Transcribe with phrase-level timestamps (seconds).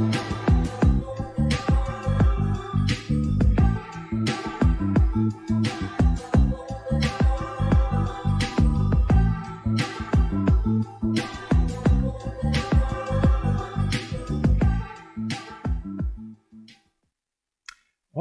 [0.00, 0.39] Thank you.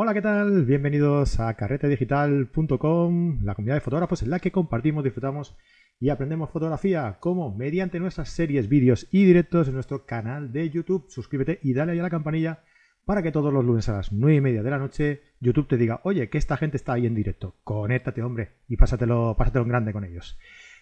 [0.10, 0.66] Hola, ¿qué tal?
[0.66, 5.56] Bienvenidos a carretedigital.com, la comunidad de fotógrafos en la que compartimos, disfrutamos
[6.00, 11.06] y aprendemos fotografía, como mediante nuestras series, vídeos y directos en nuestro canal de YouTube.
[11.10, 12.64] Suscríbete y dale ahí a la campanilla
[13.06, 15.78] para que todos los lunes a las 9 y media de la noche YouTube te
[15.78, 17.58] diga, oye, que esta gente está ahí en directo.
[17.64, 20.40] Conéctate, hombre, y pásatelo, pásatelo en grande con ellos.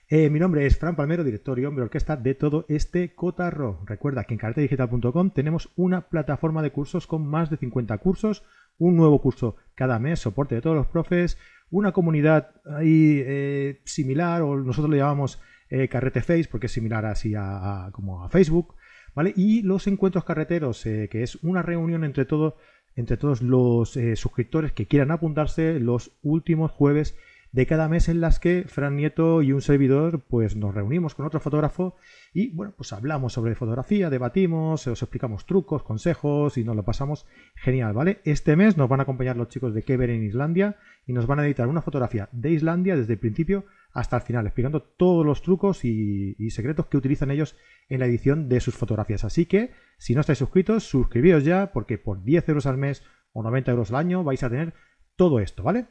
[0.09, 3.81] Eh, mi nombre es Fran Palmero, director y hombre orquesta de todo este cotarro.
[3.85, 8.45] Recuerda que en carretedigital.com tenemos una plataforma de cursos con más de 50 cursos,
[8.77, 11.37] un nuevo curso cada mes, soporte de todos los profes,
[11.71, 17.05] una comunidad ahí eh, similar, o nosotros le llamamos eh, Carrete Face, porque es similar
[17.05, 18.75] así a, como a Facebook,
[19.13, 19.33] ¿vale?
[19.35, 22.55] Y los encuentros carreteros, eh, que es una reunión entre, todo,
[22.95, 27.17] entre todos los suscriptores que quieran apuntarse los últimos jueves
[27.57, 31.25] de cada mes en las que Fran Nieto y un servidor pues nos reunimos con
[31.25, 31.95] otro fotógrafo
[32.31, 37.25] y bueno, pues hablamos sobre fotografía, debatimos, os explicamos trucos, consejos y nos lo pasamos
[37.55, 38.21] genial, ¿vale?
[38.25, 40.77] Este mes nos van a acompañar los chicos de Kever en Islandia
[41.07, 44.45] y nos van a editar una fotografía de Islandia desde el principio hasta el final,
[44.45, 47.55] explicando todos los trucos y, secretos que utilizan ellos
[47.89, 49.23] en la edición de sus fotografías.
[49.23, 53.01] Así que, si no estáis suscritos, suscribíos ya, porque por 10 euros al mes
[53.33, 54.75] o 90 euros al año vais a tener
[55.15, 55.87] todo esto, ¿vale?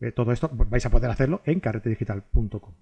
[0.00, 2.74] Eh, todo esto vais a poder hacerlo en carretedigital.com.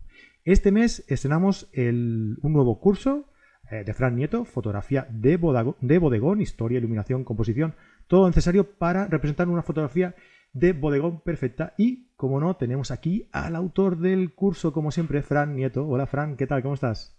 [0.44, 3.26] Este mes estrenamos un nuevo curso
[3.70, 5.38] eh, de Fran Nieto, fotografía de,
[5.80, 7.74] de bodegón, historia, iluminación, composición,
[8.06, 10.14] todo necesario para representar una fotografía
[10.52, 11.74] de bodegón perfecta.
[11.76, 15.86] Y, como no, tenemos aquí al autor del curso, como siempre, Fran Nieto.
[15.86, 16.62] Hola, Fran, ¿qué tal?
[16.62, 17.17] ¿Cómo estás?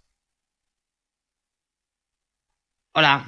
[3.00, 3.25] Hola.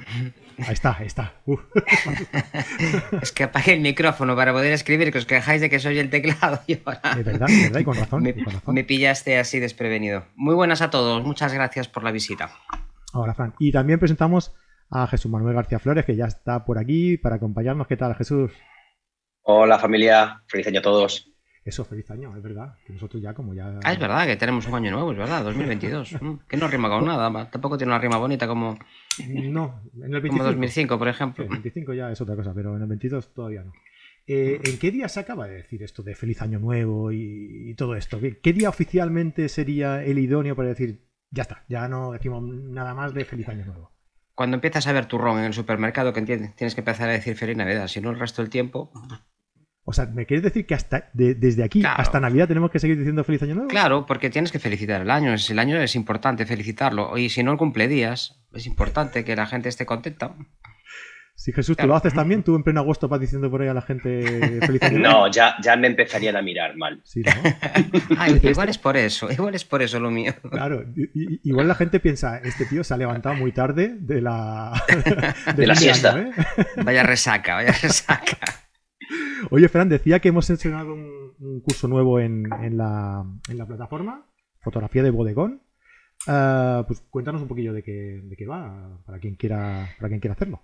[0.58, 1.32] Ahí está, ahí está.
[3.22, 6.10] es que apagué el micrófono para poder escribir, que os quejáis de que soy el
[6.10, 6.60] teclado.
[6.66, 8.22] Es verdad, es verdad, y con razón.
[8.22, 8.74] Me, con razón.
[8.74, 10.26] me, pillaste así desprevenido.
[10.36, 12.50] Muy buenas a todos, muchas gracias por la visita.
[13.14, 13.54] Hola, Fran.
[13.58, 14.52] Y también presentamos
[14.90, 17.86] a Jesús Manuel García Flores, que ya está por aquí para acompañarnos.
[17.86, 18.52] ¿Qué tal, Jesús?
[19.40, 20.42] Hola, familia.
[20.48, 21.31] Feliz año a todos.
[21.64, 22.74] Eso, feliz año, es verdad.
[22.84, 23.78] Que nosotros ya como ya...
[23.84, 26.12] Ah, es verdad, que tenemos un año nuevo, es verdad, 2022.
[26.22, 28.78] Mm, que no rima con nada, tampoco tiene una rima bonita como...
[29.18, 30.30] No, en el 25.
[30.30, 31.44] Como 2005, por ejemplo.
[31.44, 33.72] En el 25 ya es otra cosa, pero en el 22 todavía no.
[34.26, 37.96] Eh, ¿En qué día se acaba de decir esto de feliz año nuevo y, todo
[37.96, 38.20] esto?
[38.20, 43.14] ¿Qué día oficialmente sería el idóneo para decir, ya está, ya no decimos nada más
[43.14, 43.90] de feliz año nuevo?
[44.34, 47.56] Cuando empiezas a ver turrón en el supermercado, que tienes que empezar a decir feliz
[47.56, 48.92] Navidad, si no el resto del tiempo...
[49.84, 53.24] O sea, ¿me quieres decir que hasta desde aquí hasta Navidad tenemos que seguir diciendo
[53.24, 53.68] feliz año nuevo?
[53.68, 55.34] Claro, porque tienes que felicitar el año.
[55.34, 57.18] El año es importante felicitarlo.
[57.18, 60.36] Y si no el cumple días, es importante que la gente esté contenta.
[61.34, 62.44] Si Jesús, ¿tú lo haces también?
[62.44, 65.18] ¿Tú en pleno agosto vas diciendo por ahí a la gente feliz año nuevo?
[65.26, 67.00] No, ya, ya me empezarían a mirar mal.
[67.02, 68.48] Sí, ¿no?
[68.48, 70.34] igual es por eso, igual es por eso lo mío.
[70.48, 70.84] Claro,
[71.42, 74.72] igual la gente piensa, este tío se ha levantado muy tarde de la,
[75.56, 76.16] de, la siesta.
[76.16, 76.30] ¿eh?
[76.84, 78.38] Vaya resaca, vaya resaca.
[79.50, 83.24] Oye, Fran, decía que hemos estrenado un, curso nuevo en, la,
[83.66, 84.26] plataforma,
[84.60, 85.62] fotografía de bodegón.
[86.26, 90.62] Ah, pues cuéntanos un poquillo de qué, va, para quien, quiera, para quien quiera hacerlo.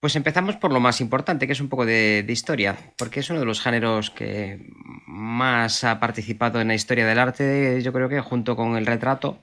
[0.00, 3.40] Pues empezamos por lo más importante, que es un poco de, historia, porque es uno
[3.40, 4.70] de los géneros que
[5.08, 9.42] más ha participado en la historia del arte, yo creo que junto con el retrato,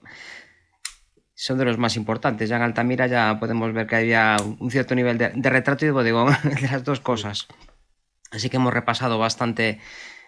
[1.35, 2.49] son de los más importantes.
[2.49, 5.91] Ya en Altamira ya podemos ver que había un cierto nivel de, retrato y de
[5.91, 7.47] bodegón, de las dos cosas.
[8.31, 9.79] Así que hemos repasado bastante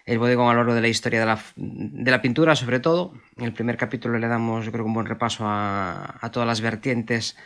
[0.04, 3.14] el bodegón a lo largo de la historia de la, pintura, sobre todo.
[3.36, 7.36] En el primer capítulo le damos, yo creo, un buen repaso a, todas las vertientes,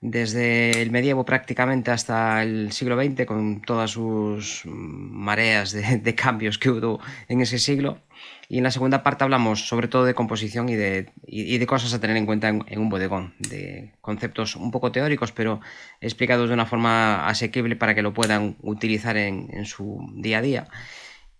[0.00, 6.70] desde el medievo prácticamente hasta el siglo XX, con todas sus mareas de cambios que
[6.70, 8.00] hubo en ese siglo.
[8.48, 12.00] Y en la segunda parte hablamos sobre todo de composición y de, de cosas a
[12.00, 15.60] tener en cuenta en, un bodegón, de conceptos un poco teóricos, pero
[16.00, 20.68] explicados de una forma asequible para que lo puedan utilizar en, su día a día.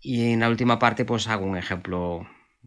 [0.00, 2.26] Y en la última parte pues hago un ejemplo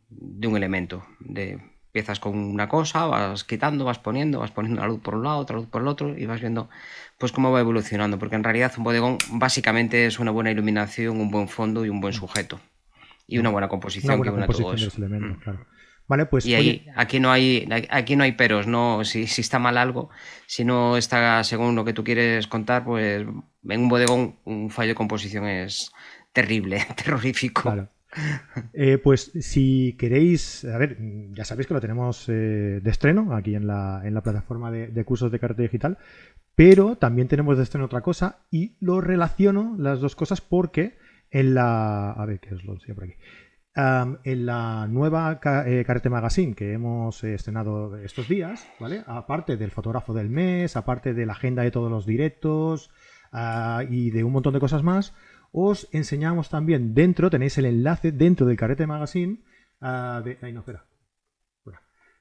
[0.10, 4.88] de un elemento, de empiezas con una cosa, vas quitando, vas poniendo, vas poniendo la
[4.88, 6.70] luz por un lado, otra luz por el otro y vas viendo
[7.18, 11.32] pues cómo va evolucionando, porque en realidad un bodegón básicamente es una buena iluminación, un
[11.32, 12.60] buen fondo y un buen sujeto
[13.30, 14.92] y una buena composición que una todo eso.
[15.00, 15.38] Mm.
[16.08, 16.46] Vale, pues.
[16.46, 20.10] Y ahí, aquí no hay, aquí no hay peros, no, si, si, está mal algo,
[20.48, 24.90] si no está según lo que tú quieres contar, pues en un bodegón un fallo
[24.90, 25.92] de composición es
[26.34, 27.62] terrible, terrorífico.
[27.62, 27.90] Claro.
[28.74, 30.98] Eh, pues si queréis, a ver,
[31.32, 35.06] ya sabéis que lo tenemos eh, de estreno aquí en la, en la plataforma de,
[35.06, 35.98] cursos de carta digital,
[36.56, 40.98] Pero también tenemos de esto en otra cosa y lo relaciono las dos cosas porque
[41.32, 42.12] en la...
[42.12, 43.16] A ver, ¿qué es lo por aquí?
[43.76, 49.04] en la nueva eh, Carrete Magazine que hemos estrenado estos días, ¿vale?
[49.08, 52.92] Aparte del fotógrafo del mes, aparte de la agenda de todos los directos
[53.32, 55.14] ah, y de un montón de cosas más,
[55.52, 59.44] os enseñamos también dentro, tenéis el enlace dentro del Carrete Magazine.
[59.80, 60.86] Ah, de, no, espera.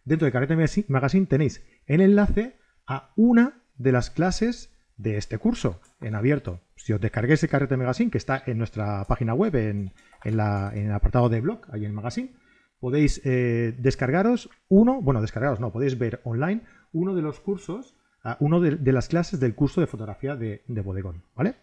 [0.05, 2.57] Dentro del Carrete Magazine tenéis el enlace
[2.87, 6.61] a una de las clases de este curso en abierto.
[6.77, 9.93] Si os descarguéis el Carrete Magazine, que está en nuestra página web, en,
[10.25, 12.33] el apartado de blog, ahí en el magazine,
[12.81, 16.63] podéis eh, descargaros uno, bueno, descargaros no, podéis ver online
[16.93, 21.23] uno de los cursos, uh, uno de, las clases del curso de fotografía de, bodegón,
[21.35, 21.55] ¿vale?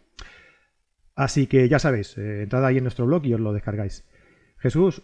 [1.15, 4.05] Así que ya sabéis, eh, entrad ahí en nuestro blog y os lo descargáis.
[4.57, 5.03] Jesús,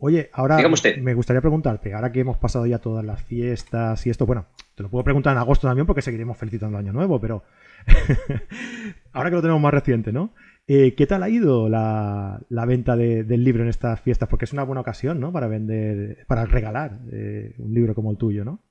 [0.00, 0.58] Oye, ahora
[1.00, 4.46] me gustaría preguntarte, ahora que hemos pasado ya todas las fiestas y esto, bueno,
[4.78, 7.42] te lo puedo preguntar en agosto también porque seguiremos felicitando el año nuevo, pero
[9.12, 10.32] ahora que lo tenemos más reciente, ¿no?
[10.68, 14.28] Eh, ¿Qué tal ha ido la, venta del libro en estas fiestas?
[14.28, 15.32] Porque es una buena ocasión, ¿no?
[15.32, 18.62] Para vender, para regalar eh, un libro como el tuyo, ¿no?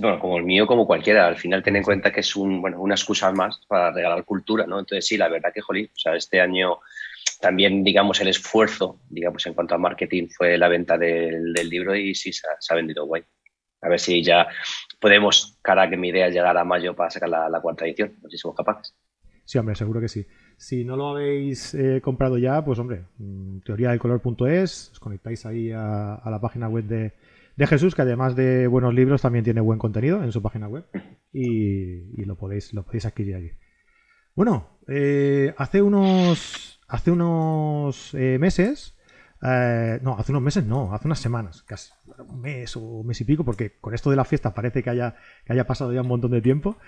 [0.00, 1.26] Bueno, como el mío, como cualquiera.
[1.26, 4.66] Al final ten en cuenta que es un, bueno, una excusa más para regalar cultura,
[4.66, 4.78] ¿no?
[4.78, 6.78] Entonces sí, la verdad que, jolín, o sea, este año
[7.40, 12.14] también, digamos, el esfuerzo, digamos, en cuanto a marketing fue la venta del, libro y
[12.14, 13.22] sí, se ha, vendido guay.
[13.82, 14.48] A ver si ya
[15.00, 18.28] podemos, cara que mi idea es llegar a mayo para sacar la, cuarta edición, no
[18.28, 18.94] sé si somos capaces.
[19.44, 20.26] Sí, hombre, seguro que sí.
[20.56, 25.46] Si no lo habéis eh, comprado ya, pues hombre, mm, teoría del color.es, os conectáis
[25.46, 27.12] ahí a, la página web de,
[27.66, 30.84] Jesús, que además de buenos libros también tiene buen contenido en su página web
[31.32, 33.50] y, lo, podéis, lo podéis adquirir allí.
[34.34, 38.95] Bueno, eh, hace unos hace unos eh, meses,
[39.42, 41.92] eh, no, hace unos meses no, hace unas semanas, casi
[42.26, 44.90] un mes o un mes y pico, porque con esto de la fiesta parece que
[44.90, 46.78] haya, que haya pasado ya un montón de tiempo.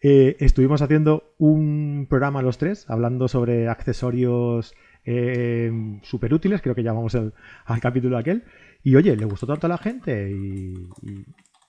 [0.00, 4.74] Eh, estuvimos haciendo un programa los tres, hablando sobre accesorios
[5.04, 7.32] eh, súper útiles, creo que llamamos el,
[7.64, 8.44] al capítulo aquel.
[8.82, 10.74] Y oye, le gustó tanto a la gente y,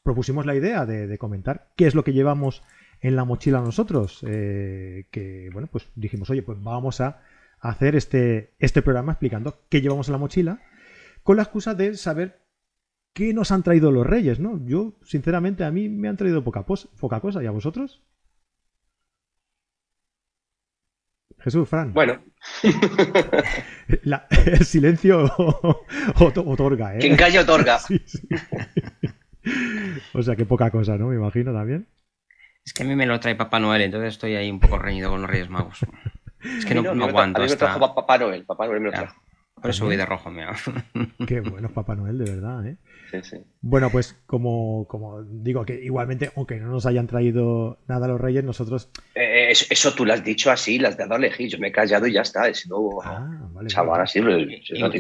[0.03, 2.63] propusimos la idea de, comentar qué es lo que llevamos
[3.01, 4.21] en la mochila nosotros.
[4.21, 7.19] que bueno, pues dijimos, oye, pues vamos a
[7.59, 10.61] hacer este, este programa explicando qué llevamos en la mochila,
[11.23, 12.41] con la excusa de saber
[13.13, 14.63] qué nos han traído los reyes, ¿no?
[14.65, 18.03] Yo, sinceramente, a mí me han traído poca, poca cosa, ¿y a vosotros?
[21.39, 21.93] Jesús, Fran.
[21.93, 22.23] Bueno.
[23.87, 25.25] el silencio
[26.19, 26.99] otorga, ¿eh?
[26.99, 27.79] Quien calla otorga.
[30.13, 31.07] O sea, que poca cosa, ¿no?
[31.07, 31.87] Me imagino también.
[32.65, 35.09] Es que a mí me lo trae Papá Noel, entonces estoy ahí un poco reñido
[35.09, 35.85] con los Reyes Magos.
[36.43, 37.41] Es que no, no, aguanto.
[37.41, 38.45] A mí me trajo Papá Noel.
[38.45, 39.21] Papá Noel me lo trajo.
[39.61, 40.55] Por eso voy de rojo, mira.
[41.27, 42.77] Qué bueno Papá Noel, de verdad, ¿eh?
[43.09, 43.37] Sí, sí.
[43.61, 48.43] Bueno, pues como, como digo, que igualmente, aunque no nos hayan traído nada los reyes,
[48.43, 48.89] nosotros...
[49.15, 51.49] Eh, eso, tú lo has dicho así, las has dado a elegir.
[51.49, 52.47] Yo me he callado y ya está.
[52.47, 53.01] Es nuevo.
[53.03, 53.69] Ah, vale,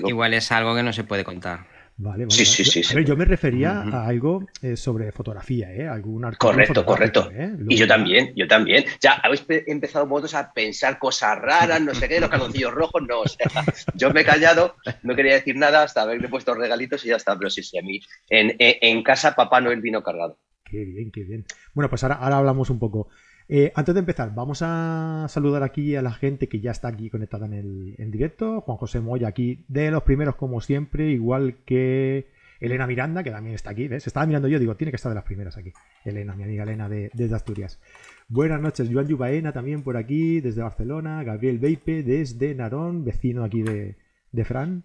[0.05, 1.76] igual es algo que no se puede contar.
[1.99, 2.29] Vale, vale.
[2.29, 5.87] Sí, sí, sí, a ver, yo me refería a algo eh, sobre fotografía, ¿eh?
[5.87, 7.31] Algún correcto, correcto.
[7.33, 7.55] ¿eh?
[7.67, 8.85] Y yo también, yo también.
[9.01, 13.21] Ya habéis empezado vosotros a pensar cosas raras, no sé qué, los caloncillos rojos, no.
[13.21, 13.47] O sea,
[13.95, 17.35] yo me he callado, no quería decir nada hasta haberle puesto regalitos y ya está.
[17.35, 17.99] Pero sí, sí, a mí.
[18.29, 20.37] En, en, casa, Papá Noel vino cargado.
[20.63, 21.45] Qué bien, qué bien.
[21.73, 23.09] Bueno, pues ahora, ahora hablamos un poco.
[23.49, 27.09] Eh, antes de empezar, vamos a saludar aquí a la gente que ya está aquí
[27.09, 28.61] conectada en el directo.
[28.61, 32.27] Juan José Moya aquí de los primeros como siempre, igual que
[32.59, 34.07] Elena Miranda, que también está aquí, ¿ves?
[34.07, 35.71] Estaba mirando yo, digo, tiene que estar de las primeras aquí.
[36.03, 37.79] Elena, mi amiga Elena de, desde Asturias.
[38.27, 41.23] Buenas noches, Joan Yubaena también por aquí, desde Barcelona.
[41.23, 43.95] Gabriel Beipe desde Narón, vecino aquí de,
[44.31, 44.83] de Fran.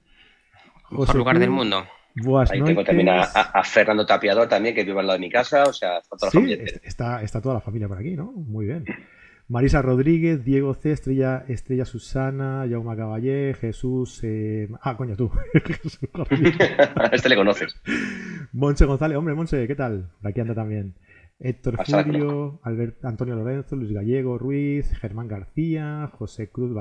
[0.91, 1.85] Mejor lugar del mundo.
[2.51, 5.73] Ahí tengo también a, Fernando Tapiador también, que vive al lado de mi casa, o
[5.73, 6.65] sea, está toda la familia.
[6.83, 8.33] Está, está toda la familia por aquí, ¿no?
[8.33, 8.85] Muy bien.
[9.49, 14.21] Marisa Rodríguez, Diego C, Estrella, Estrella Susana, Jaume Caballé, Jesús.
[14.23, 15.31] Eh, ah, coño, tú.
[17.13, 17.77] este le conoces.
[18.53, 20.11] Monse González, hombre, Monse, ¿qué tal?
[20.23, 20.95] Aquí anda también.
[21.39, 26.73] Héctor Julio, Albert, Antonio Lorenzo, Luis Gallego, Ruiz, Germán García, José Cruz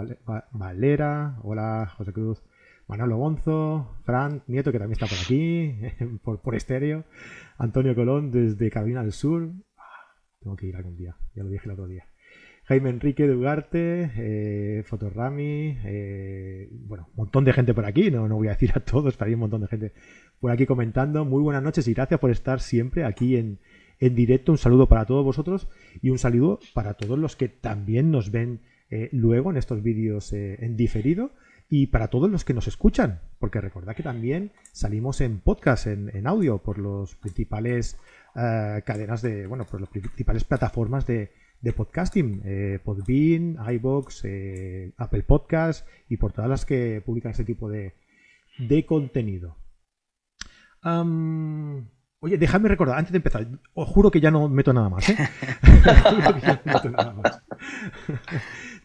[0.52, 1.40] Valera.
[1.42, 2.44] Hola, José Cruz.
[2.88, 5.76] Manolo Gonzo, Fran Nieto, que también está por aquí,
[6.24, 7.06] por, por estéreo,
[7.58, 9.52] Antonio Colón desde Carolina del Sur.
[9.78, 9.84] Ah,
[10.40, 12.06] tengo que ir algún día, ya lo dije el otro día.
[12.66, 18.28] Jaime Enrique de Ugarte, eh, Fotorami, eh, bueno, un montón de gente por aquí, no,
[18.28, 19.94] no voy a decir a todos, pero hay un montón de gente
[20.40, 21.26] por aquí comentando.
[21.26, 23.60] Muy buenas noches y gracias por estar siempre aquí en,
[24.02, 24.52] en directo.
[24.52, 25.70] Un saludo para todos vosotros
[26.02, 30.34] y un saludo para todos los que también nos ven eh, luego en estos vídeos
[30.34, 31.32] eh, en diferido
[31.74, 36.28] y para todos los que nos escuchan, porque recordad que también salimos en podcast, en,
[36.28, 37.98] audio, por los principales
[38.36, 41.32] eh, cadenas de, bueno, por las principales plataformas de,
[41.74, 47.70] podcasting, eh, Podbean, iBox, eh, Apple Podcast y por todas las que publican ese tipo
[47.70, 47.94] de,
[48.60, 49.56] de contenido.
[50.82, 51.88] Am,
[52.22, 55.10] oye, déjame recordar, antes de empezar, os juro que ya no meto nada más.
[55.10, 55.18] ¿eh?
[56.04, 57.44] Juro que ya no meto nada más.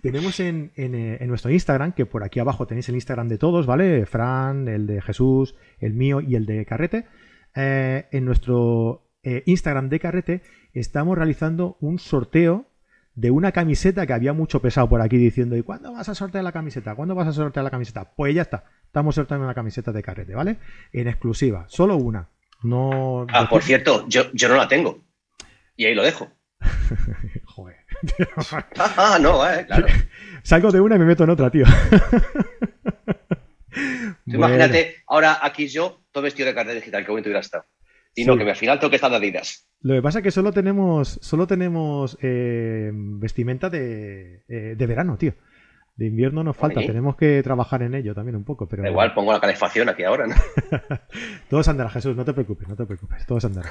[0.03, 3.39] Tenemos en, en, eh, en nuestro Instagram, que por aquí abajo tenéis el Instagram de
[3.39, 4.07] todos, ¿vale?
[4.07, 7.07] Fran, el de Jesús, el mío y el de Carrete.
[7.55, 12.67] Eh, en nuestro eh, Instagram de Carrete estamos realizando un sorteo
[13.15, 16.45] de una camiseta que había mucho pesado por aquí diciendo ¿y cuándo vas a sortear
[16.45, 16.95] la camiseta?
[16.95, 18.13] ¿Cuándo vas a sortear la camiseta?
[18.15, 20.59] Pues ya está, estamos sorteando una camiseta de Carrete, ¿vale?
[20.93, 22.29] En exclusiva, solo una.
[22.63, 23.27] No.
[23.33, 25.05] Ah, por cierto, yo, yo no la tengo.
[25.77, 26.31] Y ahí lo dejo.
[27.45, 27.77] Joder.
[28.79, 29.87] Ah, no, eh, claro.
[30.43, 31.65] Salgo de una y me meto en otra, tío.
[34.27, 34.47] Bueno.
[34.47, 37.65] Imagínate ahora aquí yo, todo vestido de carne digital, que bonito hubiera estado.
[38.15, 39.69] Y no, que al final tengo que estar de Adidas.
[39.81, 45.19] Lo que pasa es que solo tenemos, solo tenemos eh, vestimenta de, eh, de verano,
[45.19, 45.35] tío.
[45.97, 49.15] De invierno nos falta, tenemos que trabajar en ello también un poco, pero Da igual,
[49.15, 50.35] pongo la calefacción aquí ahora, ¿no?
[51.51, 53.71] todo se andará, Jesús, no te preocupes, no te preocupes, todo se andará.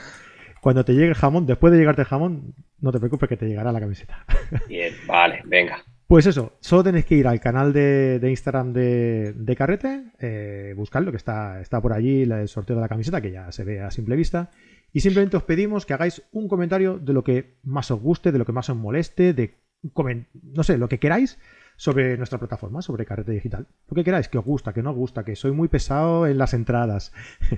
[0.61, 3.47] Cuando te llegue el jamón, después de llegarte el jamón, no te preocupes que te
[3.47, 4.25] llegará la camiseta.
[4.67, 5.77] Bien, vale, venga.
[6.07, 10.73] Pues eso, solo tenéis que ir al canal de, de Instagram de, de Carrete, eh,
[10.75, 13.81] buscarlo, que está, está por allí el sorteo de la camiseta, que ya se ve
[13.81, 14.49] a simple vista.
[14.93, 18.37] Y simplemente os pedimos que hagáis un comentario de lo que más os guste, de
[18.39, 19.57] lo que más os moleste, de
[19.93, 21.39] comen- no sé, lo que queráis
[21.77, 23.67] sobre nuestra plataforma, sobre Carrete Digital.
[23.89, 26.37] Lo que queráis, que os gusta, que no os gusta, que soy muy pesado en
[26.37, 27.13] las entradas,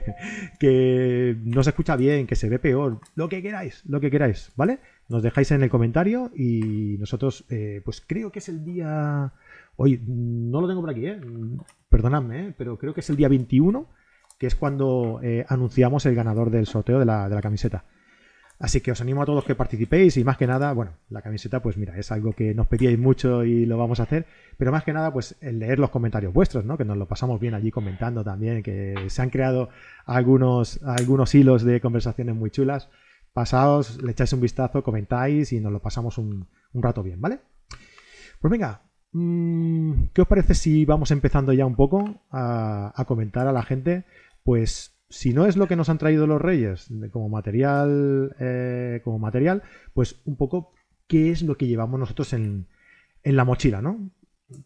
[0.60, 4.52] que no se escucha bien, que se ve peor, lo que queráis, lo que queráis,
[4.56, 4.80] ¿vale?
[5.10, 9.34] Nos dejáis en el comentario y nosotros, eh, pues creo que es el día...
[9.76, 11.22] Hoy no lo tengo por aquí, ¿eh?
[11.90, 12.56] Perdonadme, ¿eh?
[12.58, 13.88] pero creo que es el día 21,
[14.40, 17.86] que es cuando eh, anunciamos el ganador del sorteo de la, de la camiseta.
[18.60, 21.62] Así que os animo a todos que participéis y más que nada, bueno, la camiseta,
[21.62, 24.26] pues mira, es algo que nos pedíais mucho y lo vamos a hacer,
[24.58, 26.76] pero más que nada, pues el leer los comentarios vuestros, ¿no?
[26.76, 29.70] Que nos lo pasamos bien allí comentando también, que se han creado
[30.06, 32.90] algunos, algunos hilos de conversaciones muy chulas.
[33.32, 37.40] Pasaos, le echáis un vistazo, comentáis y nos lo pasamos un, rato bien, ¿vale?
[38.42, 43.52] Pues venga, mm, ¿qué os parece si vamos empezando ya un poco a comentar a
[43.52, 44.06] la gente?
[44.44, 49.20] Pues si no es lo que nos han traído los reyes como material, eh, como
[49.20, 50.74] material, pues un poco
[51.08, 52.68] qué es lo que llevamos nosotros en,
[53.24, 54.10] en la mochila, ¿no?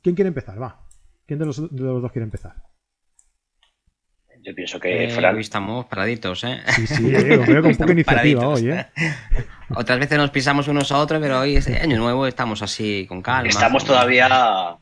[0.01, 0.61] ¿Quién quiere empezar?
[0.61, 0.87] Va.
[1.27, 2.55] ¿Quién de los, de los dos quiere empezar?
[4.43, 5.37] Yo pienso que Eh, Fran.
[5.37, 6.61] estamos paraditos, ¿eh?
[6.69, 8.61] Sí, sí, eh, lo veo con poca iniciativa paraditos.
[8.61, 8.87] hoy, ¿eh?
[9.75, 13.21] Otras veces nos pisamos unos a otros, pero hoy es año nuevo, estamos así con
[13.21, 13.47] calma.
[13.49, 14.77] Estamos con- todavía.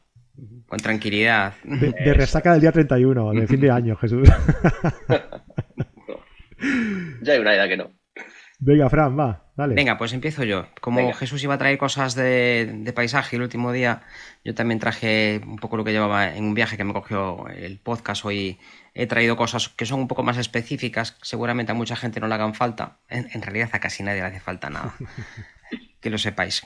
[0.65, 1.53] Con tranquilidad.
[1.65, 4.29] De, de resaca del día 31, de fin de año, Jesús.
[7.21, 7.91] Ya hay una edad que no.
[8.59, 9.75] Venga, Fran, va, dale.
[9.75, 10.67] Venga, pues empiezo yo.
[10.81, 11.13] Como Venga.
[11.13, 14.01] Jesús iba a traer cosas de, de paisaje el último día,
[14.43, 17.79] yo también traje un poco lo que llevaba en un viaje que me cogió el
[17.79, 18.25] podcast.
[18.25, 18.59] Hoy
[18.93, 22.35] he traído cosas que son un poco más específicas, seguramente a mucha gente no le
[22.35, 22.99] hagan falta.
[23.07, 24.93] En, en realidad a casi nadie le hace falta nada.
[26.01, 26.63] que lo sepáis.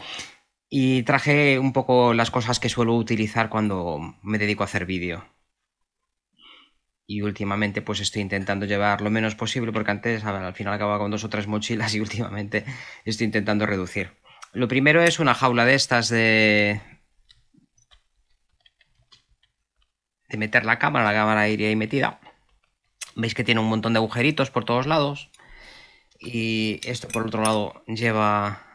[0.70, 5.24] Y traje un poco las cosas que suelo utilizar cuando me dedico a hacer vídeo.
[7.06, 11.12] Y últimamente pues estoy intentando llevar lo menos posible porque antes al final acababa con
[11.12, 12.66] dos o tres mochilas y últimamente
[13.06, 14.12] estoy intentando reducir.
[14.54, 16.80] Lo primero es una jaula de estas de...
[20.30, 22.20] de meter la cámara, la cámara iría ahí metida.
[23.16, 25.30] Veis que tiene un montón de agujeritos por todos lados.
[26.20, 28.73] Y esto por otro lado lleva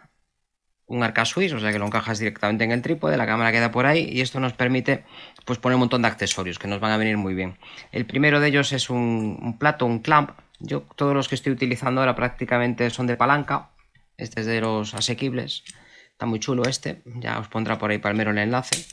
[0.89, 3.71] un arca suizo, o sea que lo encajas directamente en el trípode, la cámara queda
[3.71, 5.05] por ahí y esto nos permite
[5.45, 7.59] pues poner un montón de accesorios que nos van a venir muy bien.
[7.93, 10.31] El primero de ellos es un, un plato, un clamp.
[10.59, 13.71] Yo todos los que estoy utilizando ahora prácticamente son de palanca.
[14.17, 15.63] Este es de los asequibles.
[16.11, 17.03] Está muy chulo este.
[17.05, 18.85] Ya os pondrá por ahí Palmero el enlace.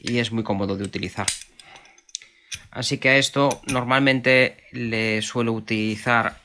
[0.00, 1.26] Y es muy cómodo de utilizar.
[2.70, 6.38] Así que a esto normalmente le suelo utilizar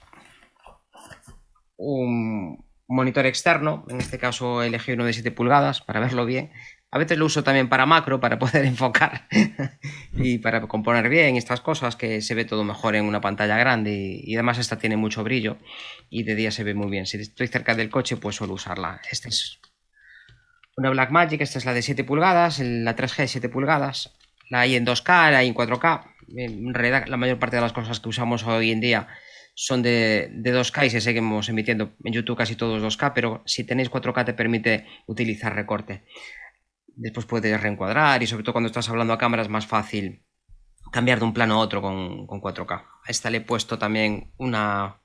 [1.78, 3.86] un monitor externo.
[3.90, 6.52] En este caso elegí uno de 7 pulgadas para verlo bien.
[6.90, 9.28] A veces lo uso también para macro, para poder enfocar
[10.14, 14.22] y para componer bien estas cosas, que se ve todo mejor en una pantalla grande
[14.24, 15.58] y, además esta tiene mucho brillo
[16.10, 17.06] y de día se ve muy bien.
[17.06, 19.02] Si estoy cerca del coche, pues suelo usarla.
[19.12, 19.60] Esta es
[20.78, 24.14] una Blackmagic, esta es la de 7 pulgadas, la 3G de 7 pulgadas.
[24.50, 26.04] La hay en 2K, la hay en 4K.
[26.38, 29.08] En realidad, la mayor parte de las cosas que usamos hoy en día
[29.60, 33.64] son de, de 2K y se seguimos emitiendo en YouTube casi todos 2K, pero si
[33.64, 36.06] tenéis 4K te permite utilizar recorte.
[36.86, 40.24] Después puedes reencuadrar y sobre todo cuando estás hablando a cámara es más fácil
[40.92, 42.72] cambiar de un plano a otro con, con 4K.
[42.72, 45.02] A esta le he puesto también una,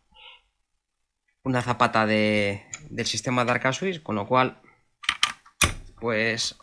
[1.44, 4.60] una zapata de, del sistema de Arca Swiss, con lo cual
[5.98, 6.58] pues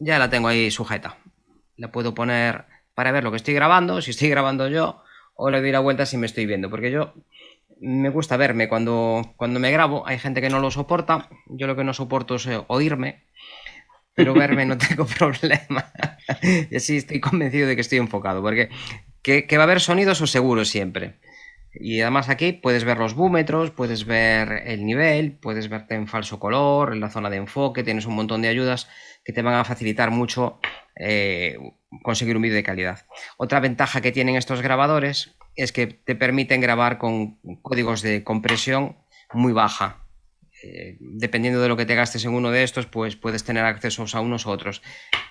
[0.00, 1.18] ya la tengo ahí sujeta.
[1.76, 5.04] La puedo poner para ver lo que estoy grabando, si estoy grabando yo,
[5.42, 7.14] o le doy la vuelta si me estoy viendo, porque yo
[7.80, 10.06] me gusta verme cuando, cuando me grabo.
[10.06, 11.30] Hay gente que no lo soporta.
[11.46, 13.24] Yo lo que no soporto es eh, oírme,
[14.14, 15.90] pero verme no tengo problema.
[16.70, 18.68] y así estoy convencido de que estoy enfocado, porque
[19.22, 21.20] que, va a haber sonidos o seguro siempre.
[21.72, 26.38] Y además aquí puedes ver los búmetros, puedes ver el nivel, puedes verte en falso
[26.38, 28.88] color, en la zona de enfoque, tienes un montón de ayudas
[29.24, 30.58] que te van a facilitar mucho
[31.00, 31.56] eh,
[32.02, 33.06] conseguir un vídeo de calidad.
[33.38, 38.96] Otra ventaja que tienen estos grabadores es que te permiten grabar con códigos de compresión
[39.32, 40.04] muy baja.
[40.62, 44.14] Eh, dependiendo de lo que te gastes en uno de estos, pues puedes tener accesos
[44.14, 44.82] a unos u otros.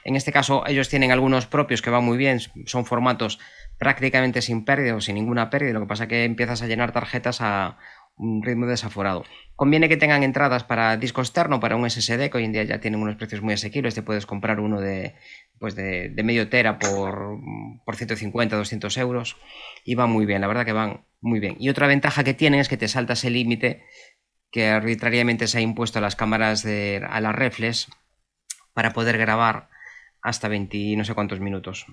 [0.04, 3.38] En este caso, ellos tienen algunos propios que van muy bien, son formatos
[3.78, 6.92] prácticamente sin pérdida o sin ninguna pérdida, lo que pasa es que empiezas a llenar
[6.92, 7.78] tarjetas a
[8.20, 9.24] un ritmo desaforado.
[9.56, 12.80] Conviene que tengan entradas para disco externo, para un SSD, que hoy en día ya
[12.80, 15.16] tienen unos precios muy asequibles, te puedes comprar uno de,
[15.58, 17.40] pues de, medio tera por,
[17.86, 19.38] por 150, 200 euros
[19.84, 21.56] y van muy bien, la verdad que van muy bien.
[21.60, 23.84] Y otra ventaja que tienen es que te saltas el límite
[24.52, 27.88] que arbitrariamente se ha impuesto a las cámaras de, a las reflex
[28.74, 29.70] para poder grabar
[30.22, 31.86] hasta 20 no sé cuántos minutos.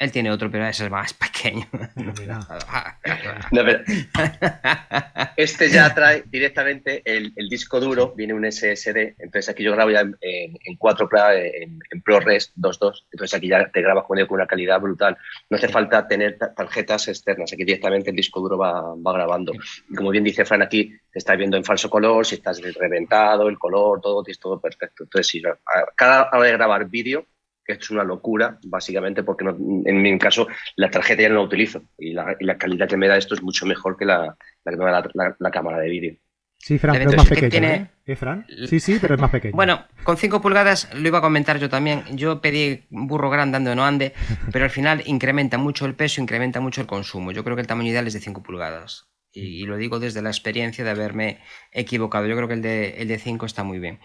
[0.00, 1.66] Él tiene otro, pero ese es más pequeño.
[5.36, 10.00] este ya trae directamente el, disco duro, viene un SSD, entonces aquí yo grabo ya
[10.00, 11.52] en, en 4K,
[11.90, 15.18] en, ProRes 2.2, entonces aquí ya te grabas con él con una calidad brutal.
[15.50, 19.52] No hace falta tener tarjetas externas, aquí directamente el disco duro va, va grabando.
[19.90, 23.50] Y como bien dice Fran aquí, te estás viendo en falso color, si estás reventado,
[23.50, 25.04] el color, todo, es todo perfecto.
[25.04, 25.42] Entonces, si
[25.94, 27.26] cada hora de grabar vídeo,
[27.72, 32.12] es una locura, básicamente porque en mi caso la tarjeta ya no la utilizo y
[32.12, 35.02] la, calidad que me da esto es mucho mejor que la, que me da
[35.38, 36.16] la, cámara de vídeo.
[36.58, 37.68] Sí, Fran, pero es más pequeño.
[37.68, 37.90] ¿eh?
[38.04, 38.46] ¿Eh, Fran?
[38.68, 39.56] Sí, sí, pero es más pequeño.
[39.56, 42.04] Bueno, con 5 pulgadas lo iba a comentar yo también.
[42.12, 44.12] Yo pedí burro grande ande o no ande,
[44.52, 47.32] pero al final incrementa mucho el peso, incrementa mucho el consumo.
[47.32, 49.10] Yo creo que el tamaño ideal es de 5 pulgadas.
[49.32, 51.40] Y, lo digo desde la experiencia de haberme
[51.72, 52.26] equivocado.
[52.26, 54.00] Yo creo que el de, el de 5 está muy bien.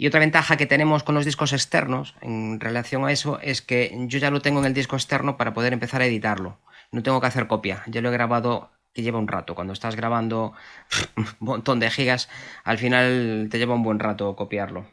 [0.00, 3.94] Y otra ventaja que tenemos con los discos externos en relación a eso es que
[4.06, 6.58] yo ya lo tengo en el disco externo para poder empezar a editarlo.
[6.90, 7.82] No tengo que hacer copia.
[7.86, 9.54] Ya lo he grabado que lleva un rato.
[9.54, 10.54] Cuando estás grabando
[11.18, 12.30] un montón de gigas,
[12.64, 14.86] al final te lleva un buen rato copiarlo.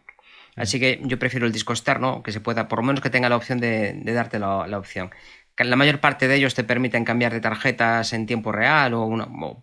[0.57, 3.29] Así que yo prefiero el disco externo, que se pueda, por lo menos que tenga
[3.29, 5.11] la opción de, darte la opción
[5.57, 9.09] la mayor parte de ellos te permiten cambiar de tarjetas en tiempo real o,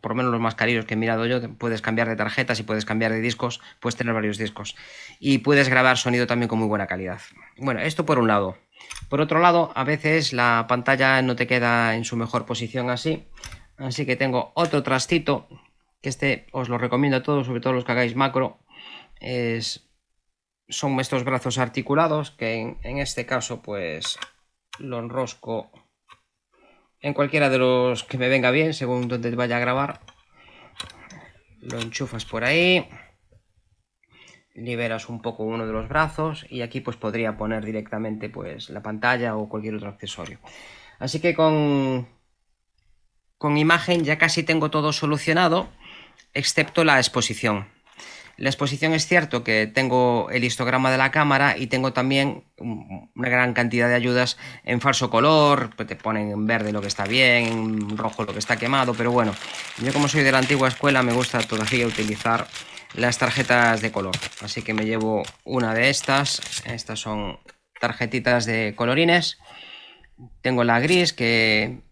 [0.01, 2.65] por lo menos los más caros que he mirado yo, puedes cambiar de tarjetas y
[2.65, 4.75] puedes cambiar de discos, puedes tener varios discos
[5.21, 7.21] y puedes grabar sonido también con muy buena calidad.
[7.59, 8.59] Bueno, esto por un lado.
[9.09, 13.29] Por otro lado, a veces la pantalla no te queda en su mejor posición así,
[13.77, 15.49] así que tengo otro trastito
[16.03, 18.59] que este os lo recomiendo a todos, sobre todo los que hagáis macro,
[19.21, 19.89] es,
[20.69, 24.19] son estos brazos articulados que en, en este caso pues
[24.79, 25.71] lo enrosco
[27.05, 30.01] en cualquiera de los que me venga bien, según donde vaya a grabar.
[31.61, 32.89] Lo enchufas por ahí.
[34.55, 38.83] Liberas un poco uno de los brazos y aquí pues podría poner directamente pues la
[38.83, 40.39] pantalla o cualquier otro accesorio.
[40.99, 42.09] Así que con,
[43.37, 45.69] con imagen ya casi tengo todo solucionado,
[46.33, 47.69] excepto la exposición.
[48.37, 53.29] La exposición es cierto que tengo el histograma de la cámara y tengo también una
[53.29, 57.05] gran cantidad de ayudas en falso color, pues te ponen en verde lo que está
[57.05, 59.35] bien, en rojo lo que está quemado, pero bueno,
[59.79, 62.49] yo como soy de la antigua escuela me gusta todavía utilizar
[62.95, 67.39] las tarjetas de color, así que me llevo una de estas, estas son
[67.81, 69.39] tarjetitas de colorines,
[70.43, 71.83] tengo la gris que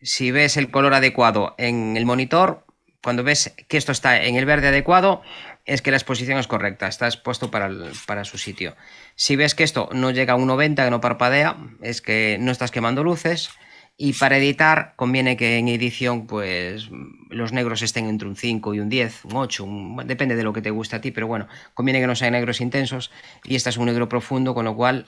[0.00, 2.64] si ves el color adecuado en el monitor,
[3.08, 5.22] cuando ves que esto está en el verde adecuado,
[5.64, 8.76] es que la exposición es correcta, está expuesto para, su sitio.
[9.14, 12.52] Si ves que esto no llega a un 90, que no parpadea, es que no
[12.52, 13.48] estás quemando luces.
[13.96, 16.90] Y para editar conviene que en edición pues
[17.30, 19.66] los negros estén entre un 5 y un 10, un 8,
[20.04, 22.60] depende de lo que te guste a ti, pero bueno, conviene que no sean negros
[22.60, 23.10] intensos
[23.42, 25.06] y este es un negro profundo, con lo cual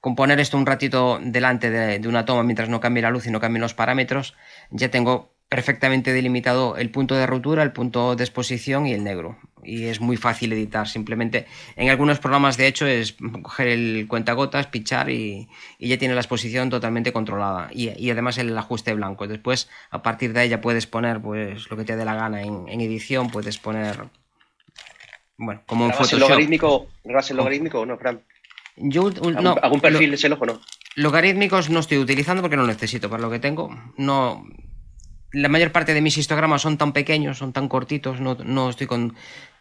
[0.00, 3.28] con poner esto un ratito delante de, de una toma mientras no cambie la luz
[3.28, 4.34] y no cambien los parámetros,
[4.70, 9.38] ya tengo perfectamente delimitado el punto de rotura, el punto de exposición y el negro.
[9.62, 10.88] Y es muy fácil editar.
[10.88, 16.20] Simplemente en algunos programas, de hecho, es coger el cuentagotas, pichar y, ya tiene la
[16.20, 17.68] exposición totalmente controlada.
[17.72, 19.26] Y, además el ajuste blanco.
[19.26, 22.42] Después, a partir de ahí ya puedes poner pues, lo que te dé la gana
[22.42, 23.30] en, edición.
[23.30, 24.04] Puedes poner.
[25.36, 26.20] Bueno, como en Photoshop.
[26.20, 28.22] logarítmico, logarítmico o no, Fran?
[28.76, 30.60] Yo, no, ¿Algún perfil de ese ojo no?
[30.96, 33.70] Logarítmicos no estoy utilizando porque no lo necesito para lo que tengo.
[33.96, 34.44] No,
[35.32, 39.14] la mayor parte de mis histogramas son tan pequeños, son tan cortitos, no, estoy con,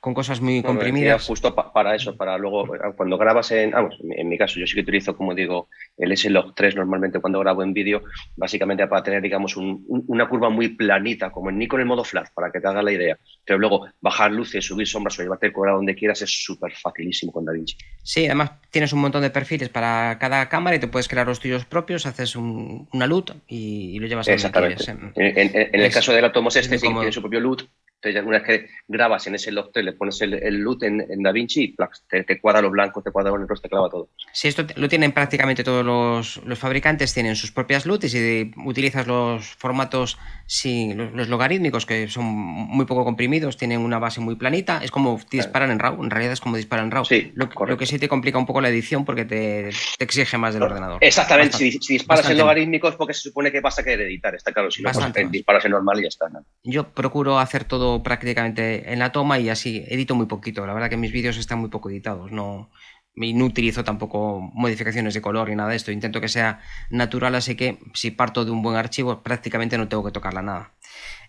[0.06, 1.26] con cosas muy comprimidas.
[1.26, 4.76] justo para eso, para luego, eh, cuando grabas en, vamos, en mi caso, yo sí
[4.76, 8.04] que utilizo, como digo, el S-Log 3 normalmente cuando grabo en vídeo,
[8.36, 12.52] básicamente para tener, digamos, una curva muy planita, como en Nikon en modo flash, para
[12.52, 13.18] que te haga la idea.
[13.44, 17.32] Pero luego bajar luces, subir sombras o llevarte el cuadrado donde quieras es súper facilísimo
[17.32, 17.76] con DaVinci.
[18.04, 21.40] Sí, además tienes un montón de perfiles para cada cámara y te puedes crear los
[21.40, 24.88] tuyos propios, haces una LUT y, lo llevas a donde quieres.
[24.88, 27.64] En, el caso del Atomos este, tiene su propio LUT
[28.06, 31.24] entonces, una vez que grabas en ese log le pones el, el LUT en, en
[31.24, 31.76] DaVinci y
[32.08, 34.10] te, te, cuadra los blancos, te cuadra los negros, te clava todo.
[34.32, 38.52] Sí, esto lo tienen prácticamente todos los, los fabricantes, tienen sus propias LUT y si
[38.66, 44.36] utilizas los formatos, sí, los, logarítmicos, que son muy poco comprimidos, tienen una base muy
[44.36, 47.06] planita, es como disparan en RAW, en realidad es como disparan en RAW.
[47.06, 50.38] Sí, lo, lo, que sí te complica un poco la edición porque te, te exige
[50.38, 51.00] más del ordenador.
[51.02, 54.52] Exactamente, si, si, disparas en logarítmicos porque se supone que vas a querer editar, está
[54.52, 56.26] claro, si no, pues, disparas en normal y ya está.
[56.64, 60.66] Yo procuro hacer todo prácticamente en la toma y así edito muy poquito.
[60.66, 62.32] La verdad que mis vídeos están muy poco editados.
[62.32, 62.70] No,
[63.16, 65.92] no utilizo tampoco modificaciones de color ni nada de esto.
[65.92, 70.04] Intento que sea natural, así que si parto de un buen archivo prácticamente no tengo
[70.04, 70.74] que tocarla nada.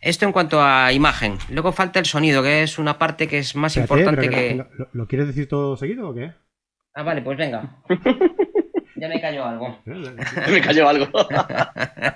[0.00, 1.38] Esto en cuanto a imagen.
[1.50, 4.64] Luego falta el sonido, que es una parte que es más importante que...
[4.92, 6.32] ¿lo, quieres decir todo seguido o qué?
[6.94, 7.82] Ah, vale, pues venga.
[8.96, 9.78] ya me cayó algo.
[9.84, 11.06] me cayó algo.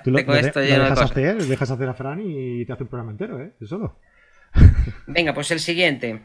[0.03, 3.41] Tú lo, esto dejas, hacer, dejas hacer a Fran y te hace un programa entero,
[3.41, 3.53] ¿eh?
[3.61, 3.99] Solo.
[5.07, 6.21] Venga, pues el siguiente.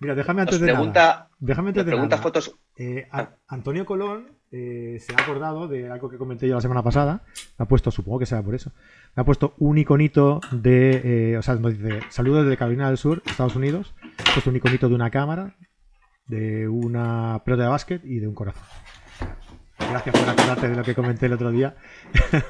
[0.00, 1.30] Mira, déjame antes de pregunta, nada.
[1.38, 2.54] Déjame antes de pregunta fotos.
[2.76, 3.08] Eh,
[3.48, 7.22] Antonio Colón eh, se ha acordado de algo que comenté yo la semana pasada.
[7.58, 8.72] Me ha puesto, supongo que sea por eso.
[9.16, 11.32] Me ha puesto un iconito de.
[11.32, 13.94] Eh, o sea, nos dice saludos desde Carolina del Sur, Estados Unidos.
[14.20, 15.56] Ha puesto un iconito de una cámara,
[16.26, 18.62] de una pelota de básquet y de un corazón.
[19.78, 21.74] Gracias por acordarte de lo que comenté el otro día.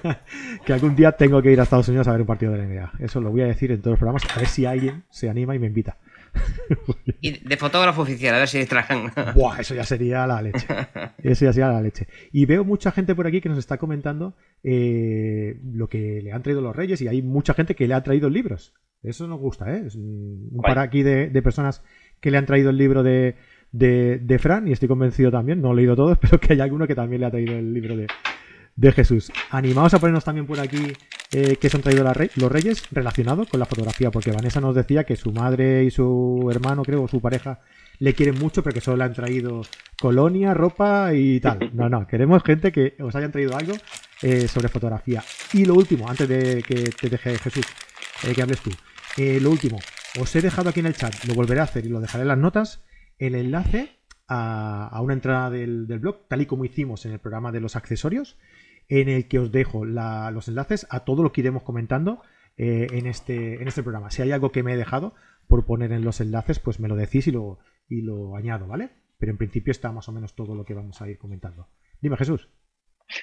[0.64, 2.64] que algún día tengo que ir a Estados Unidos a ver un partido de la
[2.64, 2.92] NBA.
[3.00, 4.24] Eso lo voy a decir en todos los programas.
[4.34, 5.98] A ver si alguien se anima y me invita.
[7.20, 9.12] y de fotógrafo oficial, a ver si trajan.
[9.34, 10.66] Buah, eso ya sería la leche.
[11.22, 12.08] Eso ya sería la leche.
[12.32, 16.42] Y veo mucha gente por aquí que nos está comentando eh, lo que le han
[16.42, 18.74] traído los reyes y hay mucha gente que le ha traído libros.
[19.02, 19.84] Eso nos gusta, ¿eh?
[19.86, 21.82] Es un par aquí de personas
[22.20, 23.36] que le han traído el libro de,
[23.72, 26.94] de, Fran, y estoy convencido también, no he leído todo, pero que hay alguno que
[26.94, 28.06] también le ha traído el libro de,
[28.92, 29.32] Jesús.
[29.50, 30.92] Animaos a ponernos también por aquí
[31.32, 32.04] eh, que se han traído
[32.36, 36.48] los reyes relacionados con la fotografía, porque Vanessa nos decía que su madre y su
[36.52, 37.58] hermano, creo, o su pareja,
[37.98, 39.62] le quieren mucho, pero que solo le han traído
[40.00, 41.70] colonia, ropa y tal.
[41.74, 43.74] No, no, queremos gente que os hayan traído algo
[44.22, 45.24] eh, sobre fotografía.
[45.52, 47.66] Y lo último, antes de que te deje Jesús,
[48.22, 48.70] eh, que hables tú,
[49.16, 49.80] lo último,
[50.20, 52.28] os he dejado aquí en el chat, lo volveré a hacer y lo dejaré en
[52.28, 52.84] las notas
[53.18, 57.60] el enlace a, una entrada del, blog, tal y como hicimos en el programa de
[57.60, 58.36] los accesorios,
[58.88, 62.22] en el que os dejo los enlaces a todo lo que iremos comentando
[62.56, 64.10] eh, en, este, en este programa.
[64.10, 65.14] Si hay algo que me he dejado
[65.46, 68.90] por poner en los enlaces, pues me lo decís y lo, y lo añado, ¿vale?
[69.18, 71.68] Pero en principio está más o menos todo lo que vamos a ir comentando.
[72.00, 72.48] Dime, Jesús.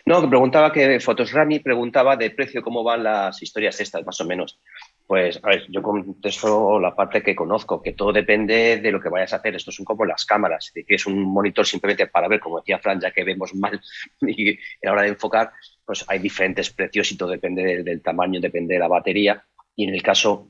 [0.06, 4.26] No, preguntaba que Fotos Rami preguntaba de precio cómo van las historias estas, más o
[4.26, 4.60] menos.
[5.08, 9.10] Pues, a ver, yo contesto la parte que conozco, que todo depende de lo que
[9.10, 9.56] vayas a hacer.
[9.56, 10.72] Estos son como las cámaras.
[10.74, 13.80] Si quieres un monitor simplemente para ver, como decía Fran, ya que vemos mal
[14.22, 15.52] y a la hora de enfocar,
[15.86, 19.46] pues hay diferentes precios y todo depende del, tamaño, depende de la batería.
[19.76, 20.50] Y en el caso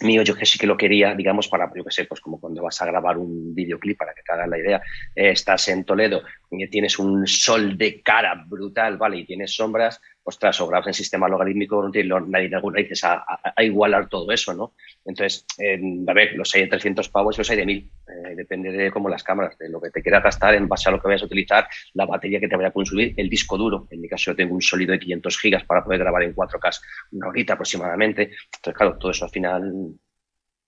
[0.00, 2.62] mío, yo que sí que lo quería, digamos, para, yo que sé, pues como cuando
[2.62, 4.82] vas a grabar un videoclip, para que te hagas la idea,
[5.14, 6.22] eh, estás en Toledo
[6.70, 9.18] tienes un sol de cara brutal, ¿vale?
[9.18, 13.24] Y tienes sombras, ostras, o grabas en sistema logarítmico, no tiene nadie alguna dices a,
[13.56, 14.74] a, igualar todo eso, ¿no?
[15.04, 17.78] Entonces, a ver, los hay de 300 pavos y los hay de 1000.
[17.78, 20.92] Eh, depende de cómo las cámaras, de lo que te quieras gastar en base a
[20.92, 23.88] lo que vayas a utilizar, la batería que te vaya a consumir, el disco duro.
[23.90, 26.80] En mi caso, yo tengo un sólido de 500 gigas para poder grabar en 4K
[27.12, 28.22] una horita aproximadamente.
[28.22, 29.72] Entonces, claro, todo eso al final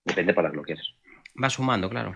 [0.03, 0.93] depende para lo que quieres.
[1.41, 2.15] Va sumando, claro.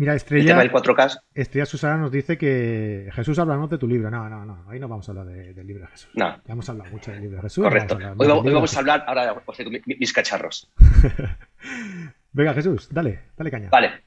[0.00, 1.24] Mira, Estrella, 4K.
[1.34, 4.10] Estrella Susana nos dice que Jesús, háblanos de tu libro.
[4.10, 6.08] No, no, no, ahí no vamos a hablar del libro de Jesús.
[6.14, 6.40] No.
[6.42, 7.62] Ya hemos hablado mucho del libro de Jesús.
[7.62, 7.98] Correcto.
[8.16, 10.72] Hoy, vamos, a hablar, ahora os tengo mis cacharros.
[12.32, 13.68] Venga, Jesús, dale, dale caña.
[13.68, 14.04] Vale.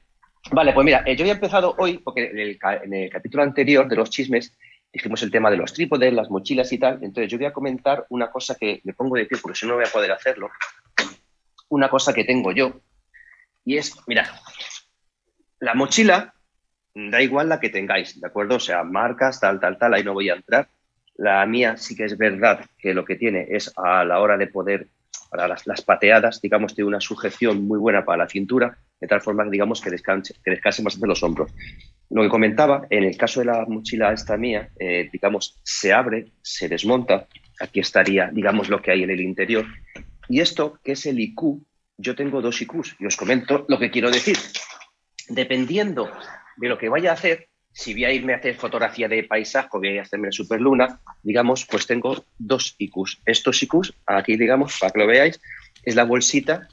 [0.50, 3.86] Vale, pues mira, eh, yo había empezado hoy, porque en el, en el capítulo anterior
[3.86, 4.52] de los chismes
[4.92, 7.04] dijimos el tema de los trípodes, las mochilas y tal.
[7.04, 9.74] Entonces yo voy a comentar una cosa que me pongo de pie, porque si no,
[9.74, 10.50] no voy a poder hacerlo.
[11.68, 12.80] Una cosa que tengo yo.
[13.64, 14.28] Y es, mira,
[15.64, 16.34] la mochila,
[16.94, 18.56] da igual la que tengáis, ¿de acuerdo?
[18.56, 20.68] O sea, marcas, tal, tal, tal, ahí no voy a entrar.
[21.16, 24.46] La mía sí que es verdad que lo que tiene es a la hora de
[24.46, 24.88] poder,
[25.30, 29.44] para las, pateadas, digamos, tiene una sujeción muy buena para la cintura, de tal forma,
[29.46, 31.50] digamos, que descanse, que descanse bastante los hombros.
[32.10, 36.32] Lo que comentaba, en el caso de la mochila esta mía, eh, digamos, se abre,
[36.42, 37.26] se desmonta,
[37.58, 39.64] aquí estaría, digamos, lo que hay en el interior.
[40.28, 41.62] Y esto, que es el IQ,
[41.96, 44.36] yo tengo dos IQs y os comento lo que quiero decir.
[45.28, 46.10] Dependiendo
[46.56, 49.68] de lo que vaya a hacer, si voy a irme a hacer fotografía de paisaje
[49.72, 53.20] o voy a hacerme la superluna, digamos, pues tengo dos IQs.
[53.26, 55.40] Estos IQs, aquí digamos, para que lo veáis,
[55.82, 56.68] es la bolsita,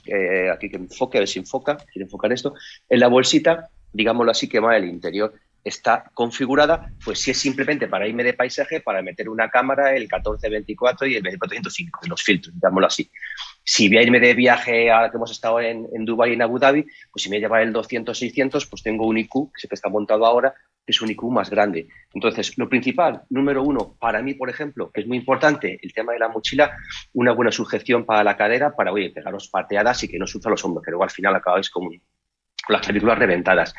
[0.53, 2.53] aquí que enfoque, a ver si enfoca, quiero enfocar esto,
[2.87, 7.87] en la bolsita, digámoslo así, que va el interior está configurada, pues si es simplemente
[7.87, 12.53] para irme de paisaje, para meter una cámara, el 1424 y el 2405, los filtros,
[12.53, 13.09] digámoslo así.
[13.63, 16.41] Si voy a irme de viaje a que hemos estado en, en Dubái y en
[16.41, 19.89] Abu Dhabi, pues si me lleva el 200-600, pues tengo un IQ, que se está
[19.89, 20.53] montado ahora,
[20.85, 21.87] que es un IQ más grande.
[22.13, 26.13] Entonces, lo principal, número uno, para mí, por ejemplo, que es muy importante, el tema
[26.13, 26.75] de la mochila,
[27.13, 30.63] una buena sujeción para la cadera, para, oye, pegaros pateadas y que no sufra los
[30.65, 31.89] hombros, que luego al final acabáis con,
[32.67, 33.73] las películas reventadas.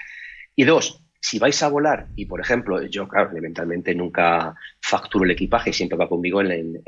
[0.55, 5.31] Y dos, si vais a volar, y por ejemplo, yo, claro, elementalmente nunca facturo el
[5.31, 6.83] equipaje, siempre va conmigo en,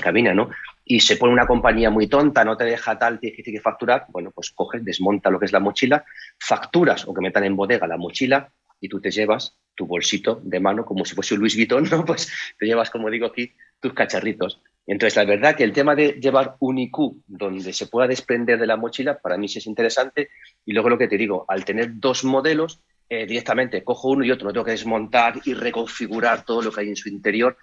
[0.00, 0.48] cabina, ¿no?
[0.84, 4.30] Y se pone una compañía muy tonta, no te deja tal, tienes que facturar, bueno,
[4.30, 6.04] pues coges, desmonta lo que es la mochila,
[6.38, 10.60] facturas o que metan en bodega la mochila y tú te llevas tu bolsito de
[10.60, 12.04] mano como si fuese un Luis Vuitton, ¿no?
[12.06, 14.62] Pues te llevas, como digo aquí, tus cacharritos.
[14.86, 18.68] Entonces, la verdad que el tema de llevar un IQ donde se pueda desprender de
[18.68, 20.30] la mochila, para mí sí es interesante.
[20.64, 22.80] Y luego lo que te digo, al tener dos modelos,
[23.12, 26.82] eh, directamente cojo uno y otro, no tengo que desmontar y reconfigurar todo lo que
[26.82, 27.56] hay en su interior,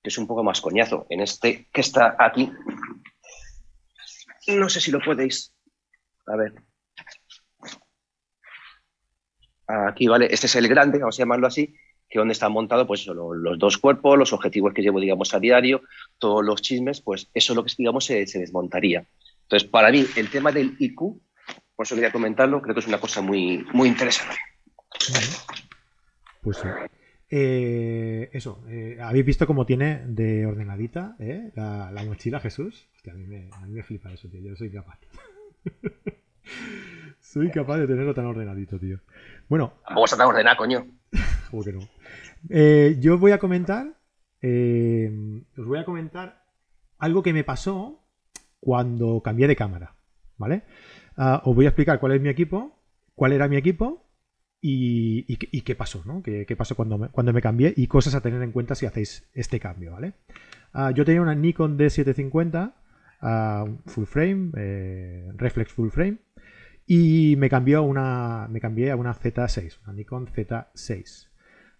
[0.00, 1.06] que es un poco más coñazo.
[1.10, 2.52] En este que está aquí,
[4.46, 5.52] no sé si lo podéis.
[6.26, 6.54] A ver.
[9.66, 10.28] Aquí, ¿vale?
[10.30, 11.74] Este es el grande, vamos a llamarlo así,
[12.08, 15.82] que donde está montado, pues los, dos cuerpos, los objetivos que llevo, digamos, a diario,
[16.18, 19.04] todos los chismes, pues eso lo que, digamos, se, se desmontaría.
[19.42, 20.98] Entonces, para mí, el tema del IQ,
[21.74, 24.36] por eso quería comentarlo, creo que es una cosa muy, muy interesante.
[26.42, 26.68] Pues sí.
[27.34, 32.88] Eh, eso, eh, habéis visto cómo tiene de ordenadita eh, la, mochila Jesús.
[32.94, 34.42] Hostia, a, mí me, a mí me flipa eso, tío.
[34.42, 34.98] Yo soy capaz.
[37.20, 39.00] soy capaz de tenerlo tan ordenadito, tío.
[39.48, 39.72] Bueno.
[39.88, 40.86] Vamos a tan ordenado, coño.
[41.50, 41.88] ¿Cómo que no?
[43.00, 43.86] yo voy a comentar.
[44.42, 46.44] os voy a comentar
[46.98, 48.04] algo que me pasó
[48.60, 49.94] cuando cambié de cámara.
[50.36, 50.64] ¿Vale?
[51.16, 52.78] Ah, os voy a explicar cuál es mi equipo,
[53.14, 54.04] cuál era mi equipo
[54.64, 56.22] y, qué pasó, ¿no?
[56.22, 59.28] ¿Qué, pasó cuando me, cuando me cambié y cosas a tener en cuenta si hacéis
[59.34, 60.14] este cambio, ¿vale?
[60.72, 62.72] Ah, yo tenía una Nikon D750
[63.20, 66.18] ah, full frame, eh, reflex full frame,
[66.86, 71.28] y me cambió a una, me cambié a una Z6, una Nikon Z6,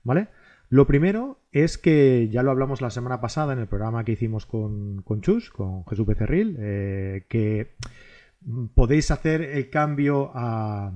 [0.02, 0.28] ¿vale?
[0.68, 4.46] Lo primero es que ya lo hablamos la semana pasada en el programa que hicimos
[4.46, 7.74] con, con Chus, con Jesús Becerril, eh, que
[8.74, 10.92] podéis hacer el cambio a,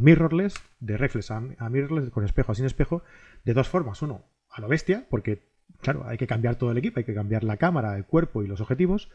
[0.00, 3.02] mirrorless, de reflex a, mirrorless con espejo a sin espejo,
[3.44, 4.02] de dos formas.
[4.02, 5.48] Uno, a lo bestia, porque
[5.80, 8.46] claro, hay que cambiar todo el equipo, hay que cambiar la cámara, el cuerpo y
[8.46, 9.10] los objetivos.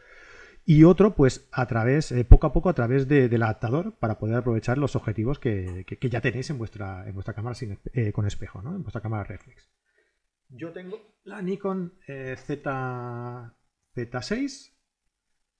[0.66, 4.36] Y otro, pues a través, eh, poco a poco, a través del adaptador para poder
[4.36, 7.56] aprovechar los objetivos que, ya tenéis en vuestra, en vuestra cámara
[7.92, 8.60] eh, con espejo.
[8.60, 9.68] En vuestra cámara reflex.
[10.48, 13.54] Yo tengo la Nikon eh, Z,
[13.94, 14.73] Z6,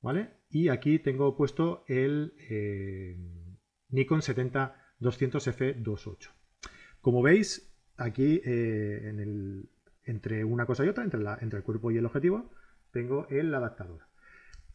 [0.04, 0.30] ¿vale?
[0.50, 3.16] Y aquí tengo puesto el eh,
[3.88, 6.28] Nikon 70-200F28.
[7.00, 9.64] Como veis, aquí eh,
[10.04, 12.50] entre una cosa y otra, entre, el cuerpo y el objetivo,
[12.92, 14.02] tengo el adaptador.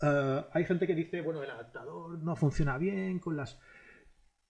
[0.02, 3.60] Eh, hay gente que dice, bueno, el adaptador no funciona bien con las...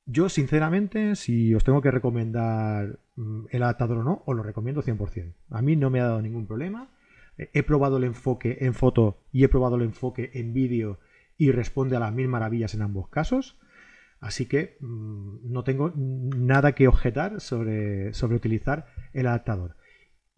[0.06, 4.82] Yo, sinceramente, si os tengo que recomendar mm, el adaptador o no, os lo recomiendo
[4.82, 5.36] 100%.
[5.50, 6.90] A mí no me ha dado ningún problema.
[7.54, 11.00] He probado el enfoque en foto y he probado el enfoque en vídeo
[11.38, 13.58] y responde a las mil maravillas en ambos casos.
[14.20, 19.78] Así que mm, no tengo nada que objetar sobre, sobre utilizar el adaptador.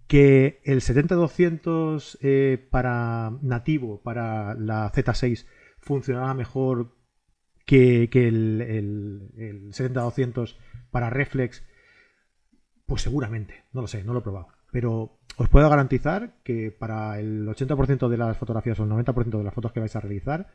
[0.08, 5.48] Que el 70-200 eh, para nativo, para la Z6,
[5.80, 6.96] funcionaba mejor
[7.66, 10.56] que, el, el, el 70-200
[10.92, 11.64] para reflex,
[12.86, 14.50] pues seguramente, no lo sé, no lo he probado.
[14.72, 19.44] Pero os puedo garantizar que para el 80% de las fotografías o el 90% de
[19.44, 20.50] las fotos que vais a realizar,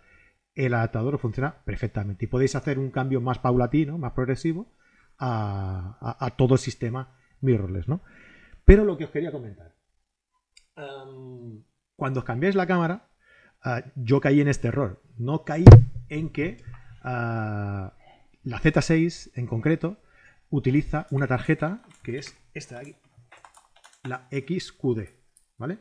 [0.55, 2.25] el adaptador funciona perfectamente.
[2.25, 4.73] Y podéis hacer un cambio más paulatino, más progresivo
[5.19, 8.01] a, todo el sistema mirrorless, ¿no?
[8.65, 9.75] Pero lo que os quería comentar.
[11.97, 13.09] cuando os cambiáis la cámara,
[13.63, 15.03] ah, yo caí en este error.
[15.17, 15.65] No caí
[16.09, 16.63] en que
[17.03, 17.95] ah,
[18.45, 19.99] la Z6 en concreto
[20.51, 22.97] utiliza una tarjeta que es esta de aquí,
[24.07, 25.01] la XQD,
[25.59, 25.79] ¿vale?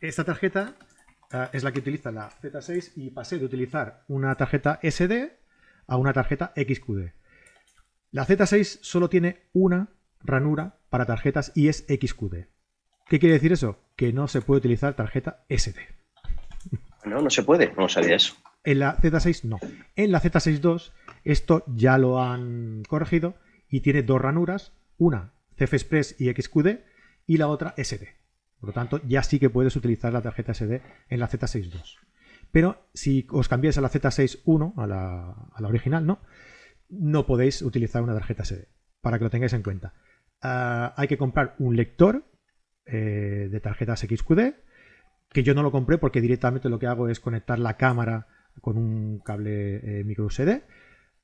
[0.00, 0.76] Esta tarjeta
[1.52, 5.32] es la que utiliza la Z6 y pasé de utilizar una tarjeta SD
[5.86, 7.10] a una tarjeta XQD.
[8.12, 9.88] La Z6 solo tiene una
[10.20, 12.46] ranura para tarjetas y es XQD.
[13.08, 13.80] ¿Qué quiere decir eso?
[13.96, 15.78] Que no se puede utilizar tarjeta SD.
[17.04, 18.34] No, no se puede, no sabía eso.
[18.62, 19.58] En la Z6 no.
[19.96, 20.92] En la Z6
[21.24, 23.34] esto ya lo han corregido
[23.68, 26.78] y tiene dos ranuras, una CF Express y XQD
[27.26, 28.08] y la otra SD.
[28.58, 31.98] Por lo tanto, ya sí que puedes utilizar la tarjeta SD en la Z6
[32.50, 36.20] Pero si os cambiáis a la Z6 a la, a la original, ¿no?
[36.88, 38.68] No podéis utilizar una tarjeta SD,
[39.00, 39.94] para que lo tengáis en cuenta.
[40.40, 42.24] Ah, hay que comprar un lector
[42.86, 44.54] eh, de tarjetas XQD,
[45.30, 48.28] que yo no lo compré porque directamente lo que hago es conectar la cámara
[48.60, 50.62] con un cable eh, micro USB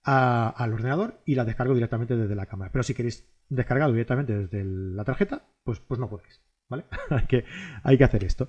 [0.02, 2.72] al ordenador y la descargo directamente desde la cámara.
[2.72, 6.40] Pero si queréis descargarlo directamente desde la tarjeta, pues, pues no podéis.
[6.68, 6.84] ¿Vale?
[7.10, 7.44] hay, que,
[7.82, 8.48] hay que hacer esto.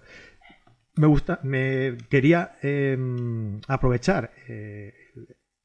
[0.96, 4.94] Me gusta, me quería em, aprovechar eh,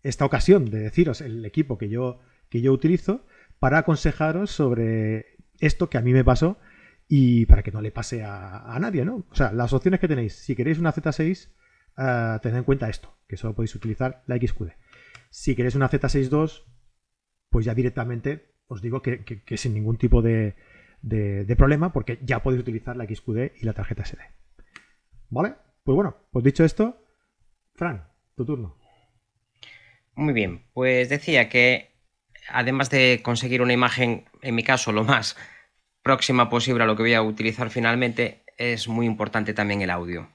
[0.02, 3.26] esta ocasión de deciros el equipo que yo, que yo utilizo
[3.58, 6.58] para aconsejaros sobre esto que a mí me pasó
[7.08, 9.26] y para que no le pase a, nadie, ¿no?
[9.30, 11.50] O sea, las opciones que tenéis, si queréis una Z6,
[11.96, 14.70] uh, tened en cuenta esto, que solo podéis utilizar la XQD.
[15.30, 16.64] Si queréis una Z62,
[17.50, 20.54] pues ya directamente os digo que, sin ningún tipo de,
[21.56, 24.20] problema, porque ya podéis utilizar la XQD y la tarjeta SD.
[25.30, 25.54] ¿Vale?
[25.84, 27.04] Pues bueno, pues dicho esto,
[27.74, 28.76] Fran, tu turno.
[30.14, 31.90] Muy bien, pues decía que
[32.48, 35.36] además de conseguir una imagen, en mi caso, lo más
[36.02, 40.28] próxima posible a lo que voy a utilizar finalmente, es muy importante también el audio.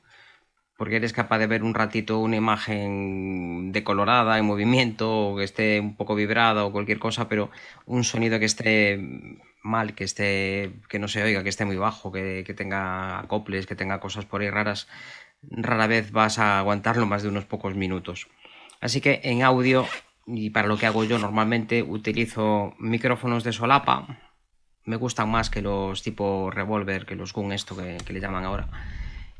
[0.81, 5.79] Porque eres capaz de ver un ratito una imagen decolorada, en movimiento, o que esté
[5.79, 7.51] un poco vibrada o cualquier cosa, pero
[7.85, 8.99] un sonido que esté
[9.61, 13.67] mal, que esté, que no se oiga, que esté muy bajo, que, que tenga acoples,
[13.67, 14.87] que tenga cosas por ahí raras,
[15.43, 18.27] rara vez vas a aguantarlo más de unos pocos minutos.
[18.79, 19.85] Así que en audio,
[20.25, 24.17] y para lo que hago yo normalmente, utilizo micrófonos de solapa,
[24.85, 28.67] me gustan más que los tipo revolver, que los gun, esto que, le llaman ahora.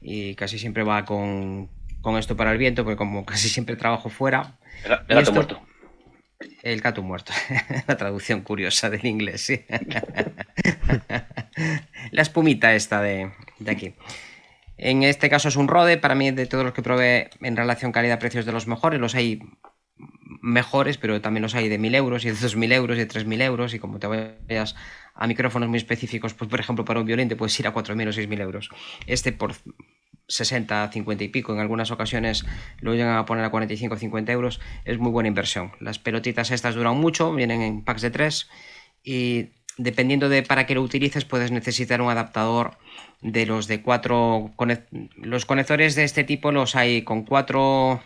[0.02, 1.70] Y casi siempre va con,
[2.18, 4.58] esto para el viento, porque como casi siempre trabajo fuera.
[5.08, 5.62] El, gato muerto.
[6.64, 7.34] El gato muerto.
[7.88, 9.64] La traducción curiosa del inglés, sí.
[12.12, 13.94] La espumita esta de, de aquí.
[14.78, 17.92] En este caso es un Rode, para mí de todos los que probé en relación
[17.92, 19.40] calidad-precios de los mejores, los hay
[20.42, 23.42] mejores, pero también los hay de 1000 euros y de 2000 euros y de 3000
[23.42, 24.76] euros y como te vayas
[25.14, 28.08] a micrófonos muy específicos, pues por ejemplo para un violín te puedes ir a 4.000
[28.08, 28.70] o 6.000 euros.
[29.08, 29.54] Este por
[30.28, 32.46] 60, 50 y pico, en algunas ocasiones
[32.80, 35.74] lo llegan a poner a 45 50 euros, es muy buena inversión.
[35.80, 38.50] Las pelotitas estas duran mucho, vienen en packs de 3
[39.04, 42.78] y dependiendo de para qué lo utilices puedes necesitar un adaptador
[43.22, 44.54] de los de 4
[45.16, 48.02] los conectores de este tipo los hay con 4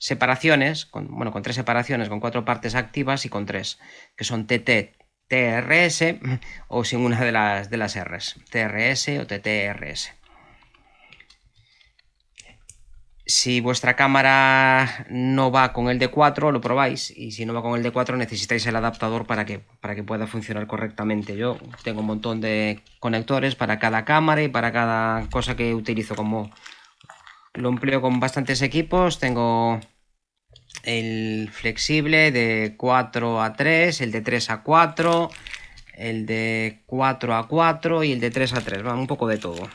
[0.00, 3.78] separaciones, con, bueno, con tres separaciones, con cuatro partes activas y con tres,
[4.16, 4.96] que son TT,
[5.28, 6.16] TRS
[6.68, 10.12] o sin una de las, de las Rs, TRS o TTRS.
[13.26, 17.16] Si vuestra cámara no va con el D4, lo probáis.
[17.16, 20.26] Y si no va con el D4, necesitáis el adaptador para que, para que pueda
[20.26, 21.36] funcionar correctamente.
[21.36, 26.16] Yo tengo un montón de conectores para cada cámara y para cada cosa que utilizo.
[26.16, 26.50] Como
[27.54, 29.78] lo empleo con bastantes equipos, tengo
[30.82, 35.30] el flexible de 4 a 3, el de 3 a 4,
[35.94, 39.38] el de 4 a 4 y el de 3 a 3, va un poco de
[39.38, 39.68] todo.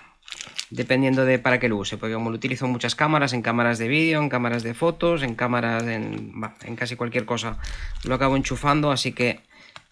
[0.72, 3.78] Dependiendo de para qué lo use, porque como lo utilizo en muchas cámaras, en cámaras
[3.78, 7.58] de vídeo, en cámaras de fotos, en cámaras, en, en casi cualquier cosa,
[8.04, 9.41] lo acabo enchufando, así que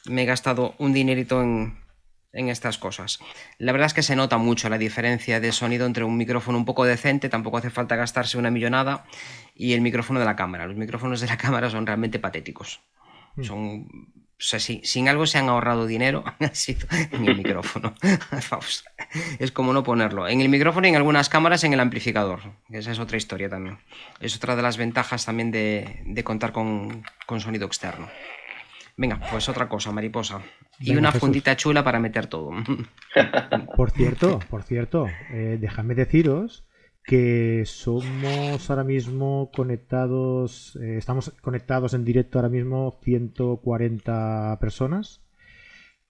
[0.06, 1.83] me he gastado un dinerito en,
[2.34, 3.20] en estas cosas.
[3.60, 6.66] La verdad es que se nota mucho la diferencia de sonido entre un micrófono un
[6.66, 9.06] poco decente, tampoco hace falta gastarse una millonada,
[9.56, 10.68] y el micrófono de la cámara.
[10.68, 12.82] Los micrófonos de la cámara son realmente patéticos.
[13.36, 13.44] Hmm.
[13.44, 13.88] Son,
[14.44, 17.94] o sea, sin algo se han ahorrado dinero, ha sido en el micrófono.
[19.40, 20.28] es como no ponerlo.
[20.28, 22.42] En el micrófono y en algunas cámaras en el amplificador.
[22.72, 23.78] Esa es otra historia también.
[24.20, 28.10] Es otra de las ventajas también de, contar con, con sonido externo.
[28.96, 30.42] Venga, pues otra cosa, mariposa.
[30.80, 32.52] Y una fundita chula para meter todo.
[33.76, 36.66] Por cierto, por cierto, eh, déjame deciros
[37.04, 45.22] que somos ahora mismo conectados, eh, estamos conectados en directo ahora mismo 140 personas.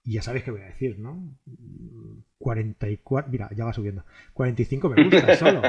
[0.05, 1.38] Y ya sabéis qué voy a decir, ¿no?
[2.38, 4.05] 44, mira, ya va subiendo.
[4.34, 5.62] 45 me gusta solo.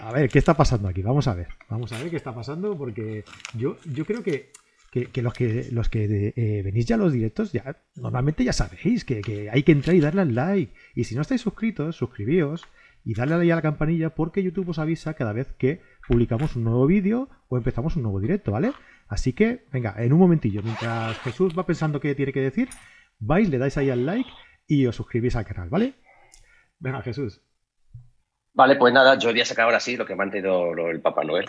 [0.00, 1.02] A ver, ¿qué está pasando aquí?
[1.02, 1.48] Vamos a ver.
[1.68, 4.50] Vamos a ver qué está pasando porque yo, yo creo que
[4.90, 9.04] que, los que los que eh, venís ya a los directos, ya normalmente ya sabéis
[9.04, 10.74] que, hay que entrar y darle al like.
[10.94, 12.64] Y si no estáis suscritos, suscribíos
[13.04, 16.86] y darle a la campanilla porque YouTube os avisa cada vez que publicamos un nuevo
[16.86, 18.72] vídeo o empezamos un nuevo directo, ¿vale?
[19.08, 22.68] Así que, venga, en un momentillo, mientras Jesús va pensando qué tiene que decir,
[23.18, 24.30] vais, le dais ahí al like
[24.66, 25.94] y os suscribís al canal, ¿vale?
[26.78, 27.42] Venga, Jesús.
[28.52, 31.00] Vale, pues nada, yo voy a sacar ahora sí lo que me ha mantenido el
[31.00, 31.46] Papá Noel.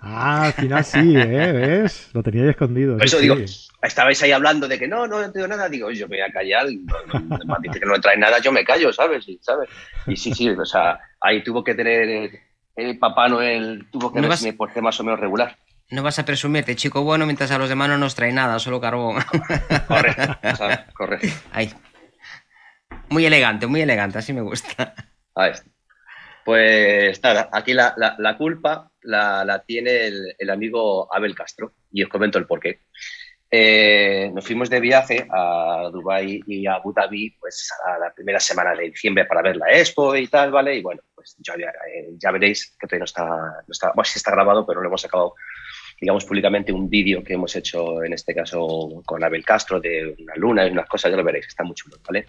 [0.00, 1.52] Ah, al final sí, ¿eh?
[1.52, 2.10] ¿Ves?
[2.12, 2.96] Lo teníais escondido.
[2.96, 3.36] Por eso sí, digo,
[3.82, 5.68] estabais ahí hablando de que no, no, no tengo nada.
[5.68, 6.66] Digo, yo me voy a callar.
[6.66, 9.28] dice que no me trae nada, yo me callo, ¿sabes?
[9.28, 9.68] Y, ¿sabes?
[10.06, 12.30] y sí, sí, o sea, ahí tuvo que tener el,
[12.76, 15.56] el Papá Noel, tuvo que No vas- me porté más o menos regular.
[15.90, 18.80] No vas a presumirte, chico bueno, mientras a los demás no nos trae nada, solo
[18.80, 19.22] carbón.
[19.88, 20.38] Correcto.
[20.94, 21.28] Correcto.
[21.52, 21.70] Ahí.
[23.10, 24.94] Muy elegante, muy elegante, así me gusta.
[25.34, 25.70] Ahí está.
[26.44, 30.06] Pues nada, aquí la, culpa la, tiene
[30.38, 32.80] el, amigo Abel Castro y os comento el porqué.
[33.54, 38.40] Eh, nos fuimos de viaje a Dubái y a Abu Dhabi pues a la primera
[38.40, 40.76] semana de diciembre para ver la expo y tal, ¿vale?
[40.76, 44.30] Y bueno, pues ya, eh, veréis que todavía no está, no está, bueno, sí está
[44.30, 45.34] grabado, pero no hemos sacado,
[46.00, 50.34] digamos, públicamente un vídeo que hemos hecho en este caso con Abel Castro de una
[50.36, 52.26] luna y unas cosas, ya lo veréis, está muy chulo, ¿vale?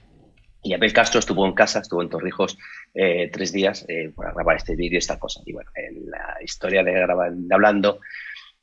[0.64, 2.58] Y Abel Castro estuvo en casa, estuvo en Torrijos
[2.94, 5.42] eh, tres días eh, para grabar este vídeo y esta cosa.
[5.46, 8.00] Y bueno, en la historia de, de hablando,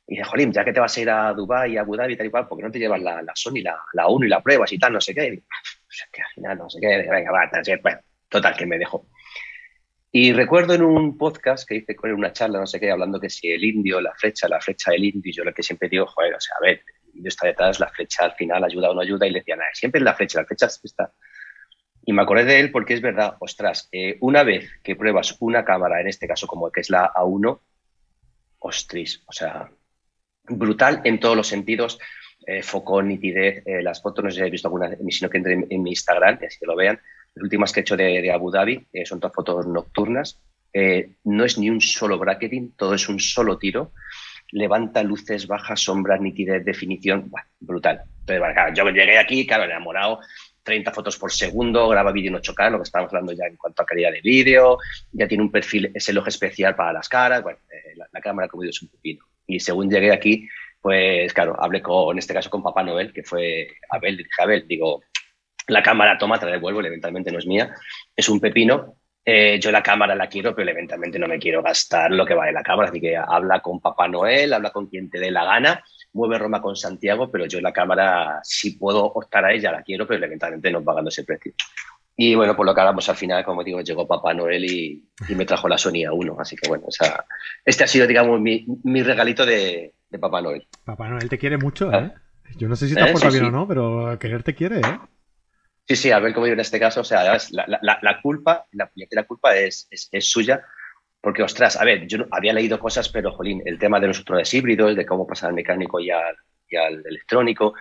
[0.07, 2.17] y dije, Jolín, ya que te vas a ir a Dubái, a Abu Dhabi y
[2.17, 4.29] tal y cual, ¿por qué no te llevas la, la Sony, la, la 1 y
[4.29, 5.27] la pruebas y tal, no sé qué?
[5.27, 5.43] Y,
[5.87, 7.99] sea, que al final no sé qué, venga, va, tal, bueno,
[8.29, 9.07] total, que me dejó.
[10.11, 13.29] Y recuerdo en un podcast que hice con una charla, no sé qué, hablando que
[13.29, 16.05] si el indio, la flecha, la flecha del indio, y yo lo que siempre digo,
[16.07, 18.93] joder, o sea, a ver, el indio está detrás, la flecha al final ayuda o
[18.93, 21.13] no ayuda, y le decía, nada, siempre es la flecha, la flecha está.
[22.05, 25.63] Y me acordé de él porque es verdad, ostras, eh, una vez que pruebas una
[25.63, 27.59] cámara, en este caso como que es la A1,
[28.59, 29.69] ostris, o sea,
[30.43, 31.99] brutal en todos los sentidos,
[32.47, 35.53] eh, foco, nitidez, eh, las fotos, no sé si habéis visto alguna, sino que entre
[35.53, 36.99] en, mi Instagram, así que lo vean,
[37.35, 40.41] las últimas que he hecho de, Abu Dhabi eh, son todas fotos nocturnas,
[41.25, 43.91] no es ni un solo bracketing, todo es un solo tiro,
[44.51, 47.29] levanta luces, baja sombras, nitidez, definición,
[47.59, 48.03] brutal.
[48.21, 50.19] Entonces, claro, yo llegué aquí, claro, enamorado,
[50.63, 53.81] 30 fotos por segundo, graba vídeo en 8K, lo que estábamos hablando ya en cuanto
[53.81, 54.77] a calidad de vídeo,
[55.11, 58.63] ya tiene un perfil, ese ojo especial para las caras, bueno, eh, la, cámara como
[58.63, 59.25] digo es un pepino.
[59.47, 60.47] Y según llegué aquí,
[60.79, 64.41] pues claro, hablé con, en este caso con Papá Noel, que fue Abel, le dije,
[64.41, 65.03] Abel, digo,
[65.67, 67.73] la cámara toma, te la devuelvo, eventualmente no es mía,
[68.15, 72.11] es un pepino, eh, yo la cámara la quiero, pero eventualmente no me quiero gastar
[72.11, 75.19] lo que vale la cámara, así que habla con Papá Noel, habla con quien te
[75.19, 75.83] dé la gana,
[76.13, 80.07] mueve Roma con Santiago, pero yo la cámara, si puedo optar a ella, la quiero,
[80.07, 81.53] pero eventualmente no pagando ese precio.
[82.15, 85.35] Y bueno, por lo que hablamos al final, como digo, llegó Papá Noel y, y
[85.35, 87.25] me trajo la Sony A1, así que bueno, o sea,
[87.65, 90.67] este ha sido, digamos, mi, mi regalito de, de, Papá Noel.
[90.83, 92.13] Papá Noel te quiere mucho, ¿eh?
[92.57, 93.39] Yo no sé si te has portado ¿Eh?
[93.39, 94.99] bien sí, o no, pero querer te quiere, ¿eh?
[95.87, 98.65] Sí, sí, a ver cómo digo en este caso, o sea, la, la, la culpa,
[98.71, 100.63] la, la culpa es, es, es, suya,
[101.21, 104.53] porque, ostras, a ver, yo había leído cosas, pero, jolín, el tema de los drones
[104.53, 106.35] híbridos, de cómo pasar al mecánico y al,
[106.67, 107.73] y al electrónico,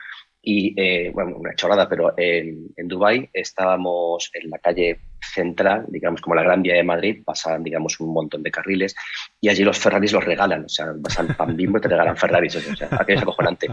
[0.43, 6.21] y, eh, bueno, una chorrada, pero en, en Dubái estábamos en la calle central, digamos,
[6.21, 8.95] como la Gran Vía de Madrid, pasan, digamos, un montón de carriles,
[9.41, 12.17] y allí los Ferraris los regalan, o sea, vas al pan bimbo y te regalan
[12.17, 13.69] Ferraris, o sea, aquello es acojonante.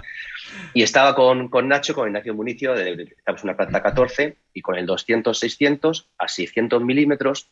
[0.74, 4.62] Y estaba con, con Nacho, con Ignacio Municio, de, de, estamos una planta 14, y
[4.62, 7.50] con el 200-600 a 600 milímetros,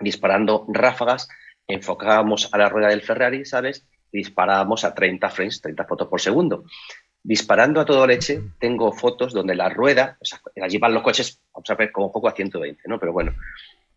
[0.00, 1.28] disparando ráfagas,
[1.66, 3.86] enfocábamos a la rueda del Ferrari, ¿sabes?
[4.10, 6.64] Disparábamos a 30 frames, 30 fotos por segundo.
[7.22, 11.42] Disparando a todo leche, tengo fotos donde la rueda, o sea, allí van los coches,
[11.52, 12.98] vamos a ver, como poco a 120, ¿no?
[12.98, 13.34] Pero bueno,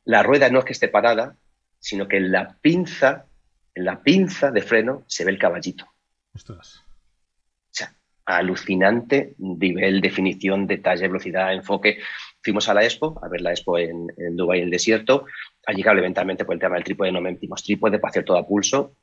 [0.06, 1.36] la rueda no es que esté parada,
[1.80, 3.26] sino que en la pinza,
[3.74, 5.88] en la pinza de freno se ve el caballito.
[6.34, 6.78] Ostras.
[6.78, 7.96] O sea,
[8.26, 12.00] alucinante nivel, definición, detalle, velocidad, enfoque.
[12.44, 15.26] Fuimos a la Expo, a ver la Expo en, Dubái, en el desierto.
[15.66, 18.48] Allí, claro, eventualmente por el tema del trípode no metimos trípode para hacer todo a
[18.48, 18.96] pulso.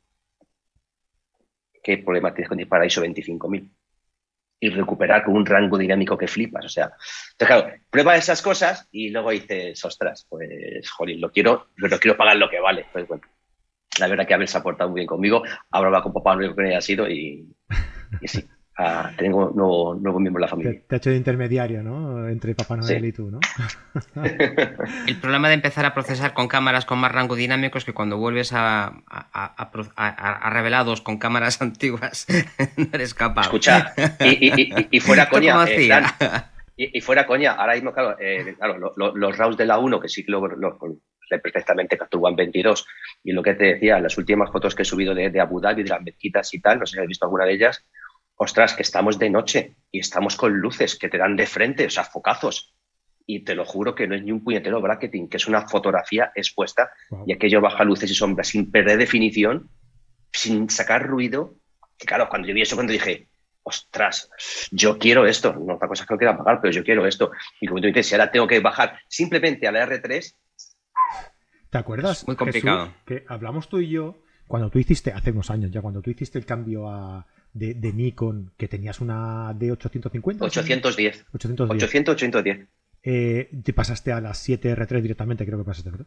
[1.82, 3.70] ¿Qué problema tienes con disparar ISO 25.000?
[4.60, 6.64] Y recuperar con un rango dinámico que flipas.
[6.64, 6.86] O sea,
[7.32, 12.16] entonces, claro, prueba esas cosas y luego dices, ostras, pues, jolín, lo quiero, pero quiero
[12.16, 12.86] pagar lo que vale.
[12.92, 13.22] Pues bueno,
[14.00, 15.44] la verdad que Abel se ha portado muy bien conmigo.
[15.70, 17.54] Ahora va con papá, lo que haya sido y
[18.24, 18.44] sí.
[18.78, 20.72] Uh, tengo nuevo, nuevo miembro de la familia.
[20.72, 22.28] Te, te, ha hecho de intermediario, ¿no?
[22.28, 23.06] Entre Papá Noel sí.
[23.08, 23.40] y tú, ¿no?
[25.08, 28.18] El problema de empezar a procesar con cámaras con más rango dinámico es que cuando
[28.18, 32.28] vuelves a, a, a revelados con cámaras antiguas
[32.76, 33.46] no eres capaz.
[33.46, 36.04] Escucha, y, y, y fuera coña, eh, Dan,
[36.76, 39.98] y, fuera coña, ahora mismo, claro, eh, claro lo, lo, los RAWs de la 1,
[39.98, 40.78] que sí que lo, lo,
[41.42, 42.86] perfectamente capturan 22,
[43.24, 45.82] y lo que te decía, las últimas fotos que he subido de, de Abu Dhabi,
[45.82, 47.84] de las mezquitas y tal, no sé si has visto alguna de ellas,
[48.38, 51.90] ostras, que estamos de noche y estamos con luces que te dan de frente, o
[51.90, 52.74] sea, focazos.
[53.26, 56.32] Y te lo juro que no es ni un puñetero bracketing, que es una fotografía
[56.34, 57.24] expuesta wow.
[57.26, 59.68] y aquello baja luces y sombras sin perder definición,
[60.32, 61.56] sin sacar ruido.
[61.98, 63.28] Que claro, cuando yo vi eso, cuando dije,
[63.64, 64.30] ostras,
[64.70, 67.32] yo quiero esto, no otra cosa es que no quiera pagar, pero yo quiero esto.
[67.60, 70.34] Y como tú dices, si ahora tengo que bajar simplemente a la R3.
[71.70, 72.26] ¿Te acuerdas?
[72.26, 72.86] Muy complicado.
[72.86, 76.10] Jesús, que hablamos tú y yo cuando tú hiciste, hace unos años ya, cuando tú
[76.10, 80.42] hiciste el cambio a, de, Nikon, que tenías una D850.
[80.42, 81.26] 810.
[81.32, 81.72] 810.
[81.72, 82.68] 800, 810.
[83.64, 86.06] te pasaste a las 7R3 directamente, creo que pasaste, ¿verdad?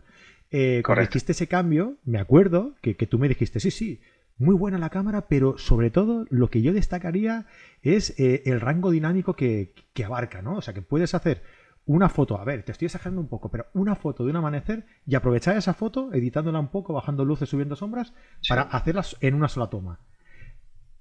[0.52, 4.02] Eh, cuando hiciste ese cambio, me acuerdo que, tú me dijiste, sí, sí,
[4.38, 7.46] muy buena la cámara, pero sobre todo lo que yo destacaría
[7.82, 10.58] es eh, el rango dinámico que, que, abarca, ¿no?
[10.58, 11.42] O sea, que puedes hacer
[11.86, 14.86] una foto, a ver, te estoy exagerando un poco, pero una foto de un amanecer
[15.06, 18.14] y aprovechar esa foto, editándola un poco, bajando luces, subiendo sombras,
[18.48, 20.00] para hacerlas en una sola toma.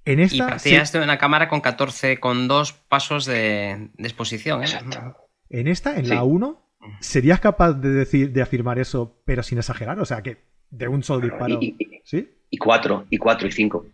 [0.05, 4.62] En esta, y partías de una cámara con 14, con dos pasos de, exposición.
[4.62, 4.64] ¿eh?
[4.64, 5.28] Exacto.
[5.48, 6.62] En esta, en la 1,
[7.01, 9.98] ¿serías capaz de decir, de afirmar eso, pero sin exagerar?
[10.01, 10.38] O sea, que
[10.70, 11.59] de un solo disparo.
[11.61, 12.28] Y, ¿sí?
[12.51, 13.86] y cuatro, y cuatro, y cinco.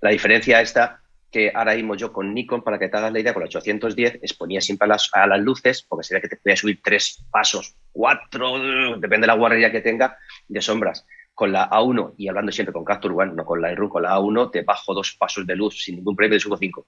[0.00, 1.00] La diferencia está
[1.30, 4.16] que ahora mismo yo con Nikon, para que te hagas la idea, con la 810
[4.16, 7.74] exponía siempre a las, a las luces, porque sería que te podía subir tres pasos,
[7.90, 11.06] cuatro, depende de la guarrería que tenga, de sombras.
[11.34, 14.16] Con la A1, y hablando siempre con Capture One, no con la Iron, con la
[14.16, 16.86] A1 te bajo dos pasos de luz sin ningún problema te subo cinco.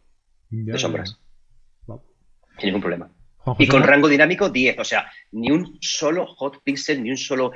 [0.51, 1.19] De sombras.
[2.59, 3.11] Sin ningún problema
[3.59, 7.53] y con rango dinámico 10, o sea, ni un solo hot pixel, ni un solo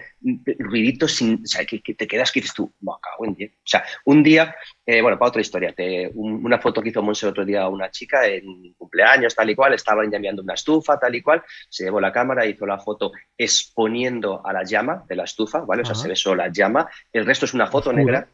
[0.59, 3.51] ruidito sin, o sea, que, te quedas que dices tú, cago en 10.
[3.53, 5.75] O sea, un día, eh, bueno, para otra historia,
[6.15, 9.75] una foto que hizo Monse el otro día una chica en cumpleaños, tal y cual,
[9.75, 14.47] estaba enviando una estufa, tal y cual, se llevó la cámara, hizo la foto exponiendo
[14.47, 15.83] a la llama de la estufa, ¿vale?
[15.83, 18.29] O sea, se ve solo la llama, el resto es una foto negra.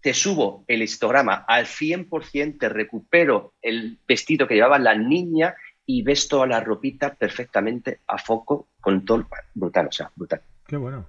[0.00, 5.54] te subo el histograma al 100%, te recupero el vestido que llevaba la niña
[5.92, 9.26] y ves toda la ropita perfectamente a foco con todo.
[9.54, 10.40] Brutal, o sea, brutal.
[10.66, 11.08] Qué bueno.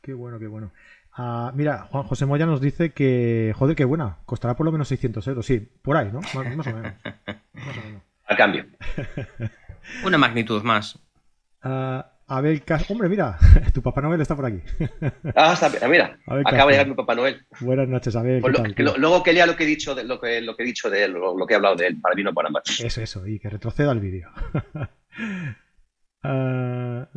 [0.00, 0.72] Qué bueno, qué bueno.
[1.12, 4.88] Ah, mira, Juan José Moya nos dice que, joder, qué buena, costará por lo menos
[4.88, 5.44] 600 euros.
[5.44, 6.20] Sí, por ahí, ¿no?
[6.20, 6.56] Más, o, menos.
[6.56, 8.02] más o menos.
[8.24, 8.64] A cambio.
[10.04, 10.98] Una magnitud más.
[11.62, 13.38] Uh, Abel Hombre, mira,
[13.72, 14.60] tu Papá Noel está por aquí.
[15.34, 17.46] ah, está, mira, acaba de llegar mi Papá Noel.
[17.60, 18.42] Buenas noches, Abel.
[18.42, 20.90] Pues luego que lea lo que he dicho de, lo que, lo que he dicho
[20.90, 22.62] de él, lo, que he hablado de él, para vino para más.
[22.80, 24.30] Eso, eso, y que retroceda el vídeo.
[26.20, 27.08] Ah,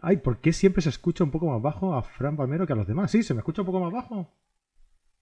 [0.00, 2.76] ay, ¿por qué siempre se escucha un poco más bajo a Fran Palmero que a
[2.76, 3.10] los demás?
[3.10, 4.34] Sí, se me escucha un poco más bajo.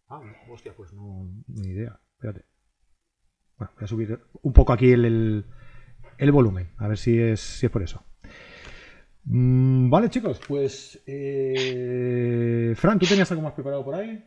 [0.09, 1.99] Ah, hostia, pues no, ni idea.
[2.13, 2.45] Espérate.
[3.59, 5.45] Bueno, voy a subir un poco aquí el,
[6.17, 8.05] el, volumen, a ver si es, si es por eso.
[9.27, 11.03] Mm, vale, chicos, pues.
[11.07, 12.75] Eh...
[12.77, 14.23] Fran, ¿tú tenías algo más preparado por ahí?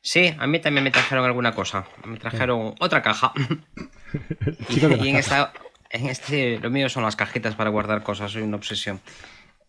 [0.00, 1.86] Sí, a mí también me trajeron alguna cosa.
[2.04, 3.32] Me trajeron otra caja.
[4.68, 5.52] y, en esta.
[5.90, 9.00] En este, lo mío son las cajitas para guardar cosas, soy una obsesión.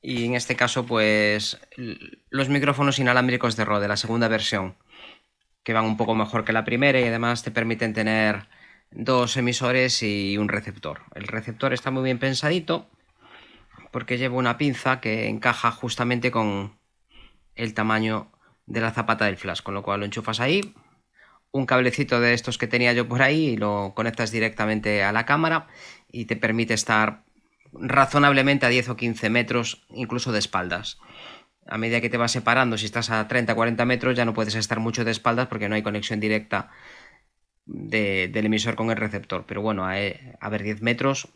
[0.02, 1.60] Y en este caso, pues.
[2.30, 4.76] Los micrófonos inalámbricos de Rode, la segunda versión.
[5.64, 8.48] Que van un poco mejor que la primera y además te permiten tener
[8.92, 11.02] dos emisores y un receptor.
[11.16, 12.90] El receptor está muy bien pensadito
[13.96, 16.78] porque llevo una pinza que encaja justamente con
[17.56, 18.30] el tamaño
[18.66, 20.76] de la zapata del flash, con lo cual lo enchufas ahí,
[21.52, 25.26] un cablecito de estos que tenía yo por ahí y lo conectas directamente a la
[25.26, 25.68] cámara
[26.12, 27.24] y te permite estar
[27.72, 31.00] razonablemente a 10 o 15 metros, incluso de espaldas.
[31.66, 34.34] A medida que te vas separando, si estás a 30 o 40 metros, ya no
[34.34, 36.70] puedes estar mucho de espaldas porque no hay conexión directa
[37.66, 39.46] del emisor con el receptor.
[39.48, 41.30] Pero bueno, a, a ver, 10 metros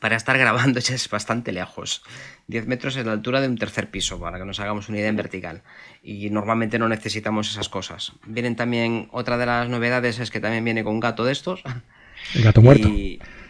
[0.00, 2.02] para estar grabando ya es bastante lejos.
[2.48, 5.08] 10 metros es la altura de un tercer piso, para que nos hagamos una idea
[5.08, 5.62] en vertical.
[6.02, 8.12] Y normalmente no necesitamos esas cosas.
[8.26, 11.62] Vienen también, otra de las novedades es que también viene con un gato de estos.
[12.34, 12.88] El gato muerto.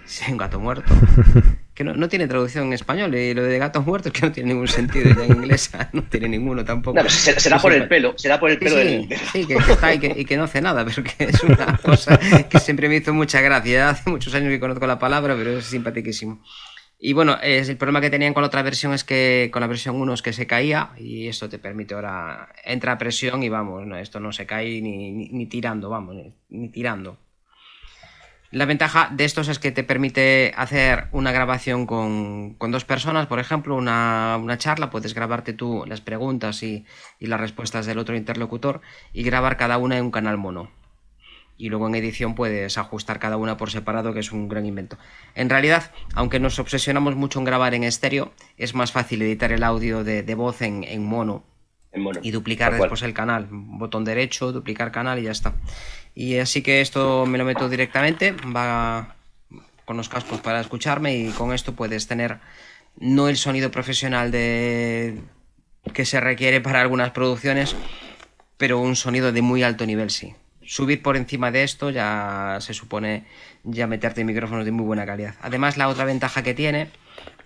[0.04, 0.94] Sí, un gato muerto.
[1.74, 3.12] Que no, tiene traducción en español.
[3.16, 5.12] Y lo de gatos muertos que no tiene ningún sentido.
[5.12, 7.02] Ya en inglés no tiene ninguno tampoco.
[7.02, 8.14] No, será, por el pelo.
[8.16, 10.84] Será por el pelo sí, Sí, que, está y que, y que, no hace nada.
[10.84, 12.16] Pero que es una cosa
[12.48, 13.88] que siempre me hizo mucha gracia.
[13.88, 16.44] Hace muchos años que conozco la palabra, pero es simpaticísimo.
[16.96, 19.66] Y bueno, es, el problema que tenían con la otra versión es que con la
[19.66, 23.48] versión 1 es que se caía y esto te permite ahora entra a presión y
[23.48, 26.16] vamos, esto no se cae ni, ni tirando, vamos,
[26.48, 27.18] ni tirando.
[28.54, 33.40] La ventaja de estos es que te permite hacer una grabación con, dos personas, por
[33.40, 36.84] ejemplo, una, charla, puedes grabarte tú las preguntas y,
[37.18, 38.80] las respuestas del otro interlocutor
[39.12, 40.70] y grabar cada una en un canal mono.
[41.58, 44.98] Y luego en edición puedes ajustar cada una por separado, que es un gran invento.
[45.34, 49.64] En realidad, aunque nos obsesionamos mucho en grabar en estéreo, es más fácil editar el
[49.64, 51.42] audio de, voz en, mono,
[52.22, 53.48] y duplicar después el canal.
[53.50, 55.54] Botón derecho, duplicar canal y ya está.
[56.14, 59.16] Y así que esto me lo meto directamente, va
[59.84, 62.38] con los cascos para escucharme y con esto puedes tener
[62.98, 65.20] no el sonido profesional de
[65.92, 67.76] que se requiere para algunas producciones,
[68.56, 70.34] pero un sonido de muy alto nivel sí.
[70.62, 73.24] Subir por encima de esto ya se supone
[73.64, 75.34] ya meterte micrófonos de muy buena calidad.
[75.42, 76.88] Además la otra ventaja que tiene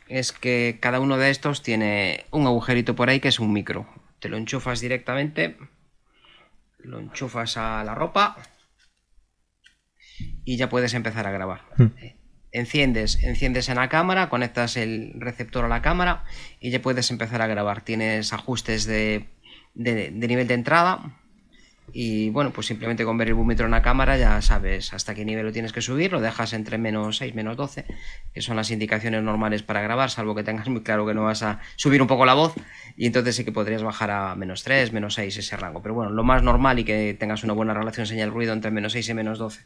[0.09, 3.87] es que cada uno de estos tiene un agujerito por ahí que es un micro.
[4.21, 5.57] Te lo enchufas directamente
[6.81, 8.37] lo enchufas a la ropa
[10.45, 11.63] y ya puedes empezar a grabar.
[11.77, 11.89] Hmm.
[12.51, 16.25] Enciendes, enciendes en la cámara, conectas el receptor a la cámara
[16.61, 17.83] y ya puedes empezar a grabar.
[17.83, 19.29] Tienes ajustes de,
[19.75, 21.18] de- de nivel de entrada
[21.93, 25.25] y bueno, pues simplemente con ver el búmetro en la cámara ya sabes hasta qué
[25.25, 27.85] nivel lo tienes que subir, lo dejas entre menos 6, menos 12,
[28.33, 31.43] que son las indicaciones normales para grabar, salvo que tengas muy claro que no vas
[31.43, 32.55] a subir un poco la voz
[32.97, 35.83] y entonces sí que podrías bajar a menos 3, menos 6 ese rango.
[35.83, 39.09] Pero bueno, lo más normal y que tengas una buena relación señal-ruido entre menos 6
[39.09, 39.61] y menos 12.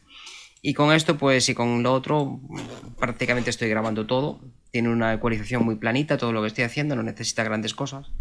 [0.64, 2.40] Y con esto, pues, y con lo otro,
[3.00, 4.40] prácticamente estoy grabando todo.
[4.70, 8.12] Tiene una ecualización muy planita, todo lo que estoy haciendo, no necesita grandes cosas.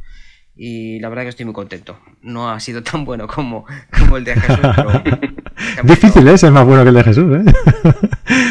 [0.56, 2.00] Y la verdad que estoy muy contento.
[2.22, 3.66] No ha sido tan bueno como,
[3.98, 5.04] como el de Jesús, pero...
[5.84, 6.34] Difícil, ¿eh?
[6.34, 7.54] Es más bueno que el de Jesús, ¿eh?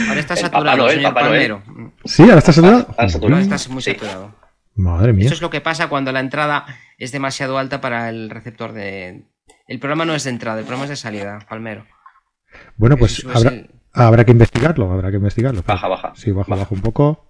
[0.09, 1.51] Ahora está El saturado, Papá Noel, señor Papá Noel.
[1.53, 1.93] Palmero.
[2.05, 2.87] Sí, ahora está saturado.
[2.97, 3.93] Ahora está muy Sí.
[3.93, 4.35] saturado.
[4.77, 5.27] Madre mía.
[5.27, 6.65] Eso es lo que pasa cuando la entrada
[6.99, 9.25] es demasiado alta para el receptor de...
[9.67, 11.85] El programa no es de entrada, el programa es de salida, Palmero.
[12.77, 15.63] Bueno, pues habrá, el- habrá que investigarlo, habrá que investigarlo.
[15.67, 16.13] Baja, baja.
[16.17, 16.63] Sí, baja, Baja.
[16.63, 17.29] baja un poco.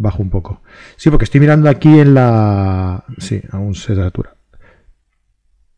[0.00, 0.62] Baja un poco.
[0.96, 3.04] Sí, porque estoy mirando aquí en la.
[3.18, 4.36] Sí, aún se satura.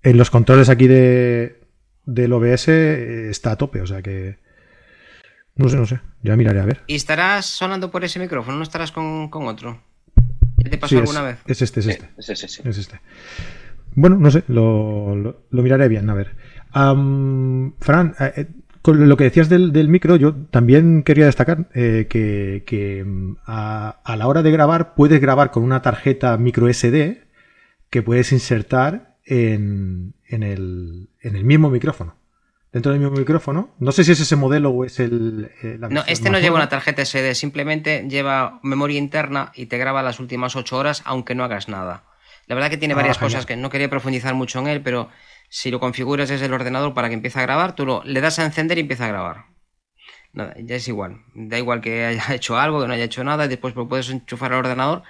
[0.03, 1.61] En los controles aquí de
[2.05, 4.39] del OBS eh, está a tope, o sea que.
[5.57, 6.01] No sé, no sé.
[6.23, 6.83] Ya miraré a ver.
[6.87, 8.57] ¿Y estarás sonando por ese micrófono?
[8.59, 9.83] ¿No estarás con, con otro?
[10.63, 11.39] ¿Qué te pasó Sí, es, alguna vez?
[11.47, 12.09] es este, es este.
[12.37, 12.63] sí, sí.
[12.65, 13.01] Es este.
[13.95, 16.37] Bueno, no sé, lo, lo- lo miraré bien, a ver.
[16.73, 18.47] Fran, eh, eh,
[18.83, 23.37] con lo que decías del, del micro, yo también quería destacar eh, que, que, mm,
[23.47, 27.25] a, a la hora de grabar puedes grabar con una tarjeta micro SD
[27.91, 32.17] que puedes insertar en, en el, en el mismo micrófono.
[32.73, 33.75] Dentro del mismo micrófono.
[33.81, 35.51] No sé si es ese modelo o es el...
[35.63, 40.05] eh, No, este no lleva una tarjeta SD, simplemente lleva memoria interna y te graba
[40.05, 42.05] las últimas 8 horas aunque no hagas nada.
[42.47, 43.33] La verdad que tiene Ah, varias genial.
[43.33, 45.09] cosas que no quería profundizar mucho en él, pero
[45.51, 48.39] si lo configuras desde el ordenador para que empiece a grabar, tú lo, le das
[48.39, 49.47] a encender y empieza a grabar.
[50.33, 51.25] Nada, ya es igual.
[51.35, 54.09] Da igual que haya hecho algo, que no haya hecho nada, y después lo puedes
[54.09, 55.03] enchufar al ordenador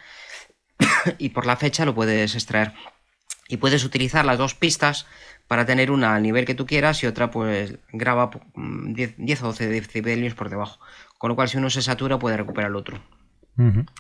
[1.19, 2.73] y por la fecha lo puedes extraer.
[3.49, 5.07] Y puedes utilizar las dos pistas
[5.47, 9.43] para tener una al nivel que tú quieras y otra pues graba mm, 10, 10
[9.43, 10.81] o 12 decibelios por debajo.
[11.19, 12.99] Con lo cual si uno se satura puede recuperar el otro.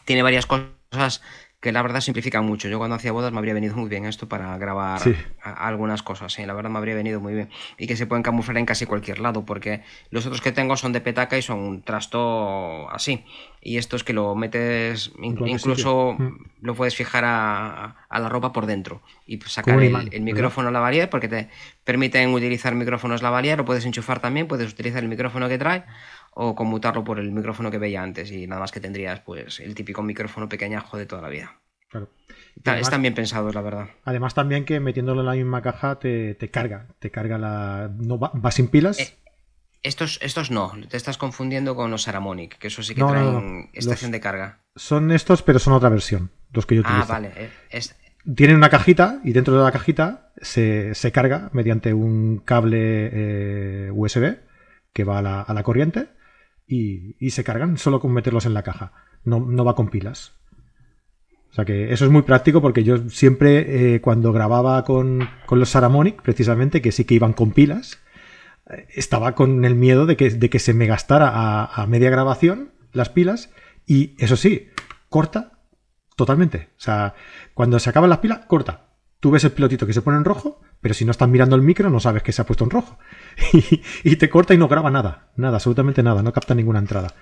[0.06, 1.20] Tiene varias cosas
[1.60, 2.68] que la verdad simplifican mucho.
[2.68, 5.14] Yo cuando hacía bodas me habría venido muy bien esto para grabar Sí.
[5.42, 6.32] a- algunas cosas.
[6.32, 7.50] Sí, la verdad me habría venido muy bien.
[7.76, 10.92] Y que se pueden camuflar en casi cualquier lado, porque los otros que tengo son
[10.94, 13.24] de petaca y son un trasto así.
[13.60, 16.26] Y estos que lo metes, in- incluso sitio.
[16.30, 16.38] Mm.
[16.62, 20.08] lo puedes fijar a, a la ropa por dentro y pues sacar el, imán, el
[20.10, 20.24] ¿verdad?
[20.24, 21.50] micrófono lavalier, porque te
[21.84, 25.84] permiten utilizar micrófonos lavalier, lo puedes enchufar también, puedes utilizar el micrófono que trae
[26.30, 29.74] o conmutarlo por el micrófono que veía antes y nada más que tendrías pues el
[29.74, 31.60] típico micrófono pequeñajo de toda la vida.
[31.88, 32.08] Claro.
[32.64, 33.88] Además- Están bien pensados, la verdad.
[34.04, 37.90] Además también que metiéndolo en la misma caja te, te carga, te carga la...
[37.98, 39.00] No va, va sin pilas.
[39.00, 39.16] Eh,
[39.82, 43.32] Estos, estos no, te estás confundiendo con los Saramonic, que eso sí que No, traen
[43.32, 43.68] no, no.
[43.72, 44.60] estación Los- de carga.
[44.76, 47.12] Son estos, pero son otra versión, los que yo Ah, utilizo.
[47.12, 47.32] vale.
[47.34, 47.96] eh, es-
[48.36, 53.90] Tienen una cajita y dentro de la cajita se, se carga mediante un cable eh,
[53.92, 54.36] USB
[54.92, 56.08] que va a la, a la corriente
[56.70, 58.92] y, se cargan solo con meterlos en la caja.
[59.24, 60.34] No, no va con pilas.
[61.50, 65.58] O sea que eso es muy práctico porque yo siempre eh, cuando grababa con, con
[65.58, 67.98] los Saramonic, precisamente, que sí que iban con pilas,
[68.70, 72.08] eh, estaba con el miedo de que, de que se me gastara a, a media
[72.08, 73.50] grabación las pilas
[73.84, 74.68] y eso sí,
[75.08, 75.58] corta
[76.14, 76.68] totalmente.
[76.76, 77.14] O sea,
[77.52, 78.90] cuando se acaban las pilas, corta.
[79.18, 81.62] Tú ves el pilotito que se pone en rojo, pero si no estás mirando el
[81.62, 82.96] micro no sabes que se ha puesto en rojo.
[83.52, 87.14] Y, y te corta y no graba nada, nada, absolutamente nada, no capta ninguna entrada.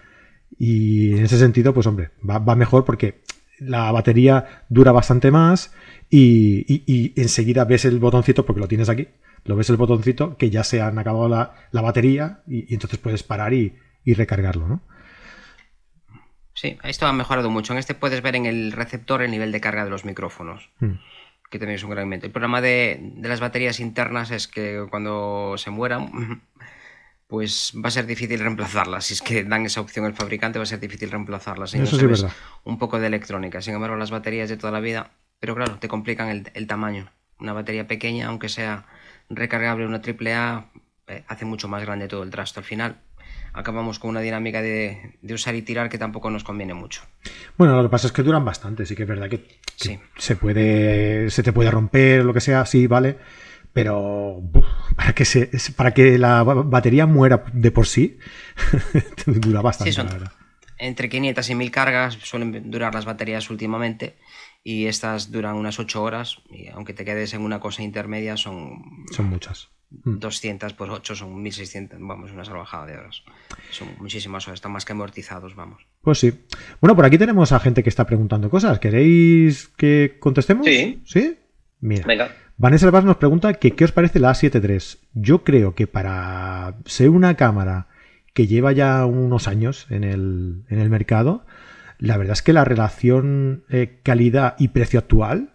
[0.59, 3.23] Y en ese sentido, pues hombre, va, va mejor porque
[3.61, 5.75] la batería dura bastante más
[6.09, 9.09] y, y- y enseguida ves el botoncito, porque lo tienes aquí,
[9.45, 12.99] lo ves el botoncito que ya se han acabado la, la batería y, y entonces
[12.99, 14.83] puedes parar y, y recargarlo, ¿no?
[16.55, 17.73] Sí, esto ha mejorado mucho.
[17.73, 20.95] En este puedes ver en el receptor el nivel de carga de los micrófonos, Mm.
[21.51, 22.27] Que también es un gran invento.
[22.27, 26.43] El problema de, de las baterías internas es que cuando se mueran,
[27.27, 29.07] pues va a ser difícil reemplazarlas.
[29.07, 31.71] Si es que dan esa opción el fabricante, va a ser difícil reemplazarlas.
[31.71, 32.33] Si no Eso sí es verdad.
[32.65, 33.61] un poco de electrónica.
[33.63, 37.11] Sin embargo, las baterías de toda la vida, pero claro, te complican el, el tamaño.
[37.39, 38.87] Una batería pequeña, aunque sea
[39.29, 40.71] recargable, una AAA,
[41.09, 42.61] eh, hace mucho más grande todo el trasto.
[42.61, 42.99] Al final,
[43.59, 47.03] acabamos con una dinámica de, de usar y tirar que tampoco nos conviene mucho.
[47.57, 49.99] Bueno, lo que pasa es que duran bastante, sí que es verdad que, que Sí.
[50.17, 53.19] se puede, se te puede romper, lo que sea, sí, vale,
[53.73, 54.65] pero uf,
[54.97, 58.19] para que se, para que la ba- batería muera de por sí,
[59.27, 60.33] dura bastante, Sí, son- la verdad.
[60.81, 64.17] Entre 500 y 1000 cargas suelen durar las baterías últimamente
[64.63, 68.85] y estas duran unas 8 horas y aunque te quedes en una cosa intermedia son,
[69.11, 69.71] Son muchas.
[69.91, 73.23] 200 por 8 son 1600, vamos, una salvajada de horas.
[73.71, 75.87] Son muchísimas horas, están más que amortizados, vamos.
[76.03, 76.33] Pues sí.
[76.81, 78.79] Bueno, por aquí tenemos a gente que está preguntando cosas.
[78.79, 80.67] ¿Queréis que contestemos?
[80.67, 81.01] Sí.
[81.05, 81.39] ¿Sí?
[81.81, 82.07] Mira.
[82.07, 82.35] Venga.
[82.59, 85.01] Vanessa Vaz nos pregunta que qué os parece la A7 III.
[85.15, 87.87] Yo creo que para ser una cámara
[88.35, 91.47] que lleva ya unos años en el, en el mercado,
[91.99, 95.55] la verdad es que la relación eh, calidad y precio actual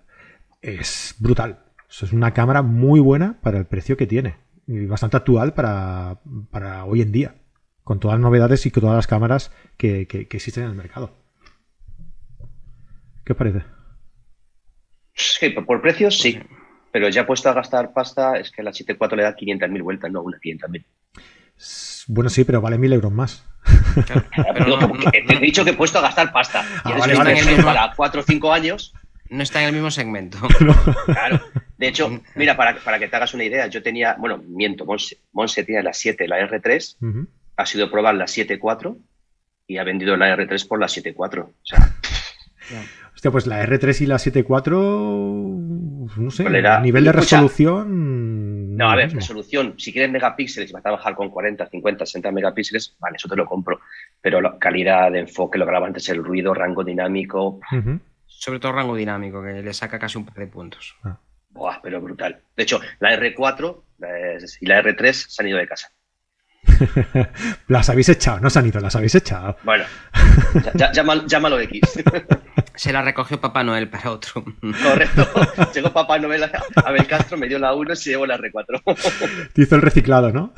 [0.62, 1.63] es brutal.
[2.02, 4.38] Es una cámara muy buena para el precio que tiene
[4.68, 6.20] y bastante actual para,
[6.50, 7.36] para hoy en día,
[7.84, 10.76] con todas las novedades y con todas las cámaras que, que- que existen en el
[10.76, 11.16] mercado.
[13.26, 13.64] ¿Qué os parece?
[15.14, 16.40] Sí, por, precios sí,
[16.92, 20.22] pero ya puesto a gastar pasta es que la 7.4 le da 500.000 vueltas, no
[20.22, 20.86] una 500.000.
[21.58, 23.46] S- Bueno, sí, pero vale mil euros más.
[24.06, 24.24] Claro,
[24.54, 26.66] pero no, te he dicho que he puesto a gastar pasta.
[26.84, 27.36] Ah, vale, vale.
[27.64, 28.94] para 4 o 5 años.
[29.30, 30.38] no está en el mismo segmento.
[31.06, 31.40] Claro.
[31.84, 35.18] De hecho, mira, para, para que te hagas una idea, yo tenía, bueno, miento, Monse,
[35.34, 37.28] Monse tiene la 7, la R3, Ujú.
[37.58, 38.96] ha sido probar la 7.4
[39.68, 41.42] y ha vendido la R3 por la 7.4.
[41.44, 41.80] O sea,
[43.14, 46.78] Hostia, pues la R3 y la 7.4, no sé, ¿Cuál era?
[46.78, 47.36] a nivel de Escucha.
[47.42, 48.78] resolución.
[48.78, 49.20] no, a ver, mismo.
[49.20, 53.28] resolución, si quieres megapíxeles y vas a trabajar con 40, 50, 60 megapíxeles, vale, eso
[53.28, 53.82] te lo compro.
[54.22, 58.00] Pero la calidad de enfoque, lo graba antes, el ruido, rango dinámico, Ujú.
[58.26, 60.96] Sobre todo rango dinámico, que le saca casi un par de puntos.
[61.54, 62.42] Buah, pero brutal.
[62.58, 65.90] De hecho, la R4 la- y la R3 se han ido de casa.
[67.68, 69.58] las habéis echado, no se han ido, las habéis echado.
[69.64, 69.84] Bueno,
[70.64, 71.82] ya- ya- llámalo, llámalo X.
[72.76, 74.44] Se la recogió Papá Noel para otro.
[74.82, 75.28] Correcto.
[75.76, 76.52] Llegó Papá Noel a
[76.84, 79.52] Abel Castro, me dio la 1 y se llevó la R4.
[79.54, 80.54] Te hizo el reciclado, ¿no?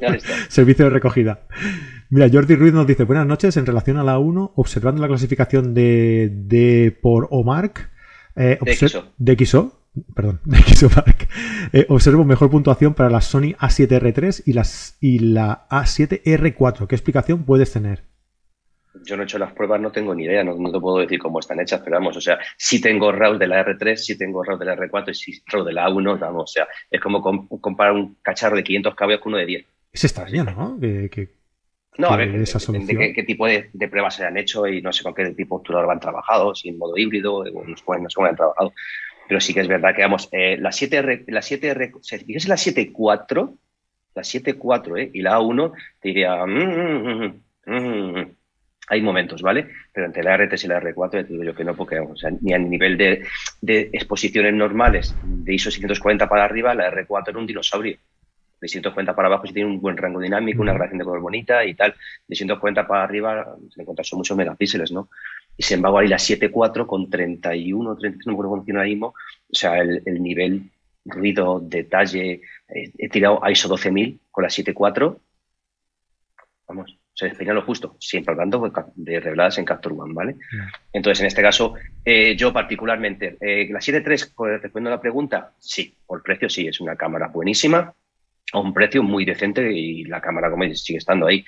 [0.00, 0.32] ya está.
[0.48, 1.40] Servicio de recogida.
[2.08, 5.74] Mira, Jordi Ruiz nos dice, buenas noches, en relación a la 1, observando la clasificación
[5.74, 7.90] de, de por OMARC,
[8.36, 9.04] eh, De obser- XO.
[9.18, 9.80] de XO,
[10.14, 11.28] perdón, de XOMark,
[11.72, 16.86] eh, observo mejor puntuación para la Sony A7R3 y, las, y la A7R4.
[16.86, 18.04] ¿Qué explicación puedes tener?
[19.04, 21.18] Yo no he hecho las pruebas, no tengo ni idea, no, no te puedo decir
[21.20, 24.42] cómo están hechas, pero vamos, o sea, sí tengo RAW de la R3, sí tengo
[24.42, 27.22] RAW de la R4 y sí RAW de la A1, vamos, o sea, es como
[27.22, 29.66] com- comparar un cacharro de 500 caballos con uno de 10.
[29.92, 30.78] Es extraño, ¿no?
[30.80, 31.39] Que, que-
[31.98, 34.80] No, a ver, esa depende qué, qué tipo de, de pruebas se han hecho y
[34.80, 37.76] no sé con qué tipo de obturador han trabajado, si en modo híbrido, o no
[37.76, 38.72] sé cómo- han trabajado.
[39.28, 42.56] Pero sí que es verdad que, vamos, eh, la 7R, la 7R, si fijas la
[42.56, 43.56] 7.4,
[44.14, 45.10] la 7.4 ¿eh?
[45.12, 48.36] y la A1, te diría, mm, mm, mm, mm, mm.
[48.88, 49.68] hay momentos, ¿vale?
[49.92, 52.16] Pero entre la R3 y la R4 ya te digo yo que no, porque o
[52.16, 53.24] sea, ni a nivel de,
[53.60, 57.96] de exposiciones normales de ISO 640 para arriba, la R4 era un dinosaurio.
[58.60, 60.78] De 140 para abajo sí tiene un buen rango dinámico, una Ujú.
[60.78, 61.94] grabación de color bonita y tal.
[62.28, 65.08] De 140 para arriba, se encuentran son muchos megapíxeles, ¿no?
[65.56, 69.06] Y sin embargo, ahí la 7.4 con 31, 33, no me acuerdo funciona ahora mismo,
[69.08, 70.70] o sea, el, el nivel,
[71.04, 75.18] ruido, detalle, eh, he tirado a ISO 12000 con la 7.4,
[76.68, 80.36] vamos, se despeina lo justo, siempre hablando de reveladas en Capture One, ¿vale?
[80.92, 85.52] Entonces, en este caso, eh, yo particularmente, eh, la 7.3, pues, respondiendo a la pregunta,
[85.58, 87.92] sí, por precio sí, es una cámara buenísima,
[88.52, 91.44] a un precio muy decente y la cámara, como dices, sigue estando ahí.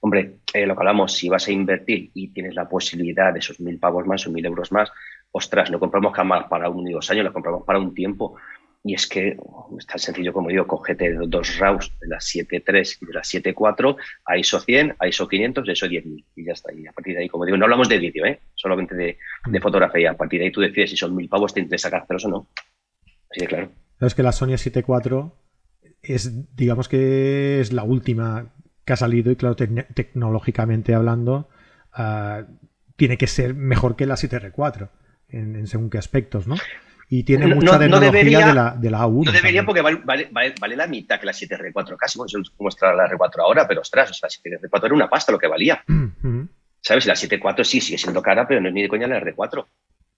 [0.00, 3.60] Hombre, eh, lo que hablamos, si vas a invertir y tienes la posibilidad de esos
[3.60, 4.90] mil pavos más o mil euros más,
[5.32, 8.36] ostras, no compramos cámaras para uno y dos años, compramos para un tiempo.
[8.84, 12.98] Y es que oh, es tan sencillo como digo, cógete dos RAWs de la 7.3
[13.00, 16.52] y de la 7.4 a ISO 100, a ISO 500, de ISO 10.000 y ya
[16.52, 16.72] está.
[16.72, 18.38] Y a partir de ahí, como digo, no hablamos de vídeo, ¿eh?
[18.54, 20.12] solamente de, de fotografía.
[20.12, 22.48] A partir de ahí tú decides si son mil pavos, te interesa sacártelos o no.
[23.28, 23.70] Así de claro.
[24.00, 25.32] Es que la Sony 7.4
[26.02, 28.52] es, digamos que es la última
[28.84, 31.48] que ha salido y claro, tec- tecnológicamente hablando,
[31.92, 32.44] ah,
[32.96, 34.88] tiene que ser mejor que la 7R4
[35.28, 36.54] en, en según qué aspectos, ¿no?
[37.08, 39.24] Y tiene No- mucha no tecnología debería- de, la, de la A1.
[39.26, 39.66] No debería también.
[39.66, 40.00] porque vale,
[40.32, 42.18] vale, vale, la mitad que la 7R4 casi.
[42.18, 45.38] Bueno, está la R4 ahora, pero ostras, o sea, la 7R4 era una pasta lo
[45.38, 45.84] que valía.
[45.88, 46.48] Ujú.
[46.80, 47.06] ¿Sabes?
[47.06, 49.66] La 7.4 sí sigue siendo cara, pero no es ni de coña la R4.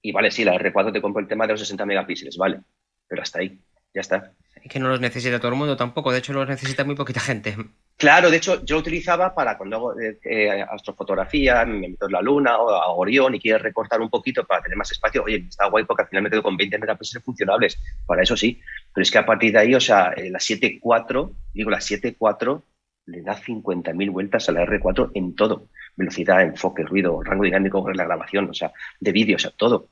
[0.02, 2.60] Y vale, sí, la R4 te compro el tema de los 60 megapíxeles, vale.
[3.06, 3.58] Pero hasta ahí,
[3.94, 4.32] ya está.
[4.68, 7.56] Que no los necesita todo el mundo tampoco, de hecho los necesita muy poquita gente.
[7.98, 12.12] Claro, de hecho, yo lo utilizaba para cuando hago eh, eh, astrofotografía, me meto en
[12.12, 15.24] la luna o a Orión y quiero recortar un poquito para tener más espacio.
[15.24, 17.76] Oye, está guay porque al final me quedo con 20 megapíxeles funcionables.
[18.06, 18.60] Para eso sí.
[18.94, 22.62] Pero es que a partir de ahí, o sea, eh, la 7.4, digo, la 7.4
[23.06, 25.66] le da 50.000 vueltas a la R4 en todo.
[25.96, 29.88] Velocidad, enfoque, ruido, rango dinámico, la grabación, o sea, de vídeo, o sea, todo.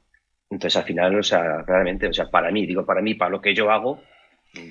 [0.48, 3.40] Entonces, al final, o sea, realmente, o sea, para mí, digo, para mí, para lo
[3.40, 4.00] que yo hago,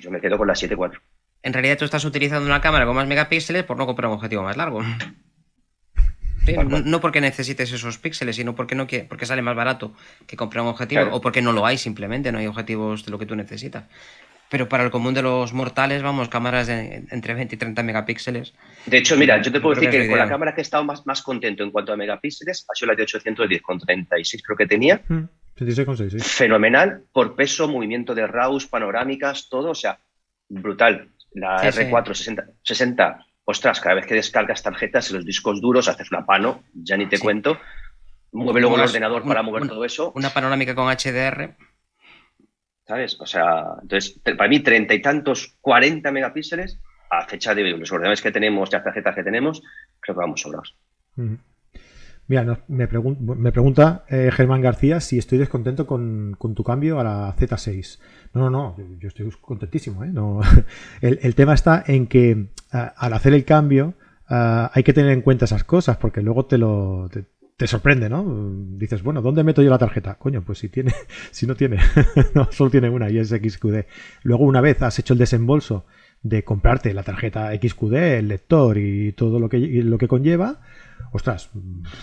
[0.00, 1.00] yo me quedo con la 7.4.
[1.42, 4.42] En realidad tú estás utilizando una cámara con más megapíxeles por no comprar un objetivo
[4.42, 4.82] más largo.
[6.44, 9.92] Sí, Tal no, porque necesites esos píxeles, sino porque no quiere- porque sale más barato
[10.28, 11.16] que comprar un objetivo Claro.
[11.16, 13.84] o porque no lo hay simplemente, no hay objetivos de lo que tú necesitas.
[14.48, 18.54] Pero para el común de los mortales, vamos, cámaras de entre 20 y 30 megapíxeles.
[18.86, 21.04] De hecho, mira, yo te puedo decir que, con la cámara que he estado más,
[21.04, 24.66] más contento en cuanto a megapíxeles ha sido la de 810 con 36 creo que
[24.66, 25.02] tenía.
[25.08, 25.24] Mm,
[25.56, 26.18] 36,6, sí.
[26.20, 29.98] Fenomenal por peso, movimiento de RAWs, panorámicas, todo, o sea,
[30.48, 31.10] brutal.
[31.32, 31.90] La Sí, sí.
[31.90, 36.24] R4 60, 60, ostras, cada vez que descargas tarjetas en los discos duros haces una
[36.26, 37.22] pano, ya ni te Sí.
[37.22, 37.58] cuento.
[38.32, 40.12] Mueve luego el ordenador para mover un- todo eso.
[40.14, 41.56] Una panorámica con HDR.
[42.86, 43.18] ¿Sabes?
[43.20, 46.78] O sea, entonces, para mí, treinta y tantos, 40 megapíxeles,
[47.10, 49.62] a fecha de hoy, los ordenadores que tenemos, las tarjetas que tenemos,
[50.00, 50.76] creo que vamos sobrados.
[51.16, 51.38] Ujú.
[52.28, 57.04] Mira, me, pregun- me pregunta eh, Germán García si estoy descontento con, tu cambio a
[57.04, 57.98] la Z6.
[58.34, 60.02] No, no, no, yo- estoy contentísimo.
[60.04, 60.12] ¿eh?
[61.00, 63.94] El, tema está en que ah, al hacer el cambio
[64.28, 67.08] ah, hay que tener en cuenta esas cosas porque luego te lo
[67.56, 68.24] te, sorprende, ¿no?
[68.76, 70.16] Dices, bueno, ¿dónde meto yo la tarjeta?
[70.16, 70.92] Coño, pues si tiene,
[71.30, 71.78] si no tiene,
[72.34, 73.84] no, solo tiene una y es XQD.
[74.24, 75.86] Luego una vez has hecho el desembolso
[76.22, 80.60] de comprarte la tarjeta XQD, el lector y todo lo que, lo que conlleva,
[81.12, 81.50] ostras,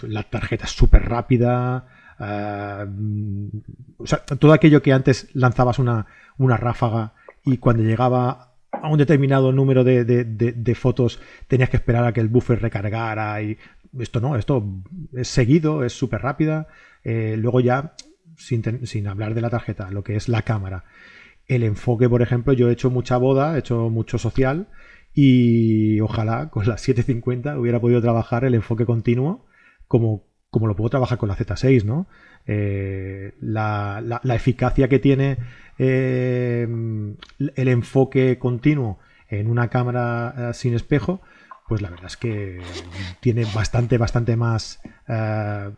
[0.01, 1.85] la tarjeta es súper rápida.
[2.19, 3.47] mm,
[3.97, 6.05] o sea, todo aquello que antes lanzabas una,
[6.37, 7.13] una ráfaga
[7.43, 12.19] y cuando llegaba a un determinado número de, de- fotos tenías que esperar a que
[12.21, 13.57] el buffer recargara y
[13.99, 14.65] esto no, esto
[15.13, 16.67] es seguido, es súper rápida.
[17.03, 17.93] Eh, luego ya,
[18.37, 20.85] sin, sin hablar de la tarjeta, lo que es la cámara.
[21.47, 24.67] El enfoque, por ejemplo, yo he hecho mucha boda, he hecho mucho social
[25.13, 29.45] y ojalá con la 750 hubiera podido trabajar el enfoque continuo
[29.87, 32.07] como, como lo puedo trabajar con la Z6, ¿no?
[32.45, 35.37] Eh, la, la- eficacia que tiene
[35.77, 36.67] eh,
[37.55, 38.99] el enfoque continuo
[39.29, 41.21] en una cámara eh, sin espejo,
[41.67, 42.59] pues la verdad es que
[43.21, 44.81] tiene bastante, bastante más...
[45.07, 45.71] eh,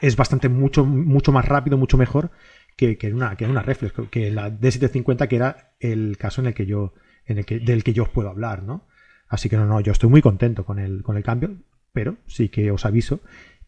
[0.00, 2.30] es bastante mucho, mucho más rápido, mucho mejor
[2.76, 6.54] que, que una, que una reflex, que la D750, que era el caso en el
[6.54, 6.92] que yo,
[7.26, 8.86] en el que, del que yo os puedo hablar, ¿no?
[9.28, 11.56] Así que no, no, yo estoy muy contento con el, con el cambio,
[11.92, 13.20] pero sí que os aviso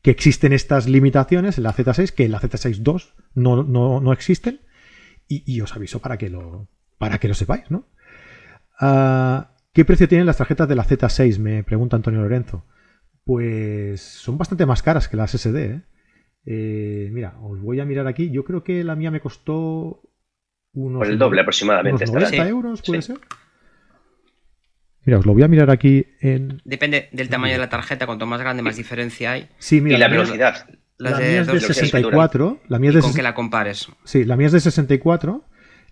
[0.03, 4.13] que existen estas limitaciones en la Z6, que en la Z6 II no, no, no
[4.13, 4.61] existen,
[5.27, 7.87] y, y os aviso para que lo, para que lo sepáis, ¿no?
[8.81, 11.39] Ah, ¿Qué precio tienen las tarjetas de la Z6?
[11.39, 12.65] Me pregunta Antonio Lorenzo.
[13.25, 15.83] Pues son bastante más caras que las SD, ¿eh?
[16.47, 18.31] Eh, mira, os voy a mirar aquí.
[18.31, 20.01] Yo creo que la mía me costó
[20.73, 22.05] unos, Por el doble aproximadamente.
[22.05, 22.27] unos estará.
[22.31, 23.07] 90 Sí, euros, ¿puede sí.
[23.13, 23.21] ser?
[25.09, 26.61] Mira, os lo voy a mirar aquí en...
[26.67, 29.49] Depende del tamaño de la tarjeta, cuanto más grande, más diferencia hay.
[29.59, 30.67] Sí, mira, y la mía- velocidad.
[30.99, 32.61] La de mía es de dos- velocidad 64.
[32.69, 33.89] La mía es y de, con ses- que la compares.
[34.05, 35.47] sí, la mía es de 64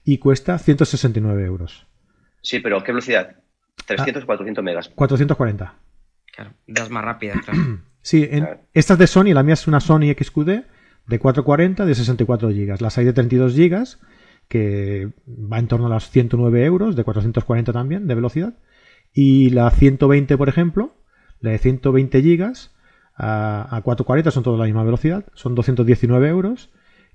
[0.05, 1.87] y cuesta 169 euros.
[2.43, 3.37] Sí, pero ¿qué velocidad?
[3.87, 4.89] 300 o 400 megas.
[4.91, 5.75] 440.
[6.35, 7.81] Claro, das más rápidas, claro.
[8.03, 8.61] Sí, en, Claro.
[8.75, 10.51] esta es de Sony, la mía es una Sony XQD
[11.07, 12.83] de 440 de 64 GB.
[12.83, 13.97] Las hay de 32 GB,
[14.49, 18.53] que va en torno a los 109 euros, de 440 también, de velocidad.
[19.13, 20.95] Y la 120, por ejemplo,
[21.41, 22.53] la de 120 GB
[23.15, 26.71] a, a 440 son todas la misma velocidad, son 219 euros.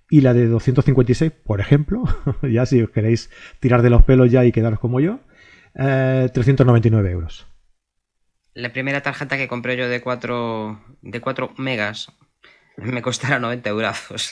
[0.09, 2.03] Y la de 256, por ejemplo,
[2.43, 3.29] ya si os queréis
[3.59, 5.19] tirar de los pelos ya y quedaros como yo,
[5.75, 7.47] eh, 399 euros.
[8.53, 12.11] La primera tarjeta que compré yo de 4, de 4 megas
[12.77, 14.31] me costará 90 euros.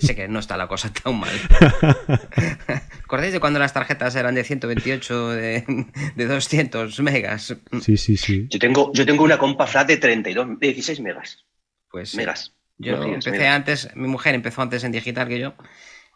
[0.00, 1.30] sé que no está la cosa tan mal.
[3.04, 5.86] ¿Acordáis de cuando las tarjetas eran de 128, de,
[6.16, 7.56] de 200 megas?
[7.80, 8.46] Sí, sí, sí.
[8.50, 11.44] Yo tengo, yo tengo una compa flat de 32, de 16 megas.
[11.90, 12.14] Pues.
[12.14, 12.54] Megas.
[12.78, 13.56] Yo No empecé megas.
[13.56, 15.54] antes, mi mujer empezó antes en digital que yo,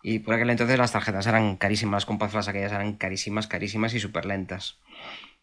[0.02, 3.94] y por aquel entonces las tarjetas eran carísimas, las Compact Flash aquellas eran carísimas, carísimas
[3.94, 4.78] y súper lentas.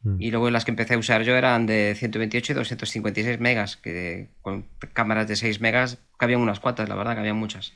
[0.02, 0.22] Mm.
[0.22, 4.30] Y luego las que empecé a usar yo eran de 128 y 256 megas, que
[4.42, 7.74] con cámaras de 6 megas cabían unas cuantas, la verdad, que habían muchas.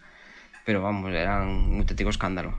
[0.66, 2.58] Pero vamos, eran un auténtico escándalo.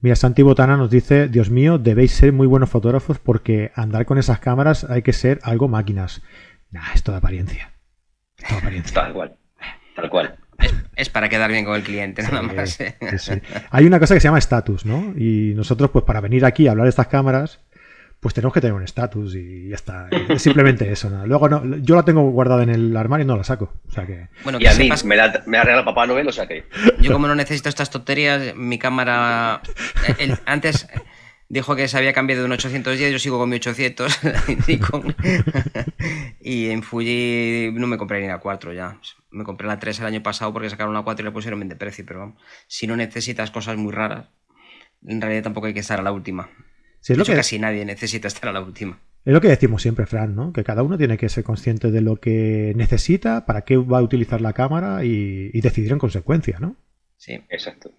[0.00, 4.18] Mira, Santi Botana nos dice, Dios mío, debéis ser muy buenos fotógrafos porque andar con
[4.18, 6.22] esas cámaras hay que ser algo máquinas.
[6.70, 7.72] Nah, es toda apariencia.
[8.36, 8.94] Es toda apariencia.
[8.94, 9.36] Tal cual.
[9.96, 10.36] Tal cual.
[10.94, 12.80] Es para quedar bien con el cliente, nada Sí, más.
[12.80, 12.96] ¿eh?
[13.18, 13.40] sí, sí.
[13.70, 15.12] Hay una cosa que se llama estatus, ¿no?
[15.16, 17.60] Y nosotros, pues para venir aquí a hablar de estas cámaras,
[18.26, 20.08] pues tenemos que tener un estatus y ya está.
[20.10, 21.08] Es simplemente eso.
[21.08, 21.24] ¿no?
[21.26, 23.72] Luego no, yo la tengo guardada en el armario y no la saco.
[23.86, 24.28] O sea que...
[24.42, 26.64] Bueno, Y que a mí me la, me la regala Papá Noel, o sea que.
[27.00, 29.60] Yo como no necesito estas tonterías, mi cámara...
[30.18, 30.88] el- el- antes
[31.48, 34.18] dijo que se había cambiado de un 810, yo sigo con mi 800.
[34.66, 35.14] Nikon.
[36.40, 38.98] y en Fuji no me compré ni la 4 ya.
[39.30, 41.68] Me compré la 3 el año pasado porque sacaron la 4 y le pusieron bien
[41.68, 44.26] de precio, pero vamos, si no necesitas cosas muy raras,
[45.06, 46.48] en realidad tampoco hay que estar a la última.
[47.12, 48.98] Es De lo hecho, que, casi nadie necesita estar a la última.
[49.24, 50.52] es lo que decimos siempre, Fran, ¿no?
[50.52, 54.02] Que cada uno tiene que ser consciente de lo que necesita, para qué va a
[54.02, 56.76] utilizar la cámara y, y decidir en consecuencia, ¿no?
[57.16, 57.40] Sí.
[57.48, 57.92] Exacto.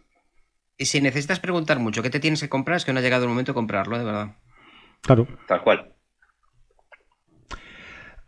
[0.78, 3.24] Y si necesitas preguntar mucho qué te tienes que comprar, es que no ha llegado
[3.24, 4.36] el momento de comprarlo, de verdad.
[5.01, 5.28] Claro.
[5.47, 5.93] Tal cual.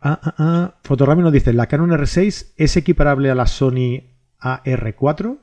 [0.00, 0.80] Ah, ah, ah.
[0.82, 5.38] Fotorami nos dice, ¿la Canon R6 es equiparable a la Sony AR4?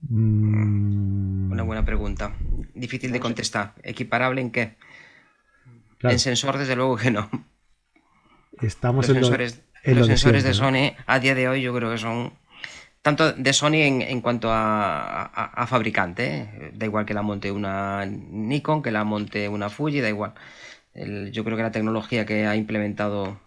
[0.00, 1.52] Mm.
[1.52, 2.36] Una buena pregunta.
[2.74, 3.74] Difícil de contestar.
[3.82, 4.76] ¿Equiparable en qué?
[6.02, 7.28] En sensor, desde luego que no.
[8.60, 12.32] Estamos los sensores, los sensores de Sony a día de hoy yo creo que son
[13.06, 16.72] tanto de Sony en, cuanto a, fabricante, ¿eh?
[16.74, 20.34] da igual que la monte una Nikon, que la monte una Fuji, da igual.
[21.30, 23.38] yo creo que la tecnología que ha implementado,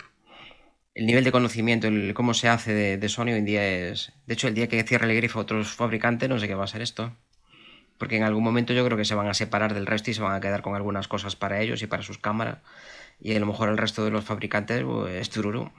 [1.00, 4.12] el nivel de conocimiento, el, cómo se hace de, Sony hoy en día es...
[4.26, 6.66] De hecho, el día que cierre el grifo a otros fabricantes, no sé qué va
[6.66, 7.16] a ser esto.
[7.98, 10.22] Porque en algún momento yo creo que se van a separar del resto y se
[10.22, 12.58] van a quedar con algunas cosas para ellos y para sus cámaras.
[13.18, 15.72] Y a lo mejor el resto de los fabricantes pues, es Tururu.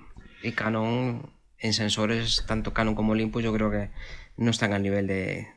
[0.43, 3.91] Y Canon en sensores, tanto Canon como Olympus, yo creo que
[4.39, 5.49] no están al nivel de,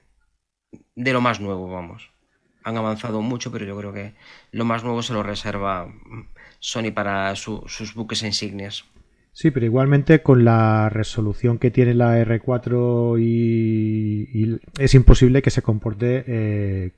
[0.94, 2.12] de lo más nuevo, vamos.
[2.66, 4.14] Han avanzado mucho, pero yo creo que
[4.52, 5.88] lo más nuevo se lo reserva
[6.60, 8.84] Sony para sus buques insignias.
[9.34, 15.64] Sí, pero igualmente con la resolución que tiene la R4 y, es imposible que se
[15.64, 16.92] comporte eh,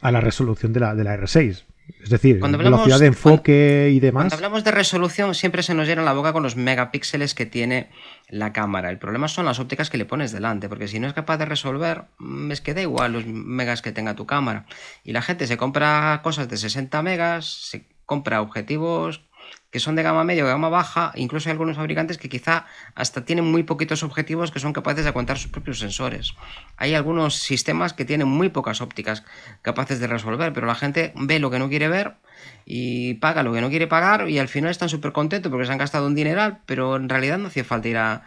[0.00, 1.64] a la resolución de la, de la R6.
[2.02, 4.22] Es decir, cuando velocidad de enfoque y demás.
[4.22, 7.90] Cuando hablamos de resolución, siempre se nos llena la boca con los megapíxeles que tiene
[8.28, 8.90] la cámara.
[8.90, 11.44] El problema son las ópticas que le pones delante, porque si no es capaz de
[11.44, 14.66] resolver, mm, es que da igual los megas que tenga tu cámara.
[15.04, 19.22] Y la gente se compra cosas de 60 megas, se compra objetivos
[19.70, 23.24] que son de gama media o gama baja, incluso hay algunos fabricantes que quizá hasta
[23.24, 26.34] tienen muy poquitos objetivos que son capaces de aguantar sus propios sensores.
[26.76, 29.24] Hay algunos sistemas que tienen muy pocas ópticas
[29.62, 32.16] capaces de resolver, pero la gente ve lo que no quiere ver
[32.64, 35.72] y paga lo que no quiere pagar y al final están súper contentos porque se
[35.72, 38.22] han gastado un dineral, pero en realidad no hacía falta ir a...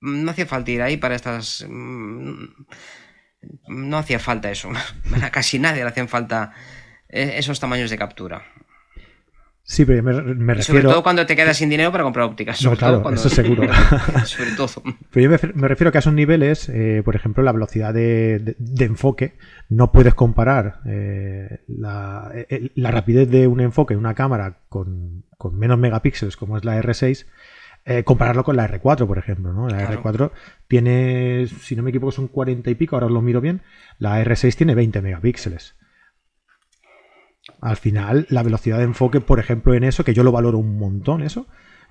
[0.00, 1.64] No hacía falta ir ahí para estas...
[1.68, 2.44] Mm,
[3.68, 4.70] no hacía falta eso.
[5.32, 6.52] Casi nadie le hacían falta
[7.08, 8.44] eh, esos tamaños de captura.
[9.66, 10.62] Sí, pero me, refiero.
[10.62, 12.62] Sobre todo cuando te quedas sin dinero para comprar ópticas.
[12.62, 13.66] No, claro, eso seguro.
[14.26, 14.82] sobre todo.
[15.10, 19.38] Pero yo me, refiero que a esos niveles, eh, por ejemplo, la velocidad de, enfoque,
[19.70, 22.30] no puedes comparar eh, la,
[22.76, 27.24] rapidez de un enfoque en una cámara con, menos megapíxeles, como es la R6,
[27.86, 29.54] eh, compararlo con la R4, por ejemplo.
[29.54, 29.66] ¿no?
[29.68, 30.30] La R4
[30.68, 33.62] tiene, si no me equivoco, son 40 y pico, ahora os lo miro bien.
[33.98, 35.74] La R6 tiene 20 megapíxeles.
[37.64, 40.76] Al final, la velocidad de enfoque, por ejemplo, en eso, que yo lo valoro un
[40.76, 41.46] montón, eso,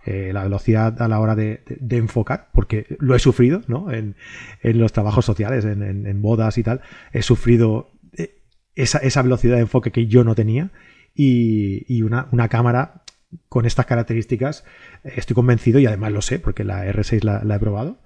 [0.06, 3.92] eh, la velocidad a la hora de, enfocar, porque lo he sufrido, ¿no?
[3.92, 4.16] En,
[4.62, 8.36] los trabajos sociales, en, bodas y tal, he sufrido eh,
[8.76, 10.70] esa, velocidad de enfoque que yo no tenía
[11.16, 13.02] y, una, cámara
[13.50, 14.66] con estas características,
[15.04, 17.98] eh, estoy convencido y además lo sé, porque la R6 la, he probado,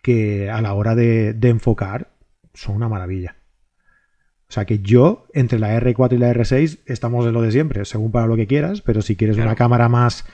[0.00, 2.12] que a la hora de enfocar
[2.54, 3.34] son una maravilla.
[4.56, 7.84] O sea que yo, entre la R4 y la R6, estamos en lo de siempre,
[7.84, 10.24] según para lo que quieras, pero si quieres una cámara más,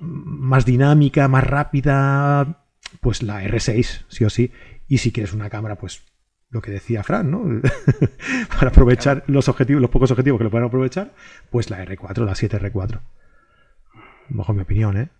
[0.00, 2.64] más dinámica, más rápida,
[3.00, 4.50] pues la R6, sí o sí.
[4.88, 6.02] Y si quieres una cámara, pues
[6.50, 7.44] lo que decía Fran, ¿no?
[8.58, 11.14] para aprovechar los objetivos, los pocos objetivos que lo pueden aprovechar,
[11.50, 13.00] pues la R4, la 7R4.
[14.30, 15.10] Bajo mi opinión, ¿eh?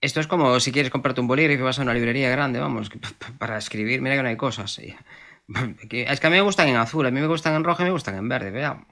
[0.00, 2.88] Esto es como si quieres comprarte un bolígrafo y vas a una librería grande, vamos,
[3.38, 4.78] para escribir, mira que no hay cosas.
[5.90, 7.86] Es que a mí me gustan en azul, a mí me gustan en rojo y
[7.86, 8.84] me gustan en verde, vea.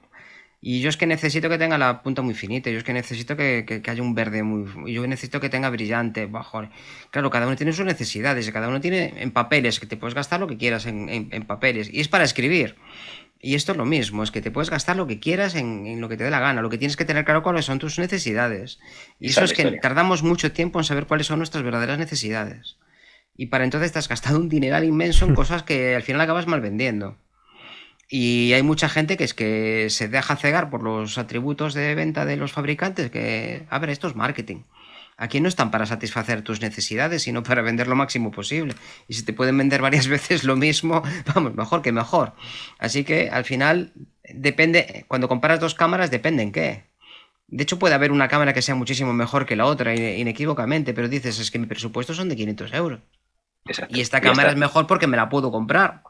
[0.67, 3.37] Y yo es que necesito que tenga la punta muy finita, yo es que necesito
[3.37, 4.91] que, haya un verde muy...
[4.91, 6.67] Yo necesito que tenga brillante, bajo.
[7.11, 10.39] Claro, cada uno tiene sus necesidades, cada uno tiene en papeles, que te puedes gastar
[10.39, 11.87] lo que quieras en, papeles.
[11.93, 12.77] Y es para escribir.
[13.39, 16.01] Y esto es lo mismo, es que te puedes gastar lo que quieras en, en,
[16.01, 16.63] lo que te dé la gana.
[16.63, 18.79] Lo que tienes que tener claro cuáles son tus necesidades.
[19.19, 22.77] Y eso es que tardamos mucho tiempo en saber cuáles son nuestras verdaderas necesidades.
[23.35, 26.47] Y para entonces te has gastado un dineral inmenso en cosas que al final acabas
[26.47, 27.17] mal vendiendo.
[28.07, 32.25] Y hay mucha gente que es que se deja cegar por los atributos de venta
[32.25, 34.63] de los fabricantes, que, a ver, esto es marketing.
[35.17, 38.75] Aquí no están para satisfacer tus necesidades, sino para vender lo máximo posible.
[39.07, 42.33] Y si te pueden vender varias veces lo mismo, vamos, mejor que mejor.
[42.79, 43.93] Así que al final
[44.33, 46.83] depende, cuando comparas dos cámaras, depende en qué.
[47.47, 51.07] De hecho, puede haber una cámara que sea muchísimo mejor que la otra, inequívocamente, pero
[51.07, 52.99] dices, es que mi presupuesto son de 500 euros.
[53.89, 56.01] Y esta cámara es mejor porque me la puedo comprar.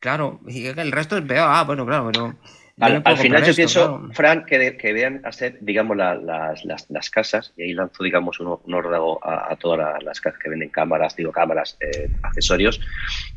[0.00, 1.46] Claro, y el resto es peor.
[1.48, 2.34] Ah, bueno, claro, pero.
[2.80, 8.02] Al, final yo pienso, Fran, que, que deben hacer, digamos, las, casas, y ahí lanzo,
[8.02, 12.80] digamos, un, un a, todas las casas que venden cámaras, digo, cámaras, eh, accesorios,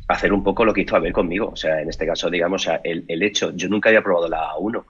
[0.07, 1.49] hacer un poco lo que hizo Abel conmigo.
[1.49, 4.83] O sea, en este caso, digamos, el, el hecho, yo nunca había probado la A1,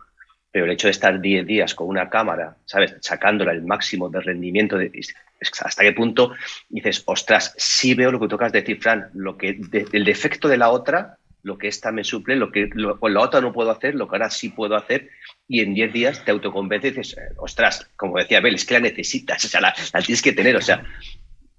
[0.58, 2.96] pero el hecho de estar 10 días con una cámara, ¿sabes?
[3.00, 4.92] Sacándola el máximo de rendimiento, de,
[5.40, 6.34] hasta qué punto
[6.68, 9.60] dices, ostras, sí veo lo que tocas decir, Fran, lo que
[9.92, 13.40] el defecto de la otra lo que esta me suple, lo que lo, la otra
[13.40, 15.12] no puedo hacer, lo que ahora sí puedo hacer,
[15.48, 18.80] y en 10 días te autoconvences y dices, ostras, como decía Abel, es que la
[18.80, 20.84] necesitas, o sea, la, tienes que tener, o sea,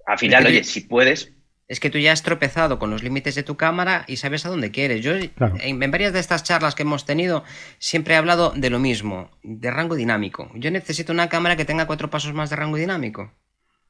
[0.07, 1.33] al final, oye, si puedes,
[1.69, 4.49] es que tú ya has tropezado con los límites de tu cámara y sabes a
[4.49, 5.05] dónde quieres.
[5.05, 7.45] Yo en, varias de estas charlas que hemos tenido
[7.79, 10.51] siempre he hablado de lo mismo, de rango dinámico.
[10.55, 13.33] Yo necesito una cámara que tenga cuatro pasos más de rango dinámico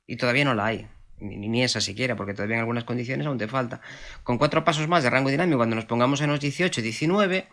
[0.06, 0.88] y todavía no la hay.
[1.20, 3.80] Ni, esa siquiera, porque todavía en algunas condiciones aún te falta.
[4.22, 7.48] Con cuatro pasos más de rango dinámico, cuando nos pongamos en los 18, 19,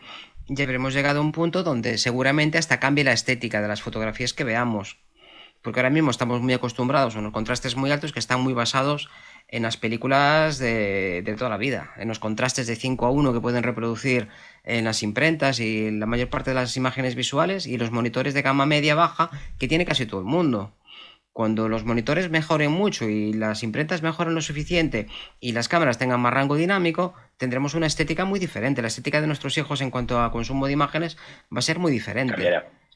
[0.48, 4.34] ya habremos llegado a un punto donde seguramente hasta cambie la estética de las fotografías
[4.34, 5.00] que veamos.
[5.64, 9.10] Porque ahora mismo estamos muy acostumbrados a unos contrastes muy altos que están muy basados
[9.48, 13.34] en las películas de, de, toda la vida, en los contrastes de 5 a 1
[13.34, 14.28] que pueden reproducir
[14.64, 18.41] en las imprentas y la mayor parte de las imágenes visuales y los monitores de
[18.41, 19.30] gama media baja
[19.60, 20.74] que tiene casi todo el mundo.
[21.36, 25.08] Cuando los monitores mejoren mucho y las imprentas mejoren lo suficiente
[25.41, 28.82] y las cámaras tengan más rango dinámico, tendremos una estética muy diferente.
[28.82, 31.18] La estética de nuestros hijos en cuanto a consumo de imágenes
[31.54, 32.41] va a ser muy diferente.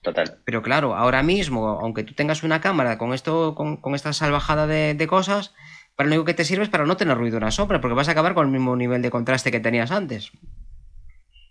[0.02, 0.40] Total.
[0.46, 4.94] Pero claro, ahora mismo, aunque tú tengas una cámara con esto, con, esta salvajada de,
[4.94, 5.54] de cosas,
[6.00, 7.94] para lo único que te sirve es para no tener ruido en la sombra, porque
[7.94, 10.32] vas a acabar con el mismo nivel de contraste que tenías antes.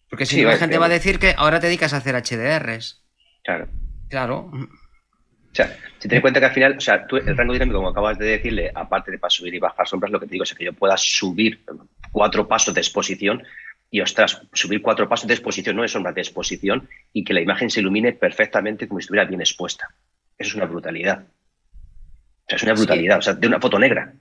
[0.09, 3.05] Porque si no, la gente va a decir que ahora te dedicas a hacer HDRs.
[3.45, 3.69] Claro.
[4.09, 4.51] Claro.
[4.51, 7.77] O sea, si te das cuenta que al final, o sea, tú, el rango dinámico,
[7.77, 10.45] como acabas de decirle, aparte de para subir y bajar sombras, lo que te digo
[10.45, 11.63] es que yo pueda subir
[12.11, 13.43] cuatro pasos de exposición
[13.91, 17.43] y, ostras, subir cuatro pasos de exposición, no de sombras, de exposición, y que la
[17.43, 19.91] imagen se ilumine perfectamente como si estuviera bien expuesta.
[20.39, 21.27] Eso es una brutalidad.
[21.27, 24.15] O sea, es una brutalidad, o sea, de una foto negra.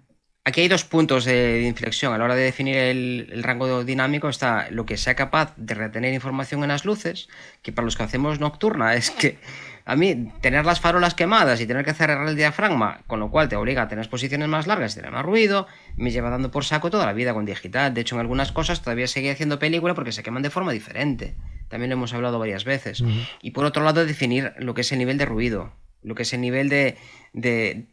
[0.47, 2.13] Aquí hay dos puntos de, inflexión.
[2.13, 6.13] A la hora de definir el, rango dinámico está lo que sea capaz de retener
[6.13, 7.27] información en las luces,
[7.61, 9.39] que para los que hacemos nocturna es que
[9.83, 13.49] a mí tener las farolas quemadas y tener que cerrar el diafragma, con lo cual
[13.49, 15.67] te obliga a tener exposiciones más largas y tener más ruido,
[15.97, 17.93] me lleva dando por saco toda la vida con digital.
[17.93, 21.35] De hecho, en algunas cosas todavía seguía haciendo película porque se queman de forma diferente.
[21.67, 23.03] También lo hemos hablado varias veces.
[23.41, 26.33] Y por otro lado, definir lo que es el nivel de ruido lo que es
[26.33, 26.97] el nivel de,
[27.33, 27.87] de,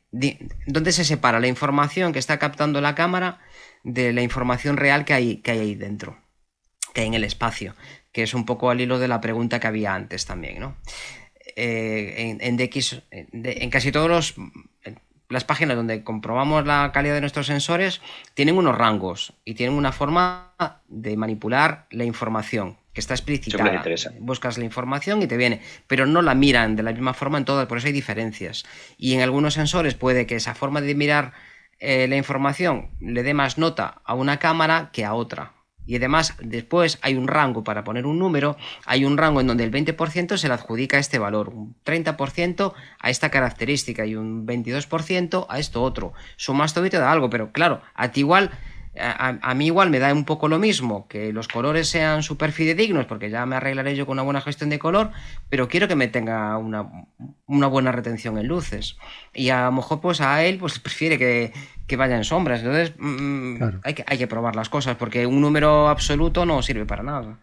[0.66, 3.40] dónde se separa la información que está captando la cámara
[3.82, 6.18] de la información real que hay, que hay ahí dentro,
[6.92, 7.74] que hay en el espacio,
[8.12, 10.76] que es un poco al hilo de la pregunta que había antes también, ¿no?
[11.57, 14.34] Eh, en, DX, en casi todos los
[15.28, 18.00] las páginas donde comprobamos la calidad de nuestros sensores
[18.34, 20.55] tienen unos rangos y tienen una forma
[20.88, 23.82] de manipular la información que está explicitada.
[24.20, 27.45] Buscas la información y te viene, pero no la miran de la misma forma en
[27.45, 28.64] todas, por eso hay diferencias.
[28.97, 31.32] Y en algunos sensores puede que esa forma de mirar
[31.80, 35.53] eh, la información le dé más nota a una cámara que a otra.
[35.86, 39.64] Y además, después hay un rango para poner un número, hay un rango en donde
[39.64, 44.47] el 20% se le adjudica a este valor, un 30% a esta característica y un
[44.47, 46.14] 22% a esto otro.
[46.36, 48.51] Sumas todo y te da algo, pero claro, a ti igual
[48.99, 53.07] a, mí igual me da un poco lo mismo que los colores sean súper fidedignos,
[53.07, 55.11] porque ya me arreglaré yo con una buena gestión de color,
[55.49, 56.88] pero quiero que me tenga una,
[57.47, 58.97] buena retención en luces.
[59.32, 61.53] Y a lo mejor pues a él pues prefiere que,
[61.97, 62.61] vaya en sombras.
[62.61, 66.86] Entonces mm, hay, que, hay que probar las cosas, porque un número absoluto no sirve
[66.86, 67.38] para nada.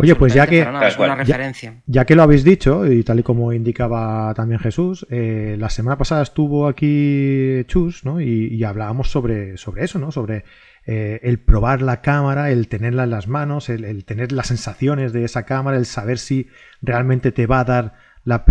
[0.00, 1.82] Oye, pues ya que, referencia.
[1.86, 5.98] Ya, que lo habéis dicho, y tal y como indicaba también Jesús, eh, la semana
[5.98, 8.20] pasada estuvo aquí Chus, ¿no?
[8.20, 10.12] Y, hablábamos sobre, sobre eso, ¿no?
[10.12, 10.44] Sobre
[10.86, 15.24] eh, el probar la cámara, el tenerla en las manos, el, tener las sensaciones de
[15.24, 16.48] esa cámara, el saber si
[16.82, 17.94] realmente te va a dar
[18.24, 18.44] la,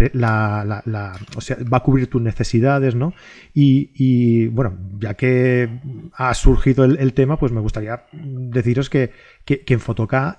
[0.85, 3.13] la, o sea, va a cubrir tus necesidades, ¿no?
[3.53, 5.69] Y, bueno, ya que
[6.13, 9.11] ha surgido el, tema, pues me gustaría deciros que,
[9.45, 10.37] que, en Fotoca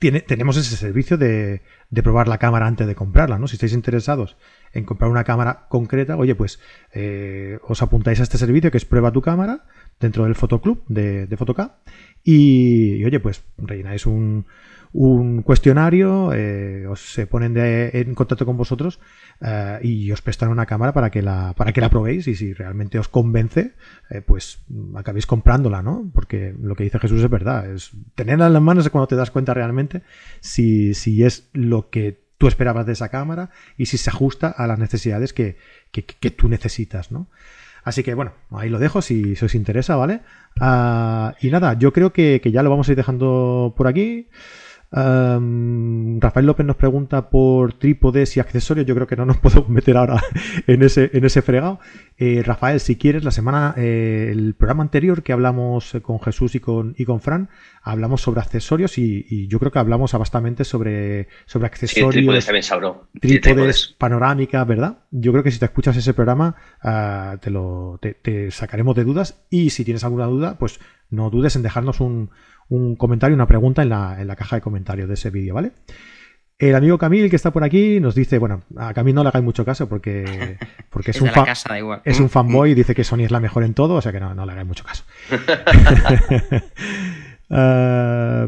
[0.00, 1.60] tiene, tenemos ese servicio de,
[1.90, 3.46] de, probar la cámara antes de comprarla, ¿no?
[3.46, 4.38] Si estáis interesados
[4.72, 6.58] en comprar una cámara concreta, oye, pues
[6.92, 9.66] eh, os apuntáis a este servicio que es prueba tu cámara
[10.00, 11.36] dentro del fotoclub de, de
[12.24, 14.46] y, oye, pues rellenáis un,
[14.92, 19.00] un cuestionario, eh, os se ponen en contacto con vosotros
[19.40, 22.52] eh, y os prestan una cámara para que la para que la probéis y si
[22.52, 23.74] realmente os convence,
[24.26, 24.62] pues
[24.96, 26.10] acabéis comprándola, ¿no?
[26.12, 29.16] Porque lo que dice Jesús es verdad, es tenerla en las manos es cuando te
[29.16, 30.02] das cuenta realmente
[30.40, 34.66] si, si es lo que tú esperabas de esa cámara y si se ajusta a
[34.66, 35.58] las necesidades que,
[36.38, 37.28] tú necesitas, ¿no?
[37.82, 40.20] Así que bueno, ahí lo dejo si, os interesa, ¿vale?
[40.60, 44.28] Ah, y nada, yo creo que, que, ya lo vamos a ir dejando por aquí.
[44.92, 48.86] Rafael López nos pregunta por trípodes y accesorios.
[48.86, 50.20] Yo creo que no nos podemos meter ahora
[50.66, 51.78] en ese, en ese fregado.
[52.18, 56.60] Eh, Rafael, si quieres, la semana, eh, el programa anterior que hablamos con Jesús y
[56.60, 57.48] con, y con Fran,
[57.82, 62.12] hablamos sobre accesorios y, yo creo que hablamos bastante sobre, sobre accesorios.
[62.12, 62.64] trípodes también
[63.20, 64.98] Trípodes, panorámica, ¿verdad?
[65.10, 69.42] Yo creo que si te escuchas ese programa, ah, te, lo, te sacaremos de dudas
[69.50, 70.80] y si tienes alguna duda, pues
[71.10, 72.30] no dudes en dejarnos un,
[72.70, 75.72] un comentario, una pregunta en la, en la caja de comentarios de ese vídeo, ¿vale?
[76.58, 79.44] El amigo Camil que está por aquí nos dice, bueno, a Camil no le hagáis
[79.44, 80.58] mucho caso porque,
[80.90, 81.74] porque es, Es un fan, casa,
[82.04, 84.20] es un fanboy y dice que Sony es la mejor en todo, o sea que
[84.20, 85.04] no, no le hagáis mucho caso.
[87.52, 88.46] Ah,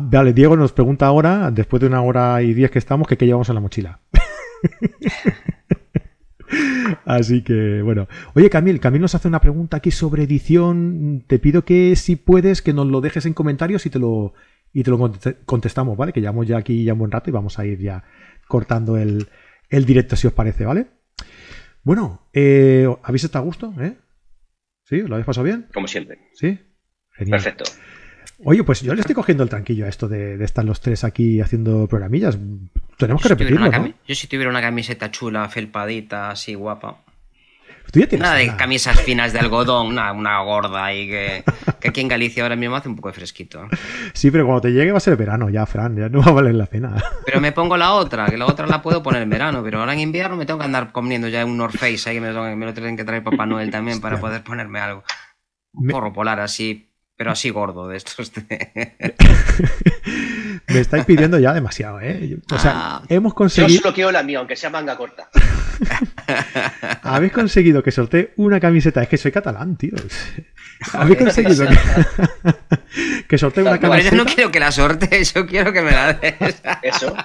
[0.00, 3.26] vale, Diego nos pregunta ahora, después de una hora y diez que estamos, que qué
[3.26, 3.98] llevamos en la mochila.
[7.04, 8.08] Así que, bueno.
[8.34, 11.24] Oye, Camil, Camil nos hace una pregunta aquí sobre edición.
[11.26, 14.34] Te pido que si puedes, que nos lo dejes en comentarios y te lo,
[14.72, 15.12] y te lo
[15.46, 16.12] contestamos, ¿vale?
[16.12, 18.04] Que llevamos ya aquí ya un buen rato y vamos a ir ya
[18.48, 19.28] cortando el,
[19.68, 20.88] el directo, si os parece, ¿vale?
[21.82, 23.74] Bueno, eh, ¿habéis estado a gusto?
[23.80, 23.96] ¿Eh?
[24.84, 25.00] ¿Sí?
[25.00, 25.66] ¿Lo habéis pasado bien?
[25.74, 26.18] Como siempre.
[26.34, 26.58] ¿Sí?
[27.12, 27.42] Genial.
[27.42, 27.64] Perfecto.
[28.44, 31.04] Oye, pues yo le estoy cogiendo el tranquillo a esto de, de estar los tres
[31.04, 32.36] aquí haciendo programillas.
[32.98, 33.94] Tenemos que si repetirlo, ¿no?
[34.06, 36.98] Yo si tuviera una camiseta chula, felpadita, así guapa.
[37.92, 41.44] Tú ya tienes Nada de una- camisas finas de algodón, nada, una gorda y que,
[41.78, 43.68] que aquí en Galicia ahora mismo hace un poco de fresquito.
[44.14, 45.94] Sí, pero cuando te llegue va a ser verano ya, Fran.
[45.96, 46.94] Ya no va a valer la pena.
[47.26, 49.92] Pero me pongo la otra, que la otra la puedo poner en verano, pero ahora
[49.92, 52.56] en invierno me tengo que andar comiendo ya un North Face ahí que me, lo-
[52.56, 54.28] me lo tienen que traer Papá Noel también para Hostia.
[54.28, 55.04] poder ponerme algo.
[55.74, 58.32] Un Me- porro polar así, pero así gordo de estos.
[58.32, 58.94] de-
[60.68, 62.38] Me estáis pidiendo ya demasiado, ¿eh?
[62.52, 63.02] O sea, Ah.
[63.08, 65.28] hemos Yo conseguido, solo quiero la mía, aunque sea manga corta.
[67.02, 69.02] habéis conseguido que sortee una camiseta.
[69.02, 69.92] Es que soy catalán, tío.
[70.92, 71.76] Habéis conseguido que,
[73.28, 74.16] que sortee una Bueno, Bueno, yo camiseta.
[74.16, 76.62] no quiero que la sortees, yo quiero que me la des.
[76.82, 77.14] Eso.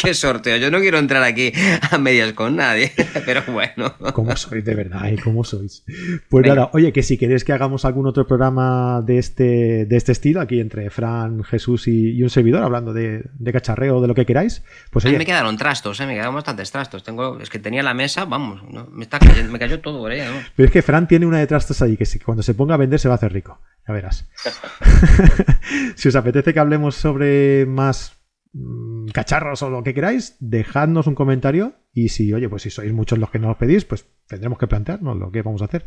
[0.00, 0.56] ¿Qué sorteo?
[0.58, 1.52] Yo no quiero entrar aquí
[1.90, 2.92] a medias con nadie,
[3.24, 3.94] pero bueno.
[4.12, 5.08] ¿Cómo sois de verdad?
[5.08, 5.16] ¿eh?
[5.22, 5.82] ¿Cómo sois?
[6.28, 6.54] Pues Venga.
[6.54, 10.40] nada, oye, que si queréis que hagamos algún otro programa de este, de este estilo,
[10.40, 14.26] aquí entre Fran, Jesús y, y un servidor, hablando de, de cacharreo, de lo que
[14.26, 16.06] queráis, pues A mí oye, me quedaron trastos, ¿eh?
[16.06, 17.02] me quedaron bastantes trastos.
[17.02, 18.86] Tengo, es que tenía la mesa, vamos, ¿no?
[18.92, 20.30] me, está cayendo- me cayó todo por ella.
[20.30, 20.36] ¿no?
[20.54, 22.78] pero es que Fran tiene una de trastos ahí, que si- cuando se ponga a
[22.78, 23.60] vender se va a hacer rico.
[23.86, 24.28] Ya verás.
[25.96, 28.12] si os apetece que hablemos sobre más
[28.52, 32.92] mm, cacharros o lo que queráis, dejadnos un comentario y si, oye, pues si sois
[32.92, 35.86] muchos los que nos pedís, pues tendremos que plantearnos lo que vamos a hacer.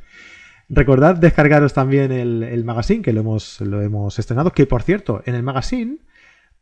[0.68, 5.22] Recordad descargaros también el, el magazine, que lo hemos, lo hemos estrenado, que por cierto,
[5.26, 6.00] en el magazine